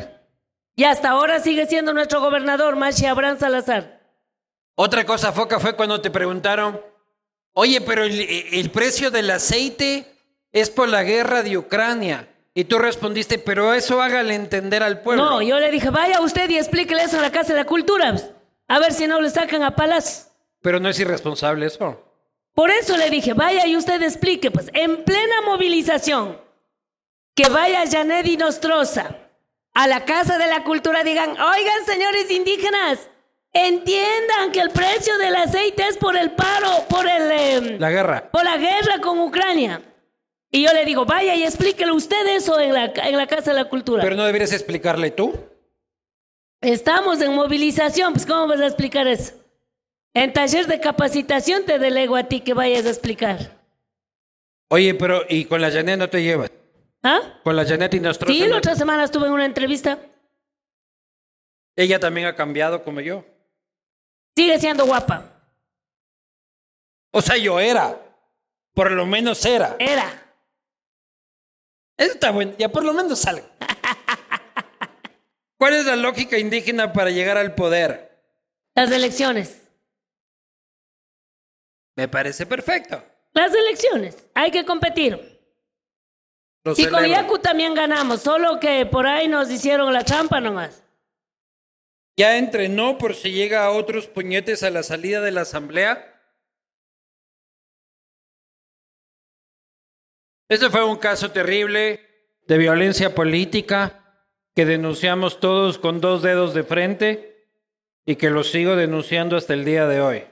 Y 0.76 0.86
hasta 0.86 1.10
ahora 1.10 1.40
sigue 1.40 1.66
siendo 1.68 1.94
nuestro 1.94 2.22
gobernador, 2.22 2.76
Machi 2.78 3.06
Abraham 3.06 3.38
Salazar. 3.38 4.02
Otra 4.76 5.06
cosa 5.06 5.32
foca 5.32 5.60
fue 5.60 5.76
cuando 5.76 6.02
te 6.02 6.10
preguntaron, 6.10 6.82
oye, 7.54 7.82
pero 7.82 8.04
el 8.04 8.72
precio 8.72 9.12
del 9.12 9.30
aceite 9.30 10.06
es 10.52 10.70
por 10.70 10.88
la 10.88 11.04
guerra 11.04 11.44
de 11.44 11.58
Ucrania. 11.58 12.28
Y 12.56 12.66
tú 12.66 12.78
respondiste, 12.80 13.40
pero 13.40 13.74
eso 13.74 14.02
hágale 14.02 14.36
entender 14.36 14.84
al 14.84 15.02
pueblo. 15.02 15.26
No, 15.26 15.42
yo 15.42 15.60
le 15.60 15.72
dije, 15.72 15.90
vaya 15.90 16.22
usted 16.22 16.50
y 16.50 16.58
explíquele 16.58 17.04
eso 17.04 17.18
en 17.18 17.24
la 17.24 17.32
Casa 17.32 17.54
de 17.54 17.60
la 17.60 17.66
Cultura. 17.66 18.16
A 18.68 18.80
ver 18.80 18.94
si 18.94 19.08
no 19.08 19.20
le 19.20 19.30
sacan 19.30 19.64
a 19.64 19.76
palas. 19.76 20.33
Pero 20.64 20.80
no 20.80 20.90
es 20.90 21.00
irresponsable 21.00 21.68
eso. 21.68 22.02
Por 22.56 22.72
eso 22.72 22.98
le 22.98 23.10
dije, 23.10 23.34
vaya 23.34 23.68
y 23.68 23.76
usted 23.76 24.02
explique, 24.02 24.50
pues, 24.50 24.70
en 24.74 25.04
plena 25.04 25.42
movilización, 25.46 26.40
que 27.36 27.50
vaya 27.50 27.84
Janet 27.90 28.26
y 28.28 28.38
Nostroza 28.38 29.18
a 29.74 29.88
la 29.88 30.06
Casa 30.06 30.38
de 30.38 30.48
la 30.48 30.64
Cultura, 30.64 31.04
digan, 31.04 31.32
oigan, 31.32 31.86
señores 31.86 32.32
indígenas, 32.32 33.10
entiendan 33.52 34.52
que 34.54 34.62
el 34.62 34.70
precio 34.70 35.18
del 35.18 35.36
aceite 35.36 35.86
es 35.88 35.98
por 35.98 36.16
el 36.16 36.32
paro, 36.32 36.86
por 36.88 37.08
el... 37.08 37.32
Em, 37.32 37.80
la 37.80 37.90
guerra. 37.90 38.30
Por 38.32 38.46
la 38.46 38.56
guerra 38.58 39.00
con 39.02 39.20
Ucrania. 39.20 39.82
Y 40.50 40.64
yo 40.64 40.72
le 40.72 40.86
digo, 40.86 41.06
vaya 41.06 41.36
y 41.36 41.44
explíquele 41.44 41.92
usted 41.92 42.26
eso 42.28 42.58
en 42.60 42.74
la, 42.74 42.86
en 42.86 43.18
la 43.18 43.28
Casa 43.28 43.52
de 43.52 43.58
la 43.58 43.66
Cultura. 43.68 44.02
Pero 44.02 44.16
no 44.16 44.24
deberías 44.24 44.54
explicarle 44.54 45.12
tú. 45.12 45.34
Estamos 46.62 47.20
en 47.20 47.34
movilización, 47.34 48.14
pues 48.14 48.26
¿cómo 48.26 48.48
vas 48.48 48.62
a 48.62 48.68
explicar 48.68 49.08
eso? 49.08 49.43
En 50.14 50.32
taller 50.32 50.68
de 50.68 50.80
capacitación 50.80 51.66
te 51.66 51.80
delego 51.80 52.16
a 52.16 52.26
ti 52.26 52.42
que 52.42 52.54
vayas 52.54 52.86
a 52.86 52.90
explicar. 52.90 53.58
Oye, 54.70 54.94
pero 54.94 55.24
¿y 55.28 55.46
con 55.46 55.62
la 55.62 55.72
Janet 55.72 55.98
no 55.98 56.10
te 56.10 56.22
llevas? 56.22 56.52
¿Ah? 57.02 57.40
Con 57.44 57.56
la 57.56 57.66
Janet 57.66 57.94
y 57.96 58.00
nuestro. 58.00 58.28
Sí, 58.32 58.48
la 58.48 58.58
otra 58.58 58.76
semana 58.76 59.04
estuve 59.04 59.28
en 59.28 59.34
una 59.34 59.46
entrevista. 59.46 60.00
Ella 61.76 62.00
también 62.00 62.28
ha 62.28 62.36
cambiado 62.36 62.84
como 62.84 63.02
yo. 63.02 63.26
Sigue 64.36 64.60
siendo 64.60 64.86
guapa. 64.86 65.32
O 67.12 67.22
sea, 67.22 67.38
yo 67.38 67.60
era. 67.60 68.00
Por 68.74 68.92
lo 68.92 69.06
menos 69.06 69.44
era. 69.46 69.76
Era. 69.80 70.24
Eso 71.98 72.14
está 72.14 72.32
bueno, 72.32 72.54
ya 72.58 72.70
por 72.70 72.84
lo 72.84 72.94
menos 72.94 73.20
sale. 73.20 73.44
¿Cuál 75.58 75.76
es 75.76 75.86
la 75.86 75.96
lógica 75.96 76.38
indígena 76.38 76.92
para 76.92 77.12
llegar 77.12 77.38
al 77.38 77.54
poder? 77.54 78.20
Las 78.76 78.92
elecciones. 78.92 79.63
Me 81.96 82.08
parece 82.08 82.46
perfecto. 82.46 83.04
Las 83.34 83.54
elecciones. 83.54 84.28
Hay 84.34 84.52
que 84.52 84.66
competir. 84.66 85.40
y 86.78 86.86
con 86.88 87.06
Yaku 87.06 87.40
también 87.40 87.74
ganamos, 87.74 88.22
solo 88.22 88.60
que 88.60 88.86
por 88.86 89.06
ahí 89.08 89.28
nos 89.28 89.50
hicieron 89.52 89.92
la 89.92 90.04
trampa 90.04 90.40
nomás. 90.40 90.84
¿Ya 92.16 92.38
entrenó 92.38 92.98
por 92.98 93.16
si 93.16 93.32
llega 93.32 93.66
a 93.66 93.72
otros 93.72 94.08
puñetes 94.08 94.62
a 94.64 94.70
la 94.70 94.84
salida 94.84 95.20
de 95.22 95.32
la 95.32 95.42
asamblea? 95.42 96.10
Ese 100.48 100.70
fue 100.70 100.84
un 100.84 100.98
caso 100.98 101.32
terrible 101.32 102.02
de 102.48 102.58
violencia 102.60 103.16
política 103.16 104.04
que 104.56 104.66
denunciamos 104.66 105.40
todos 105.40 105.80
con 105.80 106.00
dos 106.02 106.22
dedos 106.22 106.54
de 106.54 106.64
frente 106.64 107.50
y 108.06 108.18
que 108.18 108.30
lo 108.30 108.44
sigo 108.44 108.76
denunciando 108.76 109.36
hasta 109.36 109.54
el 109.56 109.66
día 109.66 109.88
de 109.88 110.02
hoy. 110.02 110.24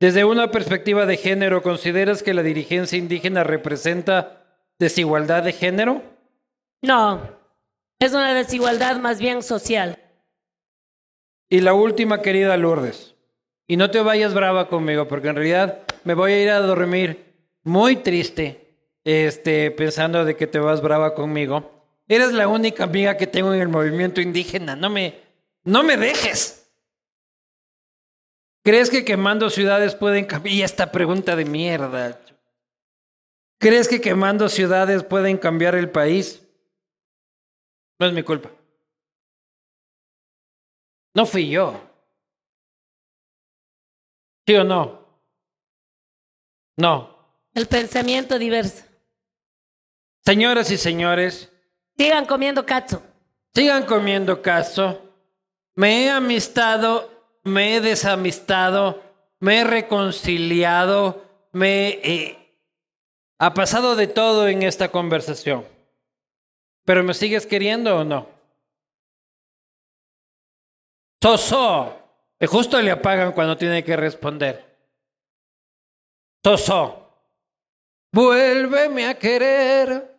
Desde 0.00 0.24
una 0.24 0.50
perspectiva 0.50 1.04
de 1.04 1.18
género, 1.18 1.62
¿consideras 1.62 2.22
que 2.22 2.32
la 2.32 2.42
dirigencia 2.42 2.96
indígena 2.96 3.44
representa 3.44 4.46
desigualdad 4.78 5.42
de 5.42 5.52
género? 5.52 6.02
No, 6.80 7.20
es 7.98 8.12
una 8.14 8.32
desigualdad 8.32 8.96
más 8.96 9.20
bien 9.20 9.42
social. 9.42 9.98
Y 11.50 11.60
la 11.60 11.74
última, 11.74 12.22
querida 12.22 12.56
Lourdes, 12.56 13.14
y 13.66 13.76
no 13.76 13.90
te 13.90 14.00
vayas 14.00 14.32
brava 14.32 14.68
conmigo, 14.68 15.06
porque 15.06 15.28
en 15.28 15.36
realidad 15.36 15.80
me 16.04 16.14
voy 16.14 16.32
a 16.32 16.42
ir 16.42 16.48
a 16.48 16.60
dormir 16.60 17.34
muy 17.62 17.96
triste, 17.96 18.78
este, 19.04 19.70
pensando 19.70 20.24
de 20.24 20.34
que 20.34 20.46
te 20.46 20.58
vas 20.58 20.80
brava 20.80 21.14
conmigo. 21.14 21.70
Eres 22.08 22.32
la 22.32 22.48
única 22.48 22.84
amiga 22.84 23.18
que 23.18 23.26
tengo 23.26 23.52
en 23.52 23.60
el 23.60 23.68
movimiento 23.68 24.22
indígena. 24.22 24.74
No 24.76 24.88
me, 24.88 25.20
no 25.62 25.82
me 25.82 25.98
dejes. 25.98 26.59
¿Crees 28.62 28.90
que 28.90 29.04
quemando 29.04 29.48
ciudades 29.48 29.94
pueden 29.94 30.26
cambiar? 30.26 30.54
Y 30.54 30.62
esta 30.62 30.92
pregunta 30.92 31.34
de 31.34 31.44
mierda. 31.44 32.20
¿Crees 33.58 33.88
que 33.88 34.00
quemando 34.00 34.48
ciudades 34.48 35.02
pueden 35.04 35.38
cambiar 35.38 35.74
el 35.74 35.90
país? 35.90 36.42
No 37.98 38.06
es 38.06 38.12
mi 38.12 38.22
culpa. 38.22 38.50
No 41.14 41.26
fui 41.26 41.50
yo. 41.50 41.80
¿Sí 44.46 44.54
o 44.54 44.64
no? 44.64 45.06
No. 46.76 47.18
El 47.54 47.66
pensamiento 47.66 48.38
diverso. 48.38 48.84
Señoras 50.24 50.70
y 50.70 50.78
señores. 50.78 51.50
Sigan 51.96 52.24
comiendo 52.26 52.64
cazo. 52.64 53.02
Sigan 53.54 53.84
comiendo 53.84 54.40
cazo. 54.40 55.02
Me 55.74 56.04
he 56.04 56.10
amistado, 56.10 57.19
me 57.44 57.76
he 57.76 57.80
desamistado, 57.80 59.02
me 59.38 59.60
he 59.60 59.64
reconciliado, 59.64 61.24
me 61.52 62.36
ha 63.38 63.54
pasado 63.54 63.96
de 63.96 64.06
todo 64.06 64.48
en 64.48 64.62
esta 64.62 64.90
conversación. 64.90 65.64
Pero 66.84 67.02
me 67.02 67.14
sigues 67.14 67.46
queriendo 67.46 67.98
o 67.98 68.04
no? 68.04 68.28
Soso. 71.22 71.96
Y 72.38 72.46
justo 72.46 72.80
le 72.80 72.90
apagan 72.90 73.32
cuando 73.32 73.56
tiene 73.56 73.84
que 73.84 73.96
responder. 73.96 74.64
Soso. 76.42 77.00
Vuélveme 78.12 79.06
a 79.06 79.18
querer. 79.18 80.18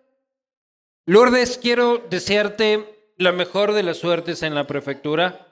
Lourdes, 1.07 1.57
quiero 1.57 1.97
desearte 1.97 3.13
la 3.17 3.31
mejor 3.31 3.73
de 3.73 3.83
las 3.83 3.97
suertes 3.97 4.43
en 4.43 4.55
la 4.55 4.65
prefectura. 4.65 5.50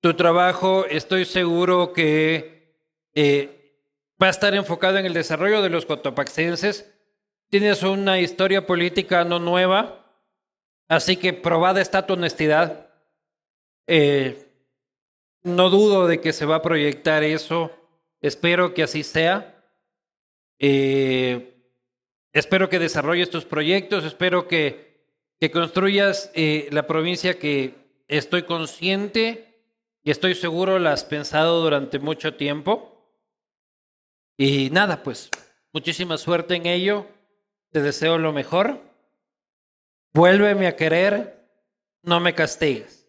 Tu 0.00 0.14
trabajo, 0.14 0.86
estoy 0.86 1.26
seguro 1.26 1.92
que 1.92 2.74
eh, 3.12 3.76
va 4.20 4.28
a 4.28 4.30
estar 4.30 4.54
enfocado 4.54 4.96
en 4.96 5.04
el 5.04 5.12
desarrollo 5.12 5.60
de 5.60 5.68
los 5.68 5.84
cotopaxenses. 5.84 6.90
Tienes 7.50 7.82
una 7.82 8.18
historia 8.18 8.66
política 8.66 9.24
no 9.24 9.38
nueva, 9.38 10.10
así 10.88 11.18
que 11.18 11.34
probada 11.34 11.82
está 11.82 12.06
tu 12.06 12.14
honestidad. 12.14 12.88
Eh, 13.86 14.46
no 15.42 15.68
dudo 15.68 16.06
de 16.06 16.18
que 16.22 16.32
se 16.32 16.46
va 16.46 16.56
a 16.56 16.62
proyectar 16.62 17.22
eso. 17.22 17.70
Espero 18.22 18.72
que 18.72 18.84
así 18.84 19.02
sea. 19.02 19.62
Eh, 20.58 21.62
espero 22.32 22.70
que 22.70 22.78
desarrolles 22.78 23.28
tus 23.28 23.44
proyectos, 23.44 24.06
espero 24.06 24.48
que, 24.48 25.04
que 25.38 25.50
construyas 25.50 26.32
la 26.70 26.86
provincia 26.86 27.38
que 27.38 27.74
estoy 28.08 28.44
consciente 28.44 29.49
y 30.02 30.10
estoy 30.10 30.34
seguro 30.34 30.78
la 30.78 30.92
has 30.92 31.04
pensado 31.04 31.60
durante 31.62 31.98
mucho 31.98 32.34
tiempo. 32.34 32.86
Y 34.36 34.70
nada, 34.70 35.02
pues 35.02 35.30
muchísima 35.72 36.16
suerte 36.18 36.54
en 36.54 36.66
ello. 36.66 37.06
Te 37.70 37.82
deseo 37.82 38.18
lo 38.18 38.32
mejor. 38.32 38.80
Vuélveme 40.12 40.66
a 40.66 40.74
querer, 40.76 41.46
no 42.02 42.18
me 42.20 42.34
castigues. 42.34 43.06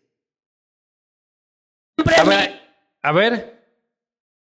A 2.17 2.23
ver, 2.23 2.61
a 3.01 3.11
ver. 3.11 3.61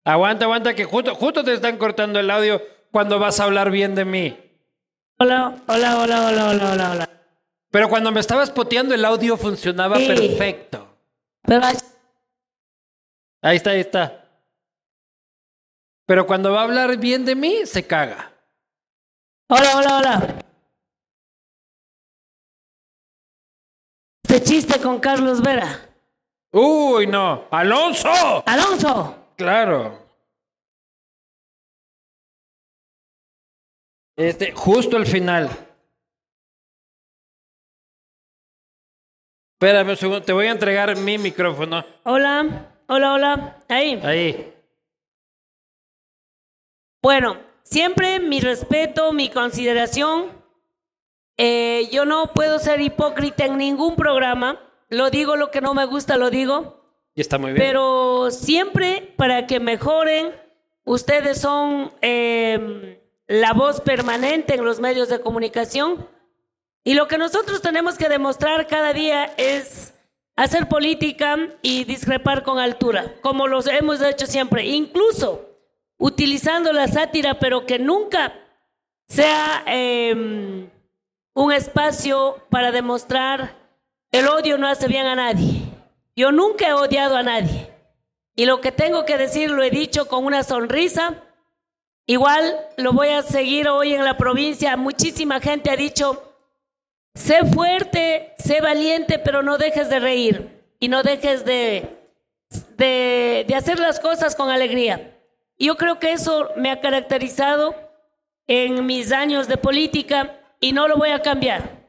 Aguanta, 0.04 0.46
aguanta, 0.46 0.74
que 0.74 0.84
justo, 0.84 1.14
justo 1.16 1.44
te 1.44 1.54
están 1.54 1.78
cortando 1.78 2.20
el 2.20 2.30
audio 2.32 2.62
cuando 2.92 3.20
vas 3.20 3.40
a 3.40 3.44
hablar 3.44 3.70
bien 3.70 3.94
de 3.94 4.04
mí. 4.06 4.38
Hola, 5.20 5.62
hola, 5.68 6.00
hola, 6.00 6.26
hola, 6.28 6.50
hola, 6.50 6.72
hola, 6.72 6.92
hola. 6.92 7.10
Pero 7.70 7.88
cuando 7.88 8.12
me 8.12 8.20
estabas 8.20 8.50
poteando 8.50 8.96
el 8.96 9.06
audio 9.06 9.38
funcionaba 9.38 9.98
Sí. 9.98 10.08
perfecto. 10.08 10.98
Pero 11.44 11.62
Ahí 13.42 13.58
está, 13.58 13.72
ahí 13.72 13.80
está. 13.80 14.30
Pero 16.06 16.28
cuando 16.28 16.52
va 16.52 16.62
a 16.62 16.64
hablar 16.64 16.98
bien 16.98 17.26
de 17.26 17.36
mí, 17.36 17.66
se 17.66 17.86
caga. 17.86 18.32
Hola, 19.50 19.78
hola, 19.78 19.98
hola. 19.98 20.46
Este 24.24 24.44
chiste 24.44 24.80
con 24.80 25.00
Carlos 25.00 25.42
Vera. 25.42 25.90
Uy, 26.52 27.08
no. 27.08 27.48
Alonso. 27.52 28.44
Alonso. 28.46 29.34
Claro. 29.36 30.06
Este, 34.16 34.52
justo 34.52 34.98
al 34.98 35.06
final. 35.06 35.50
Espérame 39.54 39.90
un 39.90 39.98
segundo, 39.98 40.24
te 40.24 40.34
voy 40.34 40.48
a 40.48 40.52
entregar 40.52 40.96
mi 40.98 41.18
micrófono. 41.18 41.84
Hola, 42.04 42.70
hola, 42.92 43.14
hola. 43.14 43.58
Ahí. 43.70 44.00
Ahí. 44.04 44.54
Bueno, 47.02 47.38
siempre 47.64 48.20
mi 48.20 48.42
respeto, 48.42 49.14
mi 49.14 49.30
consideración. 49.30 50.32
Eh, 51.38 51.88
yo 51.92 52.06
no 52.06 52.34
puedo 52.34 52.60
ser 52.60 52.82
hipócrita 52.82 53.46
en 53.46 53.58
ningún 53.58 53.96
programa. 53.96 54.60
Lo 54.90 55.10
digo 55.10 55.38
lo 55.38 55.52
que 55.52 55.62
no 55.62 55.74
me 55.74 55.86
gusta, 55.86 56.18
lo 56.18 56.30
digo. 56.30 56.84
Y 57.16 57.22
está 57.22 57.38
muy 57.38 57.54
bien. 57.54 57.66
Pero 57.66 58.30
siempre 58.30 59.14
para 59.16 59.48
que 59.48 59.60
mejoren, 59.60 60.36
ustedes 60.84 61.40
son 61.40 61.94
eh, 62.02 63.02
la 63.28 63.54
voz 63.54 63.80
permanente 63.80 64.56
en 64.56 64.66
los 64.66 64.80
medios 64.80 65.08
de 65.08 65.22
comunicación. 65.22 66.08
Y 66.84 66.96
lo 66.96 67.08
que 67.08 67.18
nosotros 67.18 67.62
tenemos 67.62 67.98
que 67.98 68.10
demostrar 68.10 68.68
cada 68.68 68.92
día 68.92 69.34
es 69.38 69.94
hacer 70.44 70.68
política 70.68 71.38
y 71.62 71.84
discrepar 71.84 72.44
con 72.44 72.60
altura, 72.60 73.14
como 73.22 73.48
los 73.48 73.68
hemos 73.68 74.02
hecho 74.02 74.26
siempre, 74.26 74.66
incluso 74.66 75.50
utilizando 75.98 76.74
la 76.74 76.88
sátira, 76.88 77.40
pero 77.40 77.66
que 77.66 77.78
nunca 77.78 78.34
sea 79.08 79.64
eh, 79.68 80.68
un 81.34 81.54
espacio 81.54 82.44
para 82.50 82.72
demostrar 82.72 83.62
el 84.12 84.28
odio 84.28 84.58
no 84.58 84.68
hace 84.68 84.88
bien 84.88 85.06
a 85.06 85.16
nadie. 85.16 85.62
Yo 86.18 86.34
nunca 86.34 86.68
he 86.68 86.74
odiado 86.74 87.16
a 87.16 87.24
nadie. 87.24 87.70
Y 88.36 88.46
lo 88.46 88.60
que 88.60 88.74
tengo 88.74 89.06
que 89.06 89.18
decir 89.18 89.50
lo 89.50 89.64
he 89.64 89.70
dicho 89.70 90.08
con 90.10 90.26
una 90.26 90.44
sonrisa. 90.44 91.24
Igual 92.06 92.60
lo 92.76 92.92
voy 92.92 93.08
a 93.10 93.22
seguir 93.22 93.70
hoy 93.70 93.94
en 93.94 94.04
la 94.04 94.18
provincia. 94.18 94.76
Muchísima 94.76 95.40
gente 95.40 95.70
ha 95.70 95.78
dicho, 95.78 96.31
sé 97.14 97.46
fuerte, 97.46 98.34
sé 98.38 98.62
valiente, 98.62 99.20
pero 99.20 99.44
no 99.44 99.58
dejes 99.58 99.90
de 99.90 100.00
reír 100.00 100.64
y 100.80 100.88
no 100.88 101.04
dejes 101.04 101.46
de, 101.46 102.02
de, 102.78 103.54
hacer 103.56 103.80
las 103.80 104.00
cosas 104.00 104.36
con 104.36 104.50
alegría. 104.50 105.18
Yo 105.58 105.78
creo 105.78 106.00
que 106.00 106.12
eso 106.12 106.50
me 106.58 106.72
ha 106.72 106.82
caracterizado 106.82 107.76
en 108.48 108.86
mis 108.86 109.12
años 109.12 109.48
de 109.48 109.58
política 109.58 110.40
y 110.60 110.74
no 110.74 110.88
lo 110.88 110.98
voy 110.98 111.10
a 111.10 111.22
cambiar. 111.22 111.86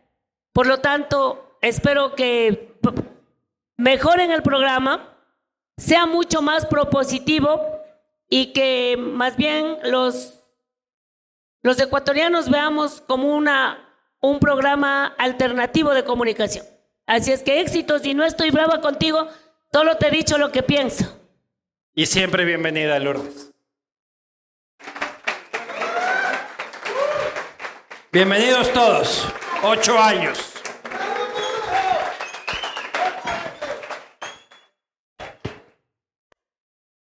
Por 0.52 0.66
lo 0.66 0.78
tanto, 0.78 1.56
espero 1.62 2.14
que 2.14 2.74
mejoren 3.76 4.30
el 4.30 4.42
programa, 4.42 5.16
sea 5.78 6.06
mucho 6.06 6.42
más 6.42 6.66
propositivo 6.66 7.80
y 8.28 8.52
que 8.52 8.96
más 8.98 9.36
bien 9.36 9.78
los, 9.84 10.40
los 11.62 11.80
ecuatorianos 11.80 12.50
veamos 12.50 13.00
como 13.00 13.34
una, 13.34 13.81
un 14.22 14.38
programa 14.38 15.14
alternativo 15.18 15.92
de 15.92 16.04
comunicación. 16.04 16.64
Así 17.06 17.32
es 17.32 17.42
que 17.42 17.60
éxitos 17.60 18.06
y 18.06 18.14
no 18.14 18.24
estoy 18.24 18.50
brava 18.50 18.80
contigo, 18.80 19.28
solo 19.72 19.96
te 19.98 20.08
he 20.08 20.10
dicho 20.10 20.38
lo 20.38 20.50
que 20.52 20.62
pienso. 20.62 21.20
Y 21.94 22.06
siempre 22.06 22.44
bienvenida, 22.44 22.98
Lourdes. 22.98 23.50
Bienvenidos 28.12 28.72
todos. 28.72 29.26
Ocho 29.62 29.98
años. 29.98 30.51